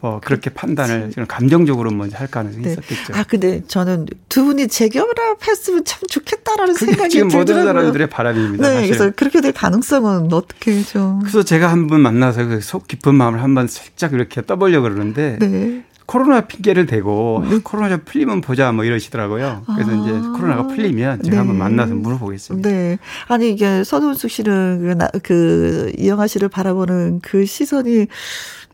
뭐 0.00 0.20
그렇게 0.22 0.50
판단을 0.50 1.10
저는 1.12 1.26
감정적으로 1.26 1.90
먼저 1.90 2.16
할 2.18 2.26
가능성이 2.26 2.64
네. 2.64 2.72
있었겠죠. 2.72 3.14
아 3.14 3.24
근데 3.24 3.62
저는 3.66 4.06
두 4.28 4.44
분이 4.44 4.68
재결합했으면 4.68 5.84
참 5.84 6.00
좋겠다라는 6.08 6.74
생각이 6.74 7.10
지금 7.10 7.28
들더라고요. 7.28 7.56
모든 7.56 7.64
사람들의 7.64 8.08
바람입니다. 8.08 8.66
네, 8.68 8.74
사실. 8.76 8.88
그래서 8.88 9.12
그렇게 9.14 9.40
될 9.40 9.52
가능성은 9.52 10.32
어떻게 10.32 10.82
좀. 10.82 11.20
그래서 11.20 11.42
제가 11.42 11.68
한 11.70 11.86
분 11.86 12.00
만나서 12.02 12.46
그속 12.46 12.86
깊은 12.88 13.14
마음을 13.14 13.42
한번 13.42 13.66
살짝 13.68 14.12
이렇게 14.12 14.42
떠보려고 14.42 14.84
그러는데 14.84 15.38
네. 15.40 15.84
코로나 16.10 16.40
핑계를 16.40 16.86
대고 16.86 17.44
네. 17.48 17.54
아, 17.54 17.60
코로나 17.62 17.88
좀 17.88 18.00
풀리면 18.04 18.40
보자 18.40 18.72
뭐 18.72 18.84
이러시더라고요. 18.84 19.62
그래서 19.64 19.92
아. 19.92 19.94
이제 19.94 20.10
코로나가 20.10 20.66
풀리면 20.66 21.22
제가 21.22 21.30
네. 21.30 21.36
한번 21.36 21.56
만나서 21.56 21.94
물어보겠습니다. 21.94 22.68
네. 22.68 22.98
아니 23.28 23.52
이게 23.52 23.84
서동숙 23.84 24.28
씨는 24.28 24.98
그, 24.98 25.18
그 25.20 25.92
이영아 25.96 26.26
씨를 26.26 26.48
바라보는 26.48 27.20
그 27.22 27.46
시선이 27.46 28.08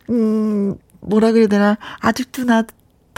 음 0.08 0.76
뭐라 1.02 1.32
그래야 1.32 1.46
되나 1.46 1.76
아직도 2.00 2.44
나 2.44 2.64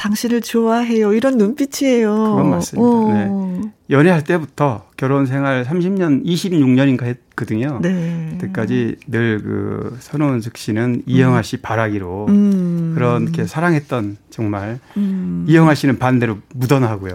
당신을 0.02 0.40
좋아해요. 0.42 1.12
이런 1.12 1.36
눈빛이에요. 1.38 2.14
그건 2.14 2.50
맞습니다. 2.50 2.88
어. 2.88 3.58
네. 3.62 3.70
연애할 3.90 4.22
때부터 4.22 4.84
결혼 4.96 5.26
생활 5.26 5.64
30년, 5.64 6.24
26년인가 6.24 7.02
했거든요. 7.04 7.80
네. 7.82 8.28
그때까지 8.38 8.96
늘 9.08 9.40
그 9.42 9.96
선호은숙 10.00 10.56
씨는 10.56 11.02
이영아 11.06 11.42
씨 11.42 11.56
바라기로 11.58 12.26
음. 12.28 12.92
그렇게 12.94 13.44
사랑했던 13.46 14.16
정말 14.30 14.78
음. 14.96 15.44
이영아 15.48 15.74
씨는 15.74 15.98
반대로 15.98 16.38
묻어나고요. 16.54 17.14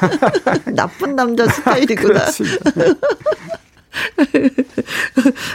나쁜 0.74 1.16
남자 1.16 1.46
스타일이구나. 1.46 2.20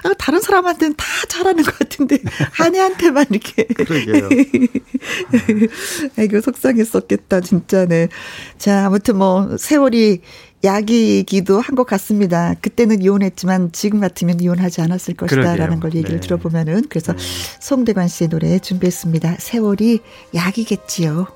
아, 0.04 0.14
다른 0.18 0.39
사람한테는 0.42 0.96
다 0.96 1.06
잘하는 1.28 1.64
것 1.64 1.78
같은데 1.78 2.20
아내한테만 2.60 3.26
이렇게. 3.30 3.66
그러게요. 3.66 4.30
아이고 6.18 6.42
속상했었겠다 6.42 7.42
진짜네. 7.42 8.10
자 8.58 8.86
아무튼 8.86 9.18
뭐 9.18 9.58
세월이 9.58 10.22
약이기도 10.64 11.60
한 11.60 11.76
것 11.76 11.86
같습니다. 11.86 12.54
그때는 12.62 13.02
이혼했지만 13.02 13.72
지금 13.72 14.00
같으면 14.00 14.39
이혼하지 14.42 14.82
않았을 14.82 15.16
것이다라는 15.16 15.80
걸 15.80 15.96
얘기를 15.96 16.20
네. 16.20 16.22
들어보면은 16.22 16.84
그래서 16.89 17.14
네. 17.14 17.24
송대관 17.62 18.08
씨의 18.08 18.30
노래 18.30 18.60
준비했습니다. 18.60 19.38
세월이 19.39 20.02
약이겠지요. 20.36 21.28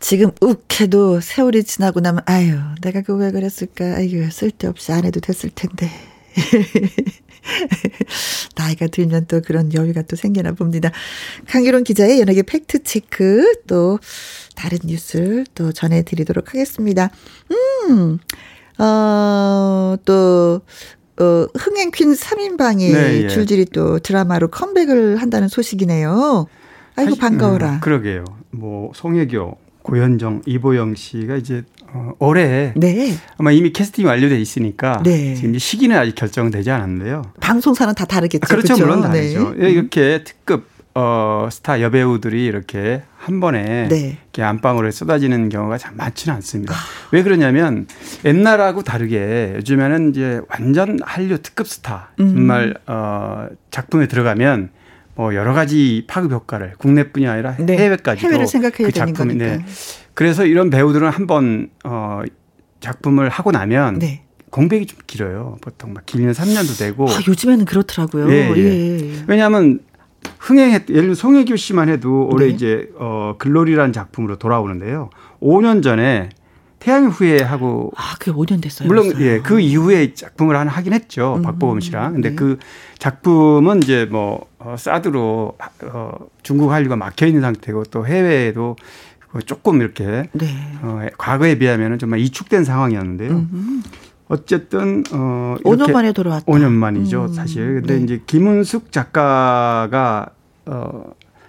지금 0.00 0.32
욱해도 0.40 1.20
세월이 1.20 1.64
지나고 1.64 2.00
나면 2.00 2.22
아유 2.26 2.58
내가 2.82 3.00
그왜 3.02 3.30
그랬을까 3.30 3.84
아유 3.96 4.28
쓸데없이 4.30 4.90
안 4.92 5.04
해도 5.04 5.20
됐을 5.20 5.50
텐데 5.54 5.88
나이가 8.56 8.86
들면 8.86 9.26
또 9.26 9.40
그런 9.40 9.72
여유가 9.72 10.02
또 10.02 10.16
생기나 10.16 10.52
봅니다. 10.52 10.90
강유론 11.48 11.84
기자의 11.84 12.20
연예계 12.20 12.42
팩트체크 12.42 13.62
또 13.66 13.98
다른 14.54 14.78
뉴스 14.84 15.44
또 15.54 15.72
전해드리도록 15.72 16.54
하겠습니다. 16.54 17.10
음, 17.50 18.18
어, 18.78 19.96
또, 20.04 20.60
어, 21.20 21.46
흥행 21.56 21.90
퀸 21.92 22.12
3인방이 22.12 22.92
네, 22.92 23.22
예. 23.24 23.28
줄줄이 23.28 23.66
또 23.66 23.98
드라마로 23.98 24.48
컴백을 24.48 25.16
한다는 25.16 25.48
소식이네요. 25.48 26.46
아이고, 26.96 27.10
사실, 27.10 27.20
반가워라. 27.20 27.74
음, 27.74 27.80
그러게요. 27.80 28.24
뭐, 28.50 28.90
송혜교, 28.94 29.58
고현정, 29.84 30.42
이보영 30.46 30.94
씨가 30.94 31.36
이제 31.36 31.62
어, 31.92 32.12
올해 32.18 32.72
네. 32.74 33.14
아마 33.36 33.52
이미 33.52 33.70
캐스팅이 33.70 34.06
완료돼 34.06 34.40
있으니까 34.40 35.02
네. 35.04 35.34
지금 35.34 35.56
시기는 35.58 35.96
아직 35.96 36.14
결정되지 36.14 36.70
않았는데요. 36.70 37.22
방송사는 37.40 37.94
다 37.94 38.06
다르겠죠. 38.06 38.48
그렇죠, 38.48 38.74
그렇죠? 38.74 38.86
물론 38.86 39.02
다르죠. 39.02 39.54
네. 39.56 39.70
이렇게 39.70 40.24
특급 40.24 40.68
어, 40.94 41.48
스타 41.50 41.82
여배우들이 41.82 42.46
이렇게 42.46 43.02
한 43.18 43.40
번에 43.40 43.88
네. 43.88 44.18
이렇게 44.22 44.42
안방으로 44.42 44.90
쏟아지는 44.90 45.50
경우가 45.50 45.76
참 45.76 45.96
많지는 45.96 46.34
않습니다. 46.36 46.72
아. 46.72 46.76
왜 47.12 47.22
그러냐면 47.22 47.86
옛날하고 48.24 48.82
다르게 48.82 49.54
요즘에는 49.56 50.10
이제 50.10 50.40
완전 50.48 50.98
한류 51.02 51.42
특급 51.42 51.68
스타 51.68 52.10
음. 52.20 52.34
정말 52.34 52.74
어, 52.86 53.48
작품에 53.70 54.06
들어가면 54.08 54.70
뭐 55.16 55.34
여러 55.34 55.52
가지 55.52 56.04
파급 56.06 56.32
효과를 56.32 56.74
국내뿐이 56.78 57.26
아니라 57.26 57.56
네. 57.56 57.76
해외까지도 57.76 58.26
해외를 58.26 58.46
생각해야 58.46 58.88
그 58.88 58.92
작품이 58.92 59.34
네. 59.36 59.64
그래서 60.14 60.44
이런 60.44 60.70
배우들은 60.70 61.08
한번 61.08 61.68
어 61.84 62.22
작품을 62.80 63.28
하고 63.28 63.52
나면 63.52 63.98
네. 63.98 64.24
공백이 64.50 64.86
좀 64.86 64.98
길어요. 65.06 65.56
보통 65.60 65.92
막 65.94 66.06
길면 66.06 66.32
3년도 66.32 66.78
되고. 66.78 67.08
아, 67.08 67.18
요즘에는 67.26 67.64
그렇더라고요. 67.64 68.30
예, 68.30 68.52
예. 68.56 69.00
예. 69.00 69.24
왜냐하면 69.26 69.80
흥행했 70.38 70.88
예를 70.90 71.02
들어 71.02 71.14
송혜교 71.14 71.56
씨만 71.56 71.88
해도 71.88 72.28
올해 72.30 72.46
네. 72.46 72.52
이제 72.52 72.88
어 72.96 73.34
글로리라는 73.38 73.92
작품으로 73.92 74.36
돌아오는데요. 74.36 75.10
5년 75.40 75.82
전에 75.82 76.28
태양의 76.78 77.10
후예 77.10 77.38
하고 77.38 77.90
아, 77.96 78.14
그게 78.18 78.30
5년 78.30 78.62
됐어요. 78.62 78.86
물론 78.86 79.06
벌써. 79.06 79.20
예, 79.22 79.40
그 79.40 79.58
이후에 79.58 80.12
작품을 80.14 80.56
하나 80.56 80.70
하긴 80.70 80.92
했죠. 80.92 81.36
음, 81.38 81.42
박보검 81.42 81.80
씨랑. 81.80 82.12
근데 82.12 82.30
네. 82.30 82.34
그 82.36 82.58
작품은 82.98 83.82
이제 83.82 84.06
뭐 84.10 84.46
어, 84.64 84.76
사드로 84.78 85.56
어 85.92 86.12
중국 86.42 86.70
한류가 86.72 86.96
막혀 86.96 87.26
있는 87.26 87.42
상태고 87.42 87.84
또 87.84 88.06
해외에도 88.06 88.76
그 89.30 89.42
조금 89.42 89.80
이렇게 89.80 90.28
네. 90.32 90.46
어, 90.82 91.06
과거에 91.18 91.58
비하면은 91.58 91.98
정말 91.98 92.20
이축된 92.20 92.64
상황이었는데요. 92.64 93.30
음흠. 93.30 93.80
어쨌든 94.28 95.04
어 95.12 95.56
5년 95.64 95.92
만에 95.92 96.12
돌아왔다. 96.12 96.46
5년 96.46 96.72
만이죠, 96.72 97.24
음. 97.24 97.32
사실. 97.34 97.80
근데 97.80 97.96
네. 97.98 98.02
이제 98.04 98.22
김은숙 98.26 98.90
작가가 98.90 100.28
어 100.64 101.04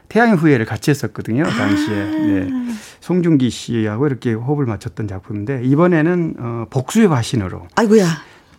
태양의 0.09 0.35
후예를 0.35 0.65
같이 0.65 0.91
했었거든요, 0.91 1.43
당시에. 1.43 2.01
아. 2.01 2.05
네. 2.05 2.49
송중기 2.99 3.49
씨하고 3.49 4.07
이렇게 4.07 4.33
호흡을 4.33 4.65
맞췄던 4.65 5.07
작품인데 5.07 5.61
이번에는 5.63 6.35
어 6.37 6.65
복수의 6.69 7.07
화신으로. 7.07 7.67
아이고야. 7.75 8.05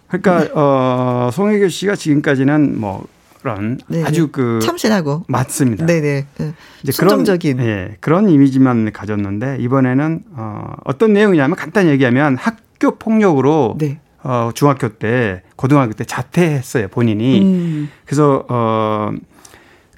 그러니까 0.08 0.44
네. 0.44 0.50
어 0.54 1.30
송혜교 1.32 1.68
씨가 1.68 1.96
지금까지는 1.96 2.80
뭐 2.80 3.06
그런 3.46 3.78
네네. 3.88 4.04
아주 4.04 4.28
그 4.28 4.58
참신하고 4.62 5.24
맞습니다. 5.28 5.86
네네. 5.86 6.26
네. 6.38 6.54
이제 6.82 6.92
순정적인 6.92 7.56
그런 7.58 7.68
예, 7.68 7.96
그런 8.00 8.28
이미지만 8.28 8.92
가졌는데 8.92 9.58
이번에는 9.60 10.24
어 10.34 10.74
어떤 10.84 11.12
내용이냐면 11.12 11.56
간단히 11.56 11.90
얘기하면 11.90 12.36
학교 12.36 12.96
폭력으로 12.96 13.76
네. 13.78 14.00
어 14.22 14.50
중학교 14.54 14.88
때 14.88 15.42
고등학교 15.56 15.92
때 15.92 16.04
자퇴했어요 16.04 16.88
본인이. 16.88 17.40
음. 17.40 17.88
그래서 18.04 18.44
어 18.48 19.12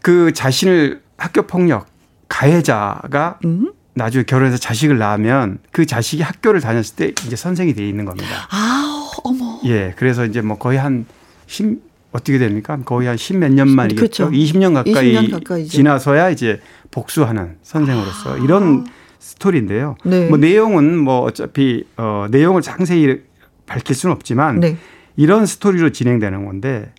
그 0.02 0.32
자신을 0.32 1.02
학교 1.16 1.42
폭력 1.42 1.86
가해자가 2.28 3.38
음? 3.44 3.72
나중에 3.94 4.24
결혼해서 4.24 4.56
자식을 4.58 4.96
낳으면 4.98 5.58
그 5.72 5.86
자식이 5.86 6.22
학교를 6.22 6.60
다녔을 6.60 6.96
때 6.96 7.08
이제 7.26 7.36
선생이 7.36 7.74
돼 7.74 7.86
있는 7.86 8.04
겁니다. 8.04 8.46
아, 8.50 9.10
어머. 9.24 9.60
예, 9.64 9.92
그래서 9.96 10.24
이제 10.24 10.40
뭐 10.40 10.56
거의 10.56 10.78
한 10.78 11.04
10, 11.46 11.78
어떻게 12.12 12.38
됩니까? 12.38 12.78
거의 12.84 13.06
한 13.08 13.16
십 13.16 13.36
몇 13.36 13.52
년 13.52 13.68
만이겠죠. 13.68 14.28
그렇죠. 14.28 14.30
20년 14.30 14.74
가까이 14.74 15.12
20년 15.14 15.30
가까이죠. 15.30 15.70
지나서야 15.70 16.30
이제 16.30 16.60
복수하는 16.90 17.56
선생으로서 17.62 18.34
아. 18.34 18.38
이런 18.38 18.86
스토리인데요. 19.18 19.96
네. 20.04 20.28
뭐 20.28 20.38
내용은 20.38 20.96
뭐 20.96 21.20
어차피 21.20 21.84
어 21.96 22.26
내용을 22.30 22.62
상세히 22.62 23.20
밝힐 23.66 23.94
수는 23.94 24.14
없지만 24.14 24.60
네. 24.60 24.76
이런 25.16 25.44
스토리로 25.44 25.90
진행되는 25.90 26.44
건데 26.46 26.92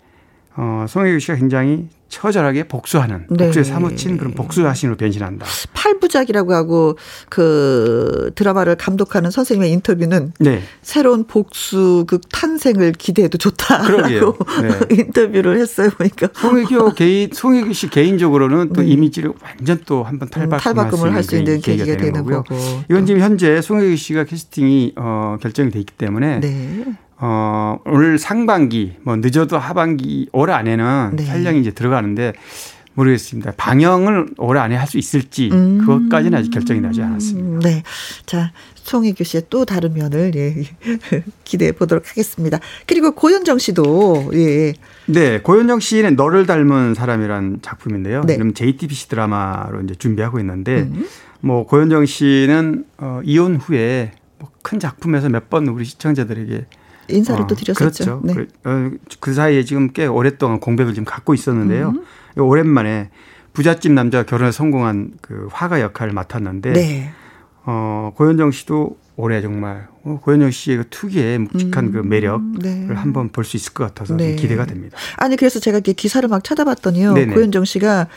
어 0.62 0.86
송혜교 0.90 1.20
씨가 1.20 1.36
굉장히 1.36 1.88
처절하게 2.10 2.64
복수하는 2.64 3.28
네. 3.30 3.46
복수에 3.46 3.64
사무친 3.64 4.18
그런 4.18 4.34
복수하신으로 4.34 4.98
변신한다. 4.98 5.46
팔부작이라고 5.74 6.54
하고 6.54 6.98
그 7.30 8.32
드라마를 8.36 8.76
감독하는 8.76 9.32
선생님의 9.32 9.72
인터뷰는 9.74 10.34
네. 10.40 10.62
새로운 10.82 11.26
복수극 11.28 12.22
탄생을 12.30 12.94
기대해도 12.94 13.38
좋다라고 13.38 14.38
네. 14.90 14.96
인터뷰를 14.98 15.60
했어요 15.60 15.90
보니까. 15.98 16.28
송혜교 16.34 16.94
개인 16.98 17.30
송혜교 17.32 17.72
씨 17.74 17.90
개인적으로는 17.90 18.74
또 18.74 18.82
네. 18.82 18.88
이미지를 18.88 19.32
완전 19.42 19.80
또 19.86 20.04
한번 20.04 20.28
탈바꿈 20.30 20.58
음, 20.58 20.60
탈바꿈을 20.76 21.14
할 21.14 21.24
수 21.24 21.38
있는 21.38 21.62
계기가, 21.62 21.86
계기가 21.86 21.98
되는 22.04 22.14
거고요. 22.24 22.44
거고. 22.44 22.56
이건 22.90 23.06
지금 23.06 23.22
현재 23.22 23.62
송혜교 23.62 23.96
씨가 23.96 24.24
캐스팅이 24.26 24.94
어 24.98 25.38
결정이 25.40 25.70
돼 25.70 25.80
있기 25.80 25.94
때문에 25.94 26.40
네. 27.22 27.26
어, 27.26 27.80
올 27.86 28.18
상반기, 28.18 28.96
뭐 29.04 29.16
늦어도 29.18 29.58
하반기 29.58 30.28
올 30.32 30.50
안에는 30.52 31.12
네. 31.16 31.26
촬영이 31.26 31.60
이제 31.60 31.72
들어가는데 31.72 32.34
모르겠습니다. 32.94 33.54
방영을 33.56 34.28
올 34.38 34.58
안에 34.58 34.76
할 34.76 34.88
수 34.88 34.98
있을지 34.98 35.50
음. 35.54 35.78
그것까지는 35.80 36.38
아직 36.38 36.50
결정이 36.52 36.82
나지 36.82 37.02
않았습니다. 37.02 37.70
네. 37.70 37.84
자, 38.26 38.52
송혜교 38.76 39.24
씨의 39.24 39.44
또 39.50 39.64
다른 39.64 39.94
면을 39.94 40.32
예, 40.36 40.64
기대해 41.46 41.72
보도록 41.72 42.10
하겠습니다. 42.10 42.60
그리고 42.88 43.12
고현정 43.12 43.58
씨도 43.60 44.32
예. 44.34 44.74
네, 45.06 45.40
고현정 45.40 45.80
씨는 45.80 46.16
너를 46.16 46.46
닮은 46.46 46.94
사람이란 46.96 47.60
작품인데요. 47.62 48.22
네. 48.26 48.34
지금 48.34 48.54
JTBC 48.54 49.10
드라마로 49.10 49.82
이제 49.82 49.96
준비하고 49.96 50.40
있는데 50.40 50.82
음. 50.82 51.06
뭐 51.42 51.66
고현정 51.68 52.06
씨는 52.06 52.86
어, 52.98 53.22
이혼 53.24 53.56
후에 53.58 54.12
뭐 54.40 54.50
큰 54.62 54.80
작품에서 54.80 55.30
몇 55.30 55.50
번 55.50 55.68
우리 55.68 55.86
시청자들에게 55.86 56.66
인사를 57.10 57.42
어, 57.42 57.48
또 57.48 57.56
드렸었죠. 57.56 58.22
그렇죠. 58.22 58.22
네. 58.24 58.34
그, 58.34 58.48
어, 58.70 58.92
그 59.20 59.34
사이에 59.34 59.64
지금 59.64 59.92
꽤 59.92 60.06
오랫동안 60.06 60.60
공백을 60.60 60.94
지금 60.94 61.06
갖고 61.06 61.34
있었는데요. 61.34 61.90
음. 61.90 62.42
오랜만에 62.42 63.10
부잣집 63.54 63.92
남자와 63.92 64.26
결혼에 64.26 64.52
성공한 64.52 65.12
그 65.22 65.48
화가 65.52 65.82
역할을 65.82 66.14
맡았는데 66.14 66.74
네. 66.74 67.12
어, 67.66 68.14
고현정 68.16 68.52
씨도 68.52 68.98
올해 69.16 69.42
정말 69.42 69.88
어, 70.06 70.20
고현정 70.24 70.50
씨의 70.52 70.78
그 70.78 70.84
특유의 70.90 71.40
묵직한 71.40 71.86
음, 71.88 71.92
그 71.92 71.98
매력을 71.98 72.60
네. 72.62 72.88
한번 72.94 73.30
볼 73.30 73.44
수 73.44 73.58
있을 73.58 73.74
것 73.74 73.84
같아서 73.86 74.16
네. 74.16 74.36
기대가 74.36 74.66
됩니다. 74.66 74.98
아니 75.18 75.36
그래서 75.36 75.60
제가 75.60 75.82
기사를 75.82 76.28
막 76.30 76.44
찾아봤더니요. 76.44 77.14
네네. 77.14 77.34
고현정 77.34 77.66
씨가 77.66 78.08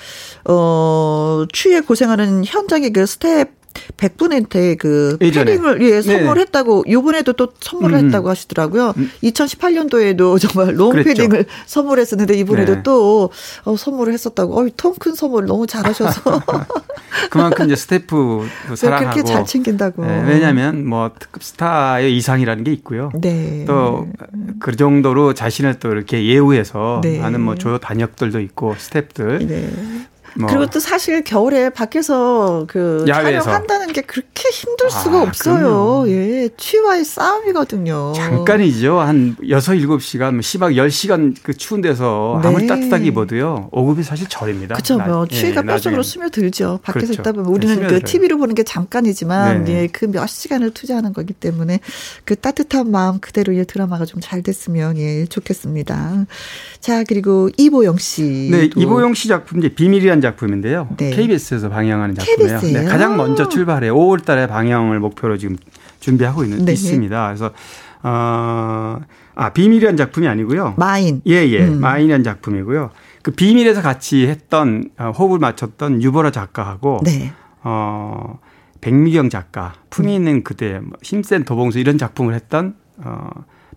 어 0.44 1.44
추위에 1.52 1.80
고생하는 1.80 2.44
현장의 2.44 2.92
그 2.92 3.04
스태프 3.04 3.50
100분한테 3.96 4.78
그 4.78 5.16
예전에. 5.20 5.52
패딩을 5.52 5.82
예, 5.82 6.02
선물했다고 6.02 6.84
요번에도 6.88 7.32
또 7.32 7.48
선물을 7.60 7.98
음. 7.98 8.06
했다고 8.06 8.28
하시더라고요. 8.28 8.94
음. 8.96 9.10
2018년도에도 9.22 10.38
정말 10.40 10.76
롱 10.76 10.90
그랬죠. 10.90 11.08
패딩을 11.08 11.46
선물했었는데 11.66 12.34
이번에도 12.34 12.74
네. 12.76 12.82
또 12.82 13.30
어, 13.64 13.76
선물을 13.76 14.12
했었다고. 14.12 14.60
어, 14.60 14.66
통큰 14.76 15.14
선물 15.14 15.46
너무 15.46 15.66
잘하셔서 15.66 16.42
그만큼 17.30 17.66
이제 17.66 17.76
스태프 17.76 18.46
사랑하고 18.76 19.10
그렇게 19.12 19.22
잘 19.32 19.44
챙긴다고. 19.44 20.04
네, 20.04 20.24
왜냐하면 20.26 20.86
뭐 20.86 21.10
특급 21.18 21.42
스타의 21.42 22.16
이상이라는 22.16 22.64
게 22.64 22.72
있고요. 22.72 23.10
네. 23.20 23.64
또 23.66 24.06
그 24.58 24.76
정도로 24.76 25.34
자신을 25.34 25.74
또 25.80 25.90
이렇게 25.90 26.24
예우해서 26.26 27.00
네. 27.02 27.18
하는 27.18 27.40
뭐 27.40 27.54
조요 27.56 27.78
단역들도 27.78 28.40
있고 28.40 28.74
스태프들 28.78 29.46
네. 29.46 29.70
뭐. 30.36 30.48
그리고 30.48 30.66
또 30.66 30.80
사실 30.80 31.22
겨울에 31.24 31.70
밖에서 31.70 32.64
그 32.68 33.04
야외에서. 33.08 33.42
촬영한다는 33.42 33.92
게 33.92 34.00
그렇게 34.02 34.48
힘들 34.50 34.90
수가 34.90 35.18
아, 35.18 35.22
없어요. 35.22 35.58
그럼요. 35.58 36.08
예, 36.08 36.48
취와의 36.56 37.04
싸움이거든요. 37.04 38.12
잠깐이죠. 38.14 38.98
한 39.00 39.36
6, 39.42 39.48
7시간, 39.58 40.40
시박 40.40 40.70
10시간 40.72 41.34
그 41.42 41.54
추운 41.54 41.80
데서 41.82 42.38
네. 42.42 42.48
아무리 42.48 42.66
따뜻하게 42.66 43.06
입어도요. 43.06 43.68
오급이 43.72 44.02
사실 44.02 44.28
절입니다. 44.28 44.74
그렇죠. 44.76 44.98
뭐 44.98 45.26
추위가 45.26 45.62
예, 45.62 45.66
뼈속으로 45.66 46.02
스며들죠. 46.02 46.80
밖에서 46.82 47.06
그렇죠. 47.06 47.20
있다 47.22 47.32
보면 47.32 47.50
우리는 47.52 47.80
네, 47.80 47.86
그 47.88 48.00
TV로 48.02 48.38
보는 48.38 48.54
게 48.54 48.62
잠깐이지만 48.62 49.64
네. 49.64 49.82
예, 49.82 49.86
그 49.88 50.06
몇 50.12 50.26
시간을 50.26 50.70
투자하는 50.72 51.12
거기 51.14 51.32
때문에 51.32 51.80
그 52.24 52.36
따뜻한 52.36 52.90
마음 52.90 53.18
그대로 53.18 53.52
이 53.52 53.64
드라마가 53.64 54.04
좀 54.06 54.22
잘 54.22 54.40
됐으면 54.42 54.98
예, 54.98 55.26
좋겠습니다. 55.26 56.26
자, 56.80 57.02
그리고 57.04 57.50
이보영 57.56 57.96
씨. 57.98 58.22
네, 58.52 58.70
이보영 58.76 59.14
씨 59.14 59.26
작품 59.26 59.58
이제 59.58 59.68
비밀이란 59.68 60.20
작품인데요. 60.22 60.88
네. 60.96 61.10
KBS에서 61.10 61.68
방영하는 61.68 62.14
작품이에요. 62.14 62.60
네, 62.60 62.84
가장 62.84 63.16
먼저 63.16 63.48
출발해 63.48 63.90
5월 63.90 64.24
달에 64.24 64.46
방영을 64.46 64.98
목표로 65.00 65.36
지금 65.36 65.56
준비하고 66.00 66.44
있는, 66.44 66.64
네. 66.64 66.72
있습니다. 66.72 67.26
그래서 67.26 67.52
어, 68.02 69.00
아, 69.34 69.52
비밀이란 69.52 69.96
작품이 69.96 70.26
아니고요. 70.28 70.74
마인. 70.76 71.22
예, 71.26 71.46
예. 71.48 71.66
음. 71.66 71.80
마인이란 71.80 72.24
작품이고요. 72.24 72.90
그 73.22 73.30
비밀에서 73.30 73.80
같이 73.82 74.26
했던 74.26 74.90
어, 74.98 75.10
호흡을 75.10 75.38
맞췄던 75.38 76.02
유보라 76.02 76.30
작가하고 76.30 77.00
네. 77.04 77.32
어 77.62 78.40
백미경 78.80 79.30
작가, 79.30 79.74
품위 79.90 80.12
있는 80.12 80.42
그녀, 80.42 80.80
뭐 80.80 80.98
힘센 81.02 81.44
도봉순 81.44 81.78
이런 81.78 81.98
작품을 81.98 82.34
했던 82.34 82.74
어 82.98 83.28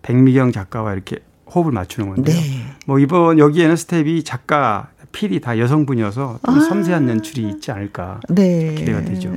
백미경 0.02 0.50
작가와 0.50 0.92
이렇게 0.92 1.20
호흡을 1.54 1.70
맞추는 1.70 2.08
건데요. 2.08 2.34
네. 2.36 2.66
뭐 2.86 2.98
이번 2.98 3.38
여기에는 3.38 3.76
스태프 3.76 4.24
작가 4.24 4.88
피디 5.12 5.40
다 5.40 5.58
여성분이어서 5.58 6.40
좀 6.44 6.54
아. 6.54 6.60
섬세한 6.60 7.08
연출이 7.08 7.48
있지 7.48 7.70
않을까 7.70 8.20
네. 8.28 8.74
기대가 8.74 9.02
되죠. 9.04 9.32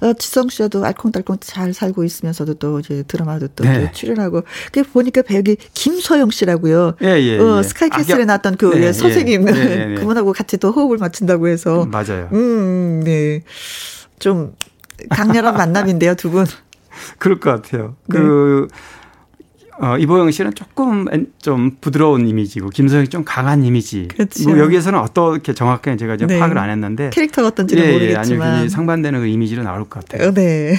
어, 0.00 0.12
지성 0.14 0.48
씨도 0.48 0.84
알콩달콩 0.84 1.36
잘 1.40 1.72
살고 1.72 2.04
있으면서도 2.04 2.54
또 2.54 2.80
이제 2.80 3.02
드라마도 3.06 3.48
또 3.48 3.64
네. 3.64 3.90
출연하고 3.92 4.42
그 4.72 4.82
보니까 4.82 5.22
배우기 5.22 5.56
김소영 5.74 6.30
씨라고요. 6.30 6.94
예, 7.02 7.20
예, 7.20 7.38
어, 7.38 7.58
예. 7.58 7.62
스카이캐슬에 7.62 8.22
아, 8.22 8.26
나왔던 8.26 8.56
그 8.56 8.66
네, 8.66 8.86
예, 8.86 8.92
선생님 8.92 9.48
예, 9.48 9.90
예, 9.92 9.94
그분하고 9.98 10.32
같이 10.32 10.56
또 10.58 10.70
호흡을 10.70 10.98
맞춘다고 10.98 11.48
해서 11.48 11.84
음, 11.84 11.90
맞아요. 11.90 12.28
음, 12.32 13.02
네. 13.04 13.42
좀 14.18 14.54
강렬한 15.10 15.54
만남인데요, 15.54 16.14
두 16.14 16.30
분. 16.30 16.46
그럴 17.18 17.38
것 17.40 17.50
같아요. 17.50 17.96
네. 18.06 18.18
그 19.78 19.86
어, 19.86 19.98
이보영 19.98 20.30
씨는 20.30 20.54
조금 20.54 21.06
좀 21.40 21.76
부드러운 21.80 22.26
이미지고 22.26 22.70
김서영이 22.70 23.08
좀 23.08 23.24
강한 23.24 23.64
이미지. 23.64 24.08
그렇죠. 24.08 24.48
뭐 24.48 24.58
여기에서는 24.58 24.98
어떻게 24.98 25.52
정확하게 25.52 25.96
제가 25.96 26.14
이제 26.14 26.26
네. 26.26 26.38
파악을 26.38 26.58
안 26.58 26.70
했는데 26.70 27.10
캐릭터가 27.10 27.48
어떤지는 27.48 27.84
예, 27.84 27.92
모르겠지만 27.92 28.54
예, 28.54 28.60
아니 28.60 28.68
상반되는 28.68 29.20
그 29.20 29.26
이미지로 29.26 29.62
나올 29.62 29.88
것 29.88 30.04
같아요. 30.04 30.28
어, 30.28 30.32
네. 30.32 30.76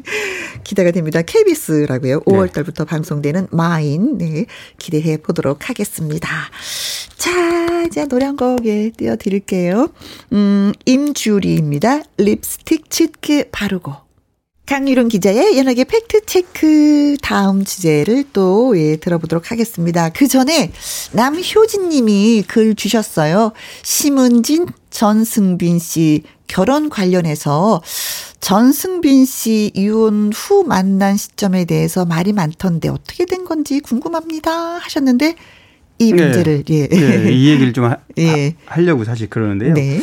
기대가 0.64 0.90
됩니다. 0.90 1.22
KBS라고요. 1.22 2.20
5월 2.20 2.52
달부터 2.52 2.84
네. 2.84 2.90
방송되는 2.90 3.48
마인 3.50 4.18
네. 4.18 4.46
기대해 4.78 5.16
보도록 5.16 5.68
하겠습니다. 5.68 6.28
자, 7.16 7.82
이제 7.84 8.06
노래 8.06 8.26
한곡 8.26 8.66
예, 8.66 8.90
띄워 8.90 9.16
드릴게요. 9.16 9.88
음, 10.32 10.72
임주리입니다. 10.84 12.02
립스틱 12.18 12.90
짙게 12.90 13.48
바르고 13.50 14.05
강유론 14.66 15.08
기자의 15.08 15.56
연예계 15.58 15.84
팩트체크 15.84 17.16
다음 17.22 17.64
주제를 17.64 18.24
또, 18.32 18.76
예, 18.76 18.96
들어보도록 18.96 19.52
하겠습니다. 19.52 20.08
그 20.08 20.26
전에 20.26 20.72
남효진 21.12 21.88
님이 21.88 22.42
글 22.46 22.74
주셨어요. 22.74 23.52
심은진, 23.84 24.66
전승빈 24.90 25.78
씨 25.78 26.22
결혼 26.48 26.88
관련해서 26.88 27.80
전승빈 28.40 29.24
씨 29.24 29.70
이혼 29.74 30.32
후 30.34 30.64
만난 30.64 31.16
시점에 31.16 31.64
대해서 31.64 32.04
말이 32.04 32.32
많던데 32.32 32.88
어떻게 32.88 33.24
된 33.24 33.44
건지 33.44 33.80
궁금합니다 33.80 34.78
하셨는데 34.78 35.36
이 35.98 36.12
네. 36.12 36.24
문제를, 36.24 36.64
네. 36.64 36.88
예. 36.90 36.98
네, 36.98 37.32
이 37.32 37.48
얘기를 37.50 37.72
좀 37.72 37.84
하, 37.84 37.98
예. 38.18 38.54
하려고 38.66 39.04
사실 39.04 39.28
그러는데요. 39.28 39.74
네. 39.74 40.00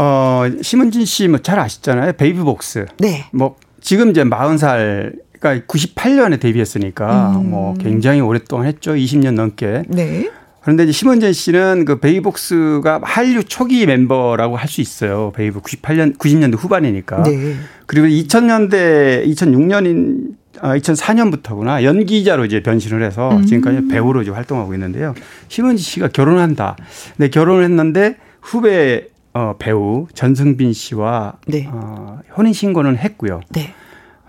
어, 0.00 0.44
심은진 0.62 1.04
씨 1.04 1.24
뭐 1.26 1.38
잘 1.42 1.58
아시잖아요. 1.58 2.12
베이비복스. 2.12 2.86
네. 2.98 3.24
뭐 3.32 3.56
지금 3.80 4.10
이제 4.10 4.22
40살 4.22 5.16
그러니까 5.40 5.66
98년에 5.66 6.40
데뷔했으니까 6.40 7.30
음. 7.36 7.50
뭐 7.50 7.74
굉장히 7.74 8.20
오랫동안 8.20 8.66
했죠. 8.66 8.94
20년 8.94 9.32
넘게. 9.34 9.82
네. 9.88 10.30
그런데 10.62 10.82
이제 10.84 10.92
심은진 10.92 11.32
씨는 11.32 11.84
그 11.84 11.98
베이비복스가 11.98 13.00
한류 13.02 13.42
초기 13.44 13.86
멤버라고 13.86 14.56
할 14.56 14.68
수 14.68 14.80
있어요. 14.80 15.32
베이브 15.34 15.60
98년 15.62 16.16
90년대 16.18 16.56
후반이니까. 16.58 17.22
네. 17.24 17.54
그리고 17.86 18.06
2000년대 18.06 19.26
2006년인 19.26 20.36
아, 20.60 20.76
2004년부터구나 20.76 21.82
연기자로 21.84 22.44
이제 22.44 22.62
변신을 22.62 23.02
해서 23.02 23.30
음. 23.36 23.46
지금까지 23.46 23.88
배우로 23.88 24.22
이제 24.22 24.30
활동하고 24.30 24.74
있는데요. 24.74 25.14
심은진 25.48 25.82
씨가 25.82 26.08
결혼한다. 26.08 26.76
근데 27.16 27.30
결혼을 27.30 27.64
했는데 27.64 28.16
후배 28.42 29.06
어, 29.34 29.54
배우 29.58 30.06
전승빈 30.14 30.72
씨와 30.72 31.34
네. 31.46 31.68
어, 31.70 32.20
혼인 32.36 32.52
신고는 32.52 32.96
했고요. 32.96 33.40
네. 33.50 33.74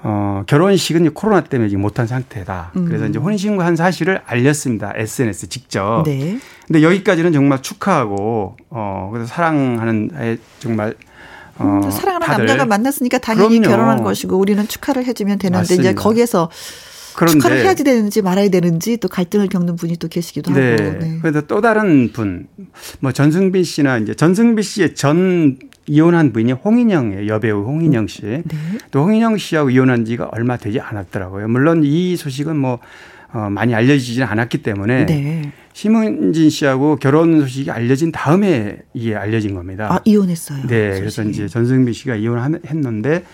어, 0.02 0.44
결혼식은 0.48 1.14
코로나 1.14 1.42
때문에 1.42 1.70
지금 1.70 1.82
못한 1.82 2.08
상태다. 2.08 2.72
음. 2.78 2.86
그래서 2.86 3.06
이제 3.08 3.20
혼인 3.20 3.38
신고한 3.38 3.76
사실을 3.76 4.22
알렸습니다. 4.26 4.94
SNS 4.96 5.50
직접. 5.50 6.04
네. 6.06 6.38
근데 6.68 6.84
여기까지는 6.84 7.34
정말 7.34 7.62
축하하고 7.62 8.56
어, 8.70 9.10
그래서 9.12 9.28
사랑하는 9.28 10.40
정말 10.60 10.96
어, 11.58 11.82
음, 11.84 11.92
사랑하는 11.92 12.28
남자가 12.28 12.66
만났으니까 12.66 13.18
당연히 13.18 13.60
그럼요. 13.60 13.76
결혼한 13.76 14.04
것이고 14.04 14.38
우리는 14.38 14.66
축하를 14.66 15.04
해주면 15.06 15.40
되는데 15.40 15.58
맞습니다. 15.60 15.90
이제 15.90 15.94
거기에서 15.94 16.50
그런데 17.20 17.40
축하를 17.40 17.58
해야지 17.66 17.84
되는지 17.84 18.22
말아야 18.22 18.48
되는지 18.48 18.96
또 18.96 19.10
갈등을 19.10 19.50
겪는 19.50 19.76
분이 19.76 19.98
또 19.98 20.08
계시기도 20.08 20.54
네. 20.54 20.72
하고. 20.72 21.00
네. 21.00 21.18
그래서 21.22 21.42
또 21.42 21.60
다른 21.60 22.14
분, 22.14 22.48
뭐 23.02 23.12
전승빈 23.12 23.66
씨나 23.66 23.98
이제 23.98 24.14
전승빈 24.14 24.64
씨의 24.64 24.96
전 24.96 25.60
이혼한 25.86 26.32
분이 26.32 26.54
홍인영이에요. 26.54 27.28
여배우 27.28 27.66
홍인영 27.66 28.08
씨. 28.08 28.22
네. 28.22 28.44
또 28.92 29.04
홍인영 29.04 29.38
씨하고 29.38 29.70
이혼한 29.70 30.06
지가 30.06 30.30
얼마 30.32 30.56
되지 30.56 30.80
않았더라고요. 30.80 31.50
물론 31.50 31.82
이 31.84 32.16
소식은 32.16 32.56
뭐 32.56 32.80
어, 33.34 33.50
많이 33.50 33.76
알려지지는 33.76 34.26
않았기 34.26 34.60
때문에 34.60 35.06
네. 35.06 35.52
심은진 35.74 36.50
씨하고 36.50 36.96
결혼 36.96 37.42
소식이 37.42 37.70
알려진 37.70 38.14
다음에 38.14 38.78
이게 38.94 39.16
알려진 39.16 39.56
겁니다. 39.56 39.90
아 39.92 40.00
이혼했어요. 40.06 40.68
네, 40.68 40.92
소식이. 40.92 41.00
그래서 41.02 41.24
이제 41.24 41.48
전승빈 41.50 41.94
씨가 41.94 42.16
이혼했는데 42.16 43.26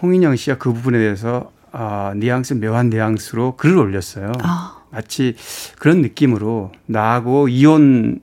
홍인영 0.00 0.36
씨가 0.36 0.58
그 0.58 0.72
부분에 0.72 0.98
대해서 0.98 1.50
어, 1.72 2.12
뉘앙스 2.14 2.54
묘한 2.54 2.90
뉘앙스로 2.90 3.56
글을 3.56 3.78
올렸어요. 3.78 4.32
아. 4.42 4.82
마치 4.90 5.34
그런 5.78 6.02
느낌으로 6.02 6.70
나하고 6.86 7.48
이혼 7.48 8.20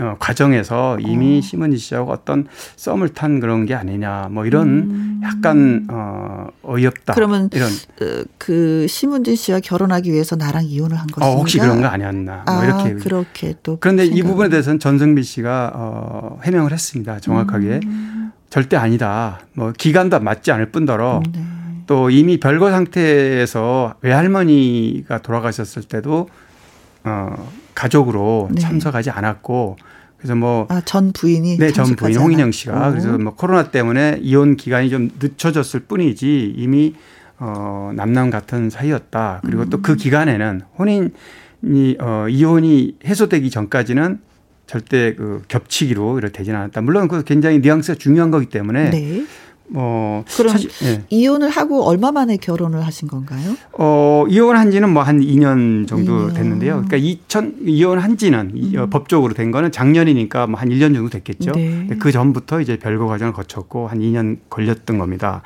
어, 0.00 0.14
과정에서 0.20 0.98
이미 1.00 1.38
어. 1.38 1.40
심은지 1.40 1.76
씨하고 1.76 2.12
어떤 2.12 2.46
썸을 2.76 3.08
탄 3.14 3.40
그런 3.40 3.66
게 3.66 3.74
아니냐 3.74 4.28
뭐 4.30 4.46
이런 4.46 4.68
음. 4.68 5.20
약간 5.24 5.88
어 5.90 6.46
어이없다 6.62 7.14
그러면 7.14 7.50
이런 7.52 7.68
어, 7.68 8.24
그 8.38 8.86
심은지 8.88 9.34
씨와 9.34 9.58
결혼하기 9.58 10.12
위해서 10.12 10.36
나랑 10.36 10.66
이혼을 10.66 10.96
한 10.96 11.08
것인가? 11.08 11.26
어, 11.26 11.36
혹시 11.36 11.58
그런 11.58 11.80
거 11.80 11.88
아니었나 11.88 12.44
뭐 12.46 12.60
아, 12.60 12.64
이렇게 12.64 12.94
그렇게 12.94 13.54
또 13.64 13.78
그런데 13.80 14.04
생각이. 14.04 14.20
이 14.20 14.22
부분에 14.22 14.48
대해서는 14.50 14.78
전승비 14.78 15.24
씨가 15.24 15.72
어 15.74 16.38
해명을 16.44 16.72
했습니다 16.72 17.18
정확하게 17.18 17.80
음. 17.84 18.30
절대 18.50 18.76
아니다 18.76 19.40
뭐 19.54 19.72
기간도 19.76 20.20
맞지 20.20 20.52
않을 20.52 20.70
뿐더러 20.70 21.22
네. 21.32 21.42
또 21.88 22.10
이미 22.10 22.38
별거 22.38 22.70
상태에서 22.70 23.94
외할머니가 24.02 25.22
돌아가셨을 25.22 25.82
때도 25.84 26.28
어 27.02 27.50
가족으로 27.74 28.50
네. 28.52 28.60
참석하지 28.60 29.10
않았고 29.10 29.76
그래서 30.18 30.34
뭐. 30.34 30.66
아, 30.68 30.82
전 30.84 31.12
부인이? 31.12 31.58
네, 31.58 31.72
전 31.72 31.96
부인 31.96 32.16
홍인영 32.16 32.52
씨가. 32.52 32.88
오. 32.88 32.90
그래서 32.90 33.16
뭐 33.18 33.34
코로나 33.34 33.70
때문에 33.70 34.18
이혼 34.20 34.56
기간이 34.56 34.90
좀 34.90 35.10
늦춰졌을 35.18 35.80
뿐이지 35.80 36.54
이미 36.56 36.94
어, 37.38 37.92
남남 37.94 38.30
같은 38.30 38.68
사이였다. 38.68 39.40
그리고 39.44 39.62
음. 39.62 39.70
또그 39.70 39.96
기간에는 39.96 40.62
혼인이, 40.78 41.96
어, 42.00 42.26
이혼이 42.28 42.96
해소되기 43.04 43.48
전까지는 43.48 44.18
절대 44.66 45.14
그 45.14 45.42
겹치기로 45.48 46.18
이렇게 46.18 46.38
되지는 46.38 46.58
않았다. 46.58 46.82
물론 46.82 47.08
그 47.08 47.22
굉장히 47.24 47.60
뉘앙스가 47.60 47.96
중요한 47.96 48.30
거기 48.30 48.46
때문에. 48.46 48.90
네. 48.90 49.24
뭐 49.70 50.24
그럼 50.36 50.52
사실, 50.52 50.70
예. 50.84 51.02
이혼을 51.10 51.50
하고 51.50 51.84
얼마 51.84 52.10
만에 52.10 52.36
결혼을 52.38 52.84
하신 52.86 53.06
건가요? 53.08 53.54
어 53.72 54.24
이혼한 54.28 54.70
지는 54.70 54.90
뭐 54.90 55.02
한 55.02 55.20
2년 55.20 55.86
정도 55.86 56.28
2년. 56.28 56.34
됐는데요. 56.34 56.84
그러니까 56.86 56.96
2000 56.96 57.58
이혼한 57.66 58.16
지는 58.16 58.52
음. 58.54 58.90
법적으로 58.90 59.34
된 59.34 59.50
거는 59.50 59.70
작년이니까 59.72 60.46
뭐 60.46 60.58
한 60.58 60.68
1년 60.70 60.94
정도 60.94 61.10
됐겠죠. 61.10 61.52
네. 61.52 61.86
그 61.98 62.10
전부터 62.12 62.60
이제 62.60 62.78
별거 62.78 63.06
과정을 63.06 63.32
거쳤고 63.32 63.88
한 63.88 63.98
2년 64.00 64.38
걸렸던 64.50 64.98
겁니다. 64.98 65.42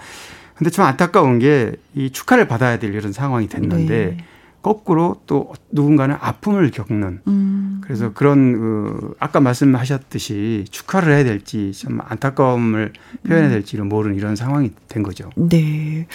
근데 0.55 0.70
좀 0.70 0.85
안타까운 0.85 1.39
게 1.39 1.73
이 1.95 2.11
축하를 2.11 2.49
받아야 2.49 2.79
될 2.79 2.95
이런 2.95 3.12
상황이 3.12 3.49
됐는데 3.49 4.16
네. 4.16 4.25
거꾸로 4.63 5.21
또 5.27 5.53
누군가는 5.71 6.17
아픔을 6.19 6.71
겪는 6.71 7.21
음. 7.27 7.81
그래서 7.83 8.13
그런 8.13 8.53
그 8.53 9.15
아까 9.19 9.41
말씀하셨듯이 9.41 10.65
축하를 10.71 11.15
해야 11.15 11.25
될지 11.25 11.73
좀 11.73 12.01
안타까움을 12.03 12.93
표현해야 13.27 13.49
음. 13.49 13.53
될지를 13.53 13.85
모르는 13.85 14.17
이런 14.17 14.37
상황이 14.37 14.71
된 14.89 15.03
거죠. 15.03 15.31
네. 15.37 16.07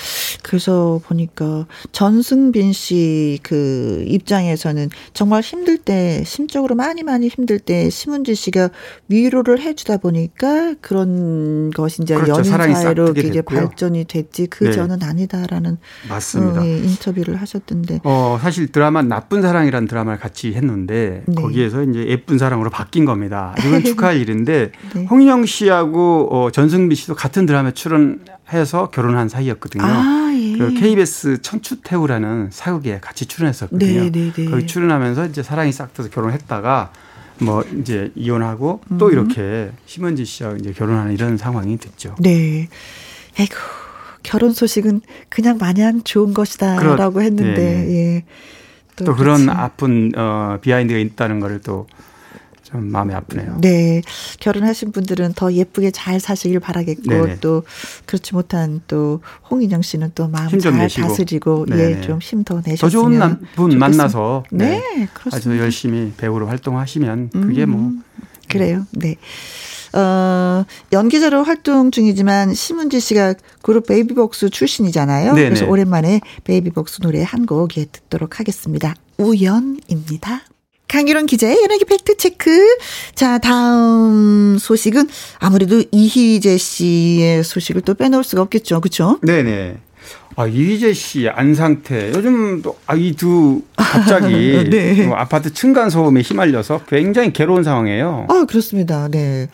그래서 0.44 1.02
보니까 1.06 1.66
전승빈 1.92 2.74
씨 2.74 3.28
그 3.44 4.04
입장에서는 4.08 4.90
정말 5.14 5.42
힘들 5.42 5.78
때 5.78 6.24
심적으로 6.26 6.76
많이 6.76 7.04
많이 7.04 7.28
힘들 7.28 7.60
때 7.60 7.90
심은지 7.90 8.36
씨가 8.36 8.70
위로를 9.08 9.60
해주다 9.60 9.98
보니까 9.98 10.76
그런 10.82 11.72
것이 11.72 12.04
이제 12.04 12.16
그렇죠. 12.16 12.34
연인 12.34 12.76
사이로 12.76 13.14
이제 13.16 13.42
발전이 13.42 14.06
됐지 14.06 14.48
그 14.48 14.66
네. 14.66 14.72
전은 14.72 15.04
아니다라는 15.04 15.78
맞습니다. 16.10 16.62
어, 16.62 16.66
예, 16.66 16.78
인터뷰를 16.80 17.36
하셨던데. 17.42 18.02
어, 18.04 18.37
사실 18.38 18.72
드라마 18.72 19.02
나쁜 19.02 19.42
사랑이라는 19.42 19.88
드라마를 19.88 20.20
같이 20.20 20.54
했는데 20.54 21.24
네. 21.26 21.36
거기에서 21.36 21.84
이제 21.84 22.06
예쁜 22.08 22.38
사랑으로 22.38 22.70
바뀐 22.70 23.06
겁니다. 23.06 23.56
이건 23.60 23.84
축하할 23.86 24.18
일인데 24.18 24.72
네. 24.94 25.06
홍인영 25.06 25.46
씨하고 25.46 26.30
어, 26.32 26.52
전승비 26.52 26.96
씨도 26.96 27.16
같은 27.16 27.46
드라마에 27.46 27.74
출연해서 27.74 28.90
결혼한 28.92 29.30
사이였거든요. 29.30 29.84
아, 29.84 30.32
예. 30.36 30.58
그 30.58 30.74
KBS 30.74 31.42
천추태우라는 31.42 32.50
사극에 32.52 33.00
같이 33.02 33.26
출연했었거든요. 33.26 34.04
네, 34.04 34.12
네, 34.12 34.32
네. 34.32 34.46
거기 34.46 34.66
출연하면서 34.68 35.28
이제 35.28 35.44
사랑이 35.44 35.72
싹 35.72 35.94
트서 35.94 36.10
결혼했다가 36.10 36.92
뭐 37.40 37.64
이제 37.80 38.12
이혼하고 38.16 38.82
음. 38.92 38.98
또 38.98 39.12
이렇게 39.12 39.72
심은지 39.86 40.26
씨와 40.26 40.54
이제 40.60 40.74
결혼하는 40.74 41.14
이런 41.14 41.38
상황이 41.38 41.78
됐죠. 41.78 42.16
네. 42.20 42.68
아이고. 43.40 43.56
결혼 44.28 44.52
소식은 44.52 45.00
그냥 45.30 45.58
마냥 45.58 46.02
좋은 46.04 46.34
것이다라고 46.34 47.14
그렇, 47.14 47.24
했는데 47.24 47.56
네네. 47.56 47.96
예. 47.96 48.24
또, 48.98 49.06
또 49.06 49.16
그런 49.16 49.50
아픈 49.50 50.12
어 50.18 50.58
비하인드가 50.60 51.00
있다는 51.00 51.40
거를 51.40 51.62
또좀 51.62 51.88
마음이 52.92 53.14
아프네요. 53.14 53.60
네. 53.62 54.02
결혼하신 54.42 54.92
분들은 54.92 55.32
더 55.34 55.54
예쁘게 55.54 55.92
잘 55.92 56.20
사시길 56.20 56.60
바라겠고 56.60 57.04
네네. 57.10 57.38
또 57.40 57.64
그렇지 58.06 58.34
못한 58.36 58.82
또 58.88 59.22
홍인영 59.50 59.82
씨는 59.82 60.12
또 60.14 60.28
마음 60.28 60.60
잘 60.60 60.76
내시고. 60.78 61.08
다스리고 61.08 61.66
예, 61.72 62.02
좀 62.02 62.20
힘 62.20 62.44
더 62.44 62.56
내셨으면 62.66 62.80
더 62.80 62.90
좋은 62.90 63.40
분 63.56 63.80
만나서 63.80 64.44
네, 64.52 64.80
네. 64.80 65.08
그렇습니다. 65.14 65.38
아주 65.38 65.58
열심히 65.58 66.12
배우로 66.18 66.48
활동하시면 66.48 67.30
그게 67.30 67.66
뭐 67.66 67.80
음, 67.80 68.04
그래요. 68.50 68.86
네. 68.92 69.16
어, 69.98 70.64
연기자로 70.92 71.44
활동 71.44 71.90
중이지만 71.92 72.54
심은진 72.54 73.00
씨가 73.00 73.34
그룹 73.64 73.88
베이비복스 73.88 74.50
출신이잖아요. 74.52 75.34
네네. 75.34 75.50
그래서 75.50 75.66
오랜만에 75.66 76.22
베이비복스 76.44 77.02
노래 77.02 77.24
한 77.24 77.46
곡 77.48 77.78
예, 77.78 77.86
듣도록 77.86 78.40
하겠습니다. 78.40 78.94
우연입니다. 79.18 80.42
강유론 80.90 81.26
기자의 81.26 81.62
연예계 81.64 81.86
팩트체크. 81.86 82.78
자, 83.16 83.38
다음 83.40 84.58
소식은 84.60 85.08
아무래도 85.40 85.84
이휘재 85.92 86.58
씨의 86.58 87.44
소식을 87.44 87.82
또 87.82 87.94
빼놓을 87.94 88.24
수가 88.24 88.42
없겠죠. 88.44 88.80
그렇죠? 88.82 89.20
네네. 89.24 89.78
아, 90.40 90.46
이휘재 90.46 90.94
씨, 90.94 91.28
안상태. 91.28 92.12
요즘 92.14 92.62
또, 92.62 92.78
아, 92.86 92.94
이두 92.94 93.60
갑자기 93.76 94.66
네. 94.70 95.08
뭐 95.08 95.18
아파트 95.18 95.52
층간 95.52 95.90
소음에 95.90 96.22
휘말려서 96.22 96.82
굉장히 96.88 97.34
괴로운 97.34 97.64
상황이에요. 97.64 98.28
아, 98.30 98.46
그렇습니다. 98.48 99.08
네. 99.10 99.48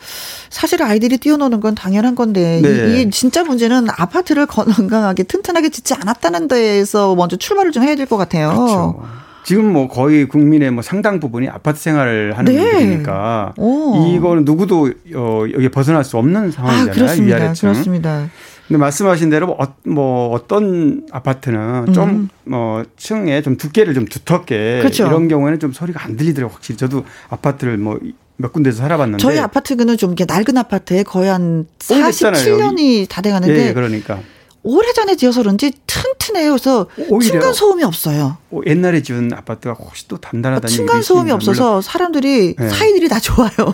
사실 0.50 0.82
아이들이 0.82 1.16
뛰어노는 1.16 1.60
건 1.60 1.74
당연한 1.74 2.14
건데, 2.14 2.60
네. 2.62 3.00
이, 3.00 3.10
진짜 3.10 3.44
문제는 3.44 3.86
아파트를 3.96 4.44
건강하게 4.46 5.22
튼튼하게 5.22 5.70
짓지 5.70 5.94
않았다는 5.94 6.48
데에서 6.48 7.14
먼저 7.14 7.36
출발을 7.36 7.72
좀 7.72 7.82
해야 7.82 7.96
될 7.96 8.04
것 8.04 8.18
같아요. 8.18 8.48
그렇죠. 8.50 9.02
지금 9.46 9.72
뭐 9.72 9.88
거의 9.88 10.26
국민의 10.28 10.70
뭐 10.70 10.82
상당 10.82 11.18
부분이 11.20 11.48
아파트 11.48 11.80
생활을 11.80 12.36
하는 12.36 12.52
네. 12.54 12.60
분들이니까 12.62 13.54
이거는 13.56 14.44
누구도 14.44 14.90
어, 15.14 15.44
여기 15.54 15.70
벗어날 15.70 16.04
수 16.04 16.18
없는 16.18 16.50
상황이잖아요. 16.50 16.90
아, 16.90 16.94
그렇습니다. 16.94 17.36
위아래층. 17.38 17.72
그렇습니다. 17.72 18.28
근데 18.66 18.78
말씀하신 18.78 19.30
대로 19.30 19.46
뭐, 19.46 19.56
어, 19.60 19.74
뭐 19.84 20.30
어떤 20.30 21.06
아파트는 21.10 21.92
좀뭐 21.92 22.84
층에 22.96 23.42
좀 23.42 23.56
두께를 23.56 23.94
좀 23.94 24.06
두텁게 24.06 24.78
그렇죠. 24.78 25.06
이런 25.06 25.28
경우에는 25.28 25.60
좀 25.60 25.72
소리가 25.72 26.02
안 26.02 26.16
들리더라고요. 26.16 26.54
확실히 26.54 26.76
저도 26.76 27.04
아파트를 27.28 27.76
뭐 27.76 27.98
몇 28.36 28.52
군데서 28.52 28.78
살아봤는데 28.78 29.22
저희 29.22 29.38
아파트는 29.38 29.96
좀 29.96 30.10
이렇게 30.10 30.24
낡은 30.24 30.56
아파트에 30.56 31.02
거의 31.04 31.28
한 31.28 31.66
47년이 31.78 33.08
다 33.08 33.22
돼가는데 33.22 33.68
예, 33.68 33.72
그러니까 33.72 34.20
오래전에 34.64 35.16
지어서 35.16 35.42
그런지 35.42 35.72
튼튼해요. 35.86 36.52
그래서 36.52 36.86
층간 37.22 37.52
소음이 37.52 37.84
없어요. 37.84 38.38
옛날에 38.66 39.02
지은 39.02 39.30
아파트가 39.34 39.74
혹시 39.74 40.08
또 40.08 40.16
단단하다는 40.16 40.74
층간 40.74 41.02
소음이 41.02 41.30
없어서 41.30 41.64
물론. 41.66 41.82
사람들이 41.82 42.56
네. 42.58 42.68
사이들이 42.70 43.08
다 43.08 43.20
좋아요. 43.20 43.50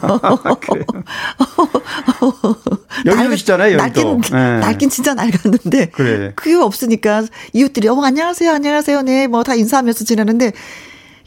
여기도 3.06 3.32
있잖아요. 3.34 3.78
여기도. 3.78 4.14
낡긴, 4.16 4.20
네. 4.36 4.58
낡긴 4.58 4.90
진짜 4.90 5.14
낡았는데 5.14 5.86
그래. 5.90 6.32
그게 6.34 6.54
없으니까 6.56 7.24
이웃들이 7.52 7.88
어 7.88 8.00
안녕하세요, 8.02 8.50
안녕하세요, 8.50 9.02
네, 9.02 9.26
뭐 9.26 9.40
다 9.42 9.54
인사하면서 9.54 10.04
지내는데 10.04 10.52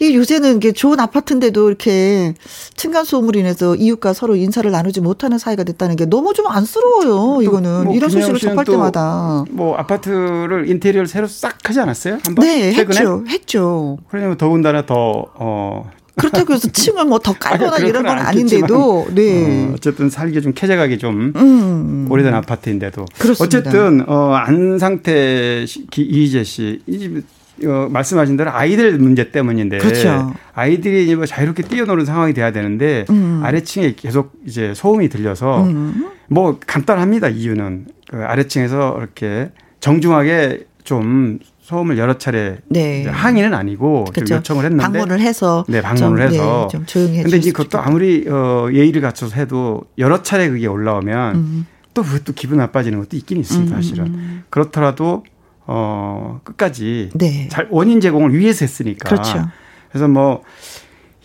이 0.04 0.16
요새는 0.18 0.58
이게 0.58 0.74
좋은 0.74 0.99
아파트인데도 0.99 1.70
이렇게 1.70 2.34
층간 2.76 3.06
소음으로 3.06 3.39
인해서 3.39 3.74
이웃과 3.74 4.12
서로 4.14 4.36
인사를 4.36 4.70
나누지 4.70 4.99
못하는 4.99 5.38
사이가 5.38 5.64
됐다는 5.64 5.95
게 5.95 6.06
너무 6.06 6.34
좀 6.34 6.47
안쓰러워요. 6.47 7.41
이거는 7.41 7.86
뭐 7.86 7.95
이런 7.95 8.10
소식을 8.10 8.38
접할 8.39 8.66
때마다 8.66 9.45
뭐 9.49 9.78
아파트를 9.78 10.68
인테리어를 10.70 11.08
새로 11.08 11.28
싹 11.28 11.58
하지 11.64 11.80
않았어요? 11.80 12.20
한번 12.26 12.45
네, 12.45 12.74
최근에? 12.74 12.97
했죠, 12.99 13.24
했죠. 13.30 13.97
그러면 14.10 14.38
더군다나 14.38 14.86
더 14.86 15.26
어. 15.36 15.89
그렇다고 16.16 16.54
해서 16.54 16.68
층을 16.68 17.06
뭐 17.06 17.18
더 17.20 17.34
깔거나 17.39 17.78
아니, 17.78 17.88
이런 17.88 18.04
건 18.04 18.20
아닌데도 18.20 19.08
네. 19.16 19.72
어, 19.74 19.76
쨌든 19.80 20.10
살기 20.10 20.41
좀 20.41 20.51
쾌적하게 20.54 20.97
좀 20.97 21.32
음. 21.36 22.08
오래된 22.12 22.34
아파트인데도 22.34 23.06
그렇습니다. 23.18 23.58
어쨌든 23.60 24.04
어, 24.08 24.34
안 24.34 24.78
상태 24.80 25.66
이희재 25.97 26.43
씨 26.43 26.82
이 26.88 26.99
집 26.99 27.24
어, 27.66 27.88
말씀하신 27.89 28.36
대로 28.36 28.51
아이들 28.51 28.97
문제 28.97 29.32
때문인데 29.32 29.78
그렇죠. 29.78 30.34
아이들이 30.54 31.16
뭐 31.16 31.26
자유롭게 31.26 31.64
뛰어노는 31.64 32.06
상황이 32.06 32.34
돼야 32.34 32.51
되는데 32.51 33.06
음. 33.10 33.41
아래층에 33.43 33.93
계속 33.95 34.34
이제 34.45 34.74
소음이 34.74 35.10
들려서 35.10 35.64
음. 35.64 36.10
뭐 36.28 36.60
간단합니다 36.66 37.30
이유는 37.30 37.88
그 38.10 38.18
아래층에서 38.18 38.95
이렇게 38.97 39.51
정중하게 39.80 40.66
좀 40.84 41.39
소음을 41.62 41.97
여러 41.97 42.18
차례 42.18 42.58
네. 42.68 43.06
항의는 43.06 43.54
아니고 43.54 44.06
그렇죠. 44.14 44.36
요청을 44.36 44.66
했는데 44.66 44.84
방문을 44.84 45.22
해서 45.22 45.64
네 45.70 45.82
방문을 45.82 46.28
좀, 46.30 46.34
해서 46.34 46.68
네, 46.70 46.78
좀 46.78 46.86
조용히 46.86 47.20
해 47.20 47.24
근데 47.24 47.38
이제 47.38 47.51
그것도 47.51 47.82
아무리 47.82 48.28
어, 48.28 48.68
예의를 48.72 49.01
갖춰서 49.01 49.36
해도 49.36 49.84
여러 49.97 50.22
차례 50.22 50.49
그게 50.49 50.68
올라오면 50.68 51.36
음. 51.36 51.66
또 51.93 52.04
그것도 52.04 52.34
기분 52.34 52.58
나빠지는 52.58 52.99
것도 52.99 53.16
있긴 53.16 53.38
있습니다 53.38 53.74
음. 53.76 53.82
사실은 53.82 54.43
그렇더라도 54.49 55.24
어, 55.66 56.41
끝까지 56.43 57.11
네. 57.16 57.47
잘 57.49 57.68
원인 57.72 57.99
제공을 58.01 58.34
위해서 58.34 58.66
했으니까. 58.66 59.09
그렇죠. 59.09 59.45
그래서 59.89 60.07
뭐 60.07 60.43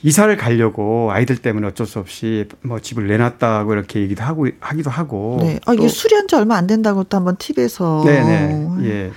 이사를 0.02 0.36
가려고 0.36 1.10
아이들 1.10 1.36
때문에 1.36 1.66
어쩔 1.66 1.86
수 1.86 1.98
없이 1.98 2.46
뭐 2.62 2.78
집을 2.78 3.08
내놨다고 3.08 3.72
이렇게 3.72 4.00
얘기도 4.00 4.22
하고 4.22 4.46
하기도 4.60 4.90
하고. 4.90 5.38
네. 5.40 5.58
아, 5.66 5.74
이게 5.74 5.88
수리한 5.88 6.28
지 6.28 6.36
얼마 6.36 6.56
안 6.56 6.66
된다고 6.66 7.04
또 7.04 7.16
한번 7.16 7.36
TV에서. 7.36 8.04
네네. 8.04 8.68
예. 8.82 9.10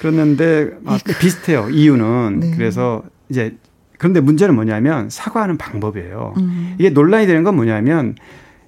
그랬는데 0.00 0.70
아, 0.86 0.98
비슷해요. 1.20 1.68
이유는 1.70 2.40
네. 2.40 2.50
그래서 2.56 3.02
이제 3.28 3.56
그런데 3.98 4.20
문제는 4.20 4.54
뭐냐면 4.54 5.08
사과하는 5.10 5.56
방법이에요. 5.58 6.34
음. 6.36 6.74
이게 6.78 6.90
논란이 6.90 7.26
되는 7.26 7.44
건 7.44 7.56
뭐냐면 7.56 8.16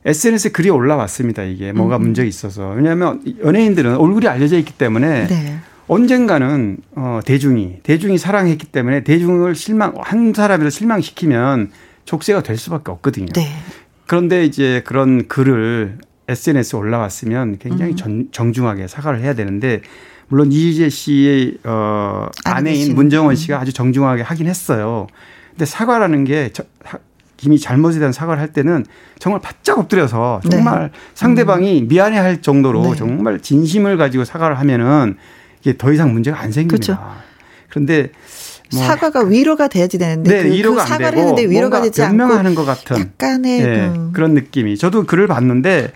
SNS에 0.04 0.50
글이 0.50 0.70
올라왔습니다. 0.70 1.42
이게 1.42 1.72
뭐가 1.72 1.96
음. 1.96 2.02
문제가 2.02 2.28
있어서. 2.28 2.70
왜냐하면 2.70 3.22
연예인들은 3.42 3.96
얼굴이 3.96 4.28
알려져 4.28 4.56
있기 4.58 4.72
때문에 4.74 5.26
네. 5.26 5.58
언젠가는 5.88 6.78
어 6.96 7.20
대중이 7.24 7.78
대중이 7.82 8.18
사랑했기 8.18 8.66
때문에 8.66 9.04
대중을 9.04 9.54
실망 9.54 9.94
한 10.00 10.32
사람이라 10.34 10.70
실망시키면 10.70 11.70
족쇄가 12.04 12.42
될 12.42 12.56
수밖에 12.56 12.90
없거든요. 12.90 13.26
네. 13.34 13.48
그런데 14.06 14.44
이제 14.44 14.82
그런 14.84 15.28
글을 15.28 15.98
SNS에 16.28 16.78
올라왔으면 16.78 17.58
굉장히 17.58 17.92
음. 17.92 17.96
전, 17.96 18.28
정중하게 18.32 18.88
사과를 18.88 19.20
해야 19.20 19.34
되는데 19.34 19.82
물론 20.28 20.50
이희재 20.50 20.88
씨의 20.88 21.58
어 21.64 22.26
아내인 22.44 22.94
문정원 22.94 23.32
음. 23.32 23.36
씨가 23.36 23.60
아주 23.60 23.72
정중하게 23.72 24.22
하긴 24.22 24.46
했어요. 24.48 25.06
근데 25.50 25.64
사과라는 25.66 26.24
게 26.24 26.50
저, 26.52 26.64
김이 27.36 27.58
잘못에 27.60 27.98
대한 27.98 28.12
사과를 28.12 28.40
할 28.40 28.52
때는 28.52 28.84
정말 29.18 29.40
바짝 29.40 29.78
엎드려서 29.78 30.40
정말 30.50 30.90
네. 30.90 30.98
상대방이 31.14 31.82
음. 31.82 31.88
미안해할 31.88 32.42
정도로 32.42 32.82
네. 32.82 32.96
정말 32.96 33.40
진심을 33.40 33.96
가지고 33.96 34.24
사과를 34.24 34.58
하면은 34.58 35.16
이게 35.66 35.76
더 35.76 35.92
이상 35.92 36.12
문제가 36.12 36.40
안 36.40 36.52
생깁니다. 36.52 36.96
그렇죠. 36.96 36.98
그런데 37.68 38.10
뭐 38.72 38.84
사과가 38.84 39.24
위로가 39.24 39.66
돼야지 39.66 39.98
되는데 39.98 40.30
네, 40.30 40.42
그, 40.44 40.54
위로가 40.54 40.84
그 40.84 40.88
사과를 40.88 41.10
되고 41.10 41.20
했는데 41.28 41.50
위로가 41.50 41.82
되지 41.82 42.02
않고 42.02 42.16
변명하는 42.16 42.54
것 42.54 42.64
같은 42.64 42.96
약간의 42.96 43.62
네, 43.62 43.86
음. 43.88 44.10
그런 44.12 44.34
느낌이 44.34 44.76
저도 44.76 45.04
글을 45.04 45.26
봤는데 45.26 45.92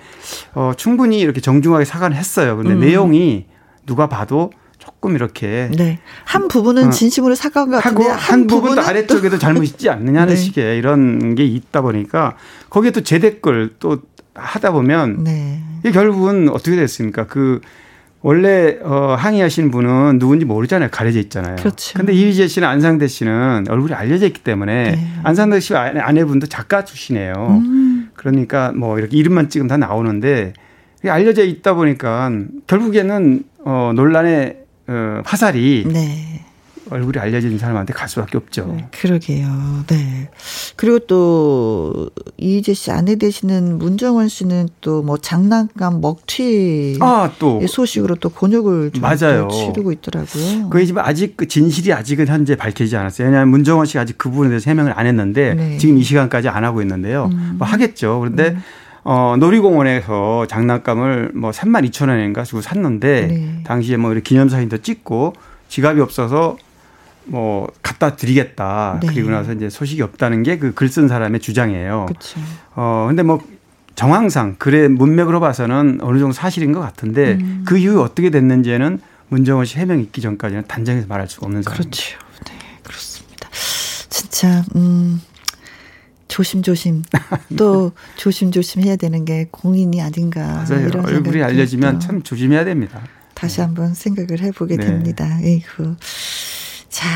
어, 0.54 0.72
충분히 0.76 1.20
이렇게 1.20 1.40
정중하게 1.40 1.84
사과를 1.84 2.16
했어요. 2.16 2.56
근데 2.56 2.72
음. 2.72 2.80
내용이 2.80 3.46
누가 3.86 4.08
봐도 4.08 4.50
조금 4.78 5.14
이렇게 5.14 5.70
네. 5.76 6.00
한 6.24 6.48
부분은 6.48 6.88
어, 6.88 6.90
진심으로 6.90 7.36
사과한 7.36 7.70
것 7.70 7.76
같은데 7.82 8.08
한, 8.08 8.18
한 8.18 8.46
부분 8.48 8.76
은 8.76 8.82
아래쪽에도 8.82 9.38
잘못 9.38 9.62
있지 9.62 9.88
않느냐는 9.88 10.34
네. 10.34 10.36
식의 10.36 10.78
이런 10.78 11.36
게 11.36 11.44
있다 11.44 11.80
보니까 11.80 12.36
거기에 12.70 12.90
또 12.90 13.02
재댓글 13.02 13.76
또 13.78 14.02
하다 14.34 14.72
보면 14.72 15.22
네. 15.22 15.62
결국은 15.92 16.48
어떻게 16.48 16.74
됐습니까? 16.74 17.26
그 17.28 17.60
원래 18.22 18.76
어 18.82 19.14
항의하신 19.18 19.70
분은 19.70 20.18
누군지 20.18 20.44
모르잖아요. 20.44 20.90
가려져 20.92 21.18
있잖아요. 21.20 21.56
그렇죠. 21.56 21.98
근데 21.98 22.12
이휘재 22.12 22.48
씨는 22.48 22.68
안상대 22.68 23.06
씨는 23.06 23.64
얼굴이 23.68 23.94
알려져 23.94 24.26
있기 24.26 24.42
때문에 24.42 24.90
네. 24.92 25.08
안상대 25.22 25.60
씨 25.60 25.74
아내분도 25.74 26.46
작가 26.46 26.84
출신이에요. 26.84 27.32
음. 27.64 28.10
그러니까 28.14 28.72
뭐 28.72 28.98
이렇게 28.98 29.16
이름만 29.16 29.48
찍으면 29.48 29.68
다 29.68 29.76
나오는데 29.78 30.52
알려져 31.06 31.44
있다 31.44 31.72
보니까 31.74 32.30
결국에는 32.66 33.42
어 33.64 33.92
논란의 33.94 34.58
어 34.86 35.22
화살이 35.24 35.84
네. 35.90 36.44
얼굴이 36.90 37.18
알려진 37.18 37.58
사람한테 37.58 37.92
갈 37.92 38.08
수밖에 38.08 38.36
없죠. 38.38 38.66
네, 38.76 38.86
그러게요. 38.92 39.84
네. 39.88 40.28
그리고 40.76 40.98
또 41.00 42.10
이희재 42.38 42.74
씨 42.74 42.90
아내 42.90 43.16
되시는 43.16 43.78
문정원 43.78 44.28
씨는 44.28 44.68
또 44.80 45.00
뭐 45.02 45.16
장난감 45.18 46.00
먹튀 46.00 46.98
아, 47.00 47.30
또 47.38 47.60
소식으로 47.66 48.16
또 48.16 48.28
곤욕을 48.28 48.90
좀 48.92 49.00
맞아요. 49.02 49.48
치르고 49.48 49.92
있더라고요. 49.92 50.68
그게 50.68 50.84
지금 50.84 51.02
아직 51.02 51.36
그 51.36 51.48
진실이 51.48 51.92
아직은 51.92 52.26
현재 52.26 52.54
밝혀지지 52.56 52.96
않았어요. 52.96 53.26
왜냐하면 53.28 53.48
문정원 53.50 53.86
씨가 53.86 54.02
아직 54.02 54.18
그 54.18 54.30
부분에 54.30 54.50
대해서 54.50 54.70
해명을 54.70 54.92
안 54.98 55.06
했는데 55.06 55.54
네. 55.54 55.78
지금 55.78 55.96
이 55.98 56.02
시간까지 56.02 56.48
안 56.48 56.64
하고 56.64 56.80
있는데요. 56.82 57.30
음. 57.32 57.56
뭐 57.58 57.66
하겠죠. 57.66 58.20
그런데 58.20 58.50
음. 58.50 58.62
어, 59.04 59.36
놀이공원에서 59.38 60.46
장난감을 60.46 61.32
뭐 61.34 61.50
3만 61.50 61.88
2천 61.90 62.08
원인가 62.08 62.44
주고 62.44 62.60
샀는데 62.60 63.26
네. 63.26 63.62
당시에 63.64 63.96
뭐 63.96 64.12
이렇게 64.12 64.28
기념사진도 64.28 64.78
찍고 64.78 65.32
지갑이 65.68 66.00
없어서 66.00 66.56
뭐 67.30 67.68
갖다 67.82 68.16
드리겠다. 68.16 68.98
네. 69.00 69.06
그리고 69.08 69.30
나서 69.30 69.52
이제 69.52 69.70
소식이 69.70 70.02
없다는 70.02 70.42
게 70.42 70.58
그 70.58 70.72
글 70.74 70.90
쓴 70.90 71.06
사람의 71.08 71.40
주장이에요. 71.40 72.06
그쵸. 72.06 72.40
어 72.74 73.06
근데 73.08 73.22
뭐 73.22 73.40
정황상 73.94 74.56
글의 74.58 74.88
문맥으로 74.88 75.38
봐서는 75.40 76.00
어느 76.02 76.18
정도 76.18 76.32
사실인 76.32 76.72
것 76.72 76.80
같은데 76.80 77.34
음. 77.34 77.62
그 77.66 77.78
이후 77.78 78.02
어떻게 78.02 78.30
됐는지는 78.30 78.98
문정원 79.28 79.64
씨 79.64 79.78
해명 79.78 80.00
있기 80.00 80.20
전까지는 80.20 80.64
단정해서 80.66 81.06
말할 81.06 81.28
수가 81.28 81.46
없는 81.46 81.62
상황입니다. 81.62 81.90
그렇죠. 81.96 82.18
네, 82.46 82.58
그렇습니다. 82.82 83.48
진짜 84.08 84.64
음 84.74 85.20
조심조심 86.26 87.02
또 87.56 87.92
조심조심 88.16 88.82
해야 88.82 88.96
되는 88.96 89.24
게 89.24 89.46
공인이 89.52 90.00
아닌가 90.02 90.64
맞아요. 90.68 90.88
이런 90.88 91.04
얼굴이 91.06 91.42
알려지면 91.42 92.00
참 92.00 92.22
조심해야 92.22 92.64
됩니다. 92.64 93.00
다시 93.34 93.56
네. 93.58 93.62
한번 93.62 93.94
생각을 93.94 94.40
해보게 94.40 94.76
네. 94.76 94.86
됩니다. 94.86 95.38
에이구. 95.42 95.96
자, 96.90 97.08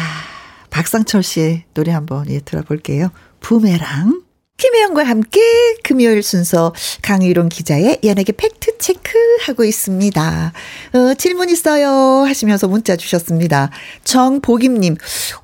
박상철 0.71 1.23
씨의 1.23 1.65
노래 1.75 1.93
한번 1.93 2.31
예, 2.31 2.41
들어볼게요. 2.41 3.11
부메랑. 3.41 4.23
김혜영과 4.57 5.03
함께 5.03 5.41
금요일 5.83 6.23
순서 6.23 6.73
강의론 7.03 7.49
기자의 7.49 7.99
연예계 8.05 8.33
팩트 8.33 8.79
체크 8.79 9.19
하고 9.43 9.65
있습니다. 9.65 10.53
어, 10.95 11.15
질문 11.15 11.51
있어요 11.51 12.25
하시면서 12.25 12.69
문자 12.69 12.95
주셨습니다. 12.95 13.71
정보김님, 14.05 14.97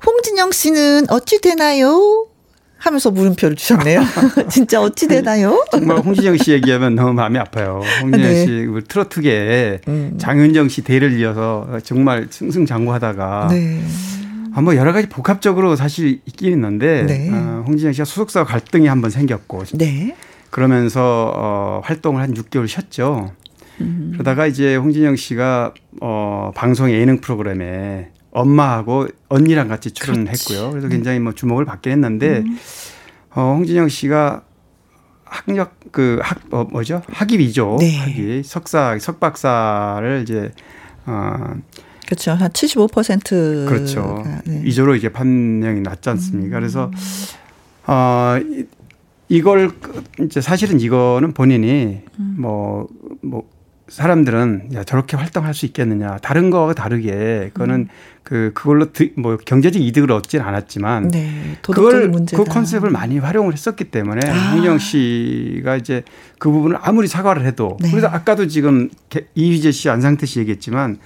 홍진영 0.05 0.53
씨는 0.53 1.09
어찌 1.09 1.41
되나요? 1.41 2.27
하면서 2.77 3.11
물음표를 3.11 3.55
주셨네요. 3.57 4.01
진짜 4.49 4.81
어찌 4.81 5.07
되나요? 5.07 5.63
정말 5.71 5.99
홍진영 5.99 6.37
씨 6.37 6.51
얘기하면 6.53 6.95
너무 6.95 7.13
마음이 7.13 7.37
아파요. 7.37 7.81
홍진영 8.01 8.27
네. 8.27 8.45
씨 8.45 8.67
트로트계 8.87 9.81
음. 9.87 10.17
장윤정 10.17 10.69
씨 10.69 10.81
대를 10.81 11.19
이어서 11.19 11.67
정말 11.83 12.27
승승장구하다가 12.31 13.49
네. 13.51 13.83
한번 14.53 14.75
여러 14.75 14.93
가지 14.93 15.07
복합적으로 15.07 15.75
사실 15.75 16.21
있긴 16.25 16.51
있는데 16.53 17.05
네. 17.05 17.29
어, 17.31 17.63
홍진영 17.67 17.93
씨가 17.93 18.05
소속사 18.05 18.43
갈등이 18.43 18.87
한번 18.87 19.09
생겼고 19.09 19.63
네. 19.75 20.15
그러면서 20.49 21.31
어, 21.35 21.81
활동을 21.83 22.21
한 22.21 22.33
6개월 22.33 22.67
쉬었죠. 22.67 23.33
음. 23.79 24.11
그러다가 24.13 24.45
이제 24.47 24.75
홍진영 24.75 25.15
씨가 25.15 25.73
어, 26.01 26.51
방송 26.55 26.91
예능 26.91 27.21
프로그램에 27.21 28.11
엄마하고 28.31 29.07
언니랑 29.29 29.67
같이 29.67 29.91
출연했고요. 29.91 30.71
그래서 30.71 30.87
네. 30.87 30.95
굉장히 30.95 31.19
뭐 31.19 31.33
주목을 31.33 31.65
받긴 31.65 31.93
했는데 31.93 32.39
음. 32.39 32.57
어, 33.33 33.53
홍진영 33.55 33.89
씨가 33.89 34.43
학력 35.23 35.79
그학 35.93 36.39
어, 36.51 36.65
뭐죠 36.69 37.01
학위 37.07 37.39
위조 37.39 37.77
네. 37.79 37.97
학위 37.97 38.43
석사 38.43 38.97
석박사를 38.99 40.21
이제 40.23 40.51
어 41.05 41.55
그렇죠. 42.05 42.31
한 42.31 42.49
75%. 42.49 43.67
그렇죠. 43.67 44.23
네. 44.45 44.61
위조로 44.63 44.95
이제 44.95 45.09
판명이 45.09 45.81
났지 45.81 46.09
않습니까? 46.09 46.57
음. 46.57 46.59
그래서, 46.59 46.91
어, 47.87 48.37
이걸, 49.29 49.71
이제 50.19 50.41
사실은 50.41 50.79
이거는 50.79 51.33
본인이 51.33 52.01
음. 52.19 52.35
뭐, 52.37 52.87
뭐, 53.21 53.47
사람들은 53.91 54.69
야 54.73 54.85
저렇게 54.85 55.17
활동할 55.17 55.53
수 55.53 55.65
있겠느냐 55.65 56.17
다른 56.19 56.49
거와 56.49 56.73
다르게 56.73 57.51
그거는 57.53 57.75
음. 57.75 57.87
그 58.23 58.51
그걸로 58.53 58.93
드, 58.93 59.11
뭐 59.17 59.35
경제적 59.35 59.81
이득을 59.81 60.13
얻진 60.13 60.39
않았지만 60.39 61.09
네, 61.09 61.57
그걸 61.61 62.07
문제다. 62.07 62.41
그 62.41 62.49
컨셉을 62.49 62.89
많이 62.89 63.19
활용을 63.19 63.51
했었기 63.51 63.85
때문에 63.85 64.29
아. 64.29 64.53
홍영 64.53 64.77
씨가 64.77 65.75
이제 65.75 66.03
그 66.39 66.49
부분을 66.49 66.77
아무리 66.79 67.07
사과를 67.07 67.45
해도 67.45 67.75
네. 67.81 67.91
그래서 67.91 68.07
아까도 68.07 68.47
지금 68.47 68.89
이휘재 69.35 69.71
씨 69.71 69.89
안상태 69.89 70.25
씨 70.25 70.39
얘기했지만 70.39 70.97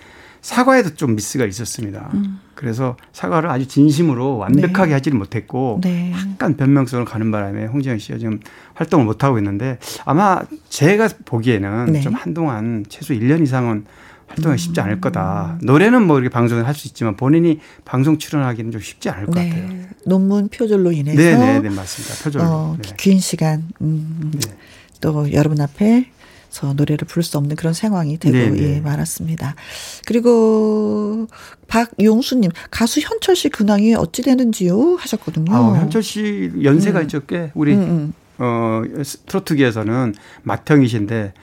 사과에도 0.46 0.94
좀 0.94 1.16
미스가 1.16 1.46
있었습니다. 1.48 2.12
음. 2.14 2.40
그래서 2.54 2.96
사과를 3.14 3.50
아주 3.50 3.68
진심으로 3.68 4.38
완벽하게 4.38 4.90
네. 4.90 4.94
하지를 4.94 5.18
못했고 5.18 5.82
네. 5.84 6.14
약간 6.14 6.56
변명성을 6.56 7.04
가는 7.04 7.32
바람에 7.32 7.66
홍지영 7.66 7.98
씨가 7.98 8.20
지금 8.20 8.40
활동을 8.76 9.06
못 9.06 9.24
하고 9.24 9.40
있는데 9.40 9.80
아마 10.06 10.44
제가 10.70 11.10
보기에는 11.26 11.94
네. 11.94 12.02
좀 12.02 12.14
한동안 12.14 12.86
최소 12.90 13.16
1년 13.16 13.42
이상은 13.42 13.86
활동이 14.28 14.60
쉽지 14.60 14.80
않을 14.82 15.02
거다. 15.02 15.58
노래는 15.64 16.06
뭐 16.06 16.20
이렇게 16.20 16.32
방송을 16.32 16.68
할 16.68 16.76
수 16.76 16.88
있지만 16.90 17.16
본인이 17.16 17.60
방송 17.84 18.20
출연하기는 18.20 18.72
좀 18.72 18.82
쉽지 18.82 19.10
않을 19.10 19.26
것 19.26 19.34
네. 19.34 19.50
같아요. 19.50 19.70
논문 20.06 20.50
표절로 20.50 20.92
인해서 20.92 21.18
네, 21.18 21.36
네, 21.36 21.60
네 21.60 21.70
맞습니다. 21.76 22.24
표절로 22.24 22.46
어, 22.46 22.78
네. 22.80 22.94
긴 22.98 23.18
시간 23.20 23.64
음, 23.82 24.32
네. 24.32 24.56
또 25.02 25.32
여러분 25.34 25.60
앞에 25.60 26.12
서 26.56 26.72
노래를 26.74 27.06
부를 27.06 27.22
수 27.22 27.38
없는 27.38 27.58
그런 27.58 27.74
상황이 27.74 28.18
되고 28.18 28.58
예, 28.60 28.80
많았습니다. 28.80 29.56
그리고 30.06 31.28
박용수님 31.68 32.50
가수 32.72 33.02
현철 33.02 33.36
씨 33.36 33.50
근황이 33.50 33.94
어찌 33.94 34.22
되는지요 34.22 34.96
하셨거든요. 34.96 35.54
아, 35.54 35.78
현철 35.78 36.02
씨 36.02 36.54
연세가 36.64 37.00
음. 37.00 37.04
있죠 37.04 37.26
꽤 37.26 37.52
우리 37.56 37.74
음, 37.74 37.82
음. 37.82 38.14
어 38.38 38.84
트로트계에서는 39.26 40.16
맏형이신데 40.44 41.34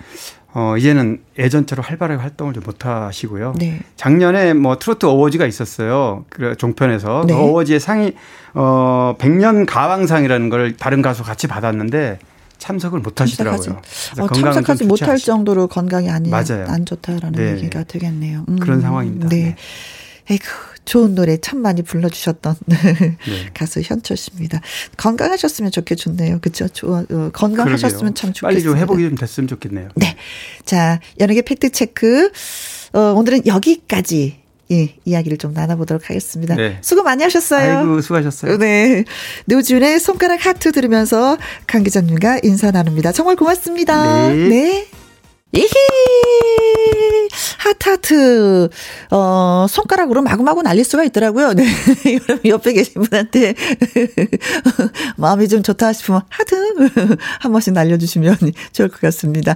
어, 0.55 0.76
이제는 0.78 1.20
예전처럼 1.39 1.84
활발하게 1.84 2.20
활동을 2.20 2.55
좀 2.55 2.62
못 2.64 2.86
하시고요. 2.86 3.55
네. 3.59 3.80
작년에 3.97 4.55
뭐 4.55 4.78
트로트 4.78 5.05
어워즈가 5.06 5.47
있었어요. 5.47 6.24
그 6.28 6.56
종편에서. 6.56 7.24
네. 7.26 7.34
그 7.34 7.40
어워즈의 7.40 7.80
상이, 7.80 8.12
어, 8.55 9.14
100년 9.18 9.66
가왕상이라는 9.66 10.48
걸 10.48 10.76
다른 10.76 11.02
가수 11.02 11.22
같이 11.24 11.48
받았는데 11.48 12.18
참석을 12.62 13.01
못 13.01 13.20
하시더라고요. 13.20 13.82
어, 14.20 14.28
참석하지 14.32 14.84
못할 14.84 15.10
않으시. 15.10 15.26
정도로 15.26 15.66
건강이 15.66 16.09
안, 16.09 16.22
맞아요. 16.30 16.64
안 16.68 16.86
좋다라는 16.86 17.32
네. 17.32 17.56
얘기가 17.56 17.82
되겠네요. 17.82 18.44
음. 18.48 18.59
그런 18.60 18.80
상황입니다. 18.80 19.28
네. 19.28 19.36
네. 19.36 19.56
에이구, 20.30 20.44
좋은 20.84 21.16
노래 21.16 21.36
참 21.39 21.59
많이 21.60 21.82
불러주셨던 21.82 22.55
네. 22.66 23.16
가수 23.52 23.80
현철 23.80 24.16
씨입니다. 24.16 24.60
건강하셨으면 24.97 25.72
좋게 25.72 25.97
좋네요. 25.97 26.39
그렇죠? 26.40 26.68
좋아, 26.68 27.01
어, 27.10 27.30
건강하셨으면 27.32 28.14
참 28.14 28.32
좋겠어요. 28.32 28.48
빨리 28.55 28.62
좀 28.62 28.76
회복이 28.76 29.02
좀 29.02 29.16
됐으면 29.16 29.48
좋겠네요. 29.48 29.89
네. 29.97 30.14
자, 30.64 31.01
연예계 31.18 31.43
팩트 31.43 31.70
체크. 31.70 32.30
어, 32.93 33.01
오늘은 33.16 33.44
여기까지 33.47 34.41
예, 34.72 34.94
이야기를 35.04 35.38
좀 35.38 35.52
나눠보도록 35.52 36.08
하겠습니다. 36.08 36.56
네. 36.56 36.78
수고 36.80 37.02
많이 37.02 37.22
하셨어요. 37.22 37.78
아이고, 37.78 38.00
수고하셨어요. 38.00 38.58
네. 38.58 39.04
노지훈의 39.44 40.00
손가락 40.00 40.46
하트 40.46 40.72
들으면서 40.72 41.36
강 41.66 41.82
기자님과 41.82 42.40
인사 42.42 42.70
나눕니다. 42.70 43.12
정말 43.12 43.36
고맙습니다. 43.36 44.28
네. 44.28 44.48
네. 44.48 44.86
이히! 45.54 47.01
하트, 47.59 47.88
하트. 47.88 48.68
어, 49.10 49.66
손가락으로 49.68 50.22
마구마구 50.22 50.62
날릴 50.62 50.84
수가 50.84 51.04
있더라고요. 51.04 51.54
네. 51.54 51.64
여러분, 52.28 52.40
옆에 52.44 52.72
계신 52.72 53.02
분한테 53.02 53.54
마음이 55.16 55.48
좀 55.48 55.62
좋다 55.62 55.92
싶으면 55.92 56.22
하트 56.28 56.54
한 57.40 57.52
번씩 57.52 57.72
날려주시면 57.72 58.36
좋을 58.72 58.88
것 58.88 59.00
같습니다. 59.00 59.54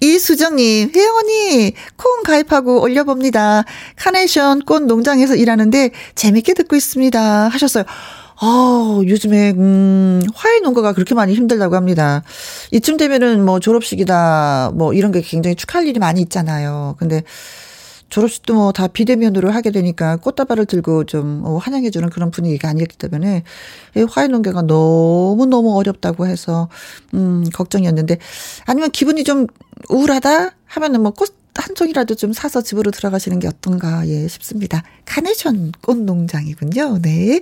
이수정님, 0.00 0.92
혜영 0.94 1.16
언니, 1.16 1.72
콩 1.96 2.22
가입하고 2.22 2.80
올려봅니다. 2.82 3.64
카네이션 3.96 4.62
꽃 4.62 4.82
농장에서 4.84 5.36
일하는데 5.36 5.90
재밌게 6.14 6.54
듣고 6.54 6.76
있습니다. 6.76 7.48
하셨어요. 7.48 7.84
아, 8.38 9.00
요즘에, 9.06 9.52
음, 9.56 10.20
화훼 10.34 10.60
농가가 10.60 10.92
그렇게 10.92 11.14
많이 11.14 11.34
힘들다고 11.34 11.74
합니다. 11.74 12.22
이쯤 12.70 12.96
되면은 12.98 13.44
뭐 13.44 13.60
졸업식이다, 13.60 14.72
뭐 14.74 14.92
이런 14.92 15.10
게 15.10 15.22
굉장히 15.22 15.54
축하할 15.56 15.86
일이 15.88 15.98
많이 15.98 16.20
있잖아요. 16.20 16.96
근데 16.98 17.22
졸업식도 18.10 18.54
뭐 18.54 18.72
다 18.72 18.86
비대면으로 18.88 19.50
하게 19.50 19.70
되니까 19.72 20.16
꽃다발을 20.18 20.66
들고 20.66 21.04
좀 21.04 21.42
어, 21.44 21.56
환영해주는 21.58 22.08
그런 22.10 22.30
분위기가 22.30 22.68
아니었기 22.68 22.96
때문에 22.98 23.42
화해 24.10 24.28
농가가 24.28 24.62
너무너무 24.62 25.76
어렵다고 25.76 26.26
해서, 26.26 26.68
음, 27.14 27.44
걱정이었는데 27.54 28.18
아니면 28.66 28.90
기분이 28.92 29.24
좀 29.24 29.46
우울하다 29.88 30.50
하면은 30.66 31.02
뭐 31.02 31.12
꽃, 31.12 31.34
한 31.54 31.74
종이라도 31.74 32.14
좀 32.16 32.32
사서 32.34 32.62
집으로 32.62 32.90
들어가시는 32.90 33.38
게 33.40 33.48
어떤가, 33.48 34.06
예, 34.08 34.28
싶습니다. 34.28 34.82
카네이션 35.06 35.72
꽃 35.80 35.96
농장이군요. 35.96 36.98
네. 37.00 37.40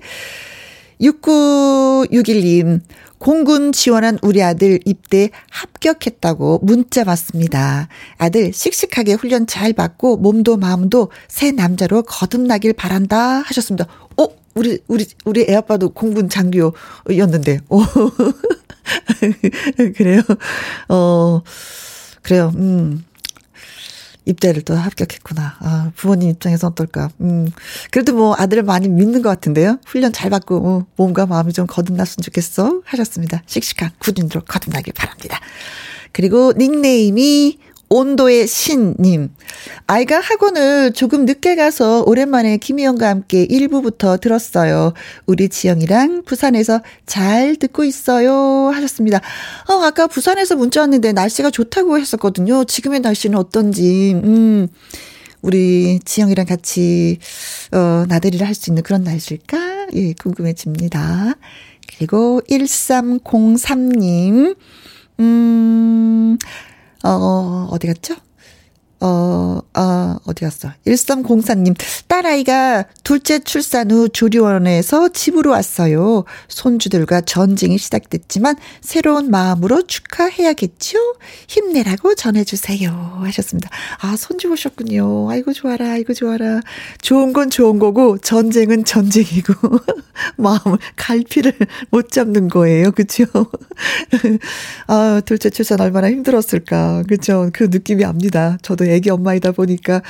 6961님, 1.01 2.81
공군 3.19 3.73
지원한 3.73 4.19
우리 4.23 4.43
아들 4.43 4.79
입대 4.85 5.31
합격했다고 5.51 6.61
문자 6.63 7.05
왔습니다. 7.07 7.89
아들 8.19 8.53
씩씩하게 8.53 9.15
훈련 9.15 9.47
잘 9.47 9.73
받고 9.73 10.19
몸도 10.19 10.59
마음도 10.59 11.11
새 11.29 11.51
남자로 11.51 12.03
거듭나길 12.03 12.75
바란다 12.75 13.41
하셨습니다. 13.41 13.87
어, 14.19 14.27
우리, 14.55 14.79
우리, 14.89 15.07
우리 15.25 15.47
애아빠도 15.49 15.91
공군 15.91 16.29
장교였는데, 16.29 17.61
오. 17.69 17.83
그래요? 19.97 20.21
어, 20.89 21.43
그래요. 22.23 22.53
음. 22.57 23.05
입대를 24.25 24.63
또 24.63 24.75
합격했구나. 24.75 25.57
아, 25.61 25.91
부모님 25.97 26.31
입장에서 26.31 26.69
어떨까. 26.69 27.11
음, 27.21 27.51
그래도 27.91 28.15
뭐 28.15 28.35
아들을 28.39 28.63
많이 28.63 28.89
믿는 28.89 29.23
것 29.23 29.29
같은데요. 29.29 29.79
훈련 29.87 30.13
잘 30.13 30.31
받고, 30.31 30.57
어, 30.67 30.87
몸과 30.97 31.27
마음이 31.27 31.53
좀 31.53 31.67
거듭났으면 31.67 32.23
좋겠어. 32.23 32.81
하셨습니다. 32.85 33.43
씩씩한 33.47 33.91
군인으로 33.99 34.43
거듭나길 34.43 34.93
바랍니다. 34.95 35.41
그리고 36.13 36.53
닉네임이 36.57 37.59
온도의 37.89 38.47
신님. 38.47 39.31
아이가 39.87 40.21
학원을 40.21 40.93
조금 40.93 41.25
늦게 41.25 41.55
가서 41.57 42.03
오랜만에 42.07 42.57
김희영과 42.57 43.09
함께 43.09 43.47
1부부터 43.47 44.21
들었어요. 44.21 44.93
우리 45.27 45.49
지영이랑 45.49 46.23
부산에서 46.25 46.81
잘 47.07 47.57
듣고 47.57 47.85
있어요. 47.85 48.71
하셨습니다. 48.75 49.21
어, 49.69 49.75
아까 49.85 50.07
부산에서 50.07 50.57
문자 50.57 50.81
왔는데 50.81 51.13
날씨가 51.13 51.51
좋다고 51.51 51.99
했었거든요. 51.99 52.65
지금의 52.65 53.01
날씨는 53.01 53.39
어떤지, 53.39 54.13
음, 54.25 54.69
우리 55.43 56.01
지영이랑 56.05 56.47
같이, 56.47 57.19
어, 57.73 58.05
나들이를 58.09 58.47
할 58.47 58.55
수 58.55 58.71
있는 58.71 58.83
그런 58.83 59.05
날씨일까? 59.05 59.89
예, 59.95 60.13
궁금해집니다. 60.15 61.35
그리고 61.97 62.41
1303님, 62.49 64.57
음, 65.21 66.39
어, 67.05 67.69
어디 67.71 67.87
갔죠? 67.87 68.15
어, 69.01 69.61
아, 69.75 70.19
어디 70.25 70.45
갔어? 70.45 70.71
1304님, 70.87 71.77
딸아이가 72.09 72.87
둘째 73.03 73.39
출산 73.41 73.91
후 73.91 74.09
조리원에서 74.09 75.11
집으로 75.11 75.51
왔어요. 75.51 76.25
손주들과 76.49 77.23
전쟁이 77.23 77.77
시작됐지만 77.77 78.57
새로운 78.81 79.31
마음으로 79.31 79.83
축하해야겠죠? 79.83 80.99
힘내라고 81.49 82.15
전해주세요. 82.15 83.21
하셨습니다. 83.25 83.69
아, 84.01 84.17
손주 84.17 84.51
오셨군요. 84.51 85.31
아이고, 85.31 85.53
좋아라, 85.53 85.93
아이고, 85.93 86.15
좋아라. 86.15 86.61
좋은 87.03 87.33
건 87.33 87.51
좋은 87.51 87.79
거고, 87.79 88.19
전쟁은 88.19 88.85
전쟁이고, 88.85 89.55
마음을, 90.37 90.79
갈피를 90.97 91.53
못 91.91 92.11
잡는 92.11 92.49
거예요. 92.49 92.93
그죠? 92.93 93.25
아, 94.87 95.21
둘째 95.25 95.51
출산 95.51 95.81
얼마나 95.81 96.11
힘들었을까. 96.11 97.03
그죠? 97.09 97.51
그 97.53 97.65
느낌이 97.65 98.05
압니다. 98.05 98.57
저도 98.85 98.91
애기 98.91 99.11
엄마이다 99.11 99.53
보니까, 99.53 100.03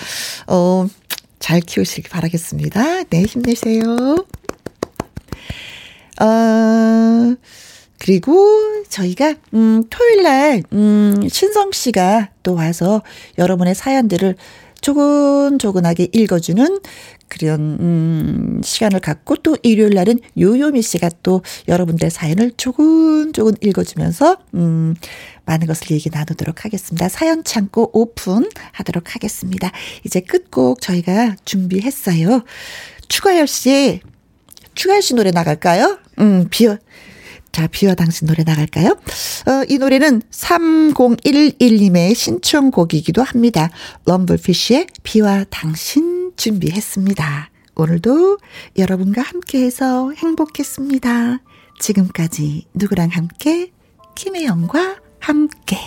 어, 0.46 0.86
잘 1.38 1.60
키우시기 1.60 2.08
바라겠습니다. 2.08 3.04
네, 3.04 3.22
힘내세요. 3.22 4.16
어, 6.20 7.36
그리고 7.98 8.84
저희가, 8.88 9.34
음, 9.54 9.84
토요일 9.88 10.22
날, 10.22 10.62
음, 10.72 11.28
신성 11.30 11.72
씨가 11.72 12.30
또 12.42 12.54
와서 12.54 13.02
여러분의 13.38 13.74
사연들을 13.74 14.36
조근조근하게 14.84 16.08
읽어주는 16.12 16.78
그런 17.28 17.60
음, 17.80 18.60
시간을 18.62 19.00
갖고 19.00 19.34
또 19.36 19.56
일요일 19.62 19.94
날은 19.94 20.20
요요미 20.38 20.82
씨가 20.82 21.08
또 21.22 21.40
여러분들의 21.68 22.10
사연을 22.10 22.52
조근조근 22.58 23.54
읽어주면서 23.62 24.36
음, 24.52 24.94
많은 25.46 25.66
것을 25.66 25.92
얘기 25.92 26.10
나누도록 26.10 26.66
하겠습니다. 26.66 27.08
사연 27.08 27.44
창고 27.44 27.90
오픈하도록 27.94 29.14
하겠습니다. 29.14 29.72
이제 30.04 30.20
끝곡 30.20 30.82
저희가 30.82 31.36
준비했어요. 31.46 32.44
추가열 33.08 33.46
씨, 33.46 34.00
추가열 34.74 35.00
씨 35.00 35.14
노래 35.14 35.30
나갈까요? 35.30 35.98
음, 36.18 36.48
비어. 36.50 36.76
자, 37.54 37.68
비와 37.68 37.94
당신 37.94 38.26
노래 38.26 38.42
나갈까요? 38.42 38.88
어, 38.88 39.64
이 39.68 39.78
노래는 39.78 40.22
3011님의 40.28 42.12
신청곡이기도 42.16 43.22
합니다. 43.22 43.70
럼블피쉬의 44.06 44.88
비와 45.04 45.44
당신 45.50 46.32
준비했습니다. 46.36 47.50
오늘도 47.76 48.38
여러분과 48.76 49.22
함께해서 49.22 50.10
행복했습니다. 50.16 51.42
지금까지 51.78 52.66
누구랑 52.74 53.10
함께? 53.10 53.70
김혜영과 54.16 54.96
함께. 55.20 55.78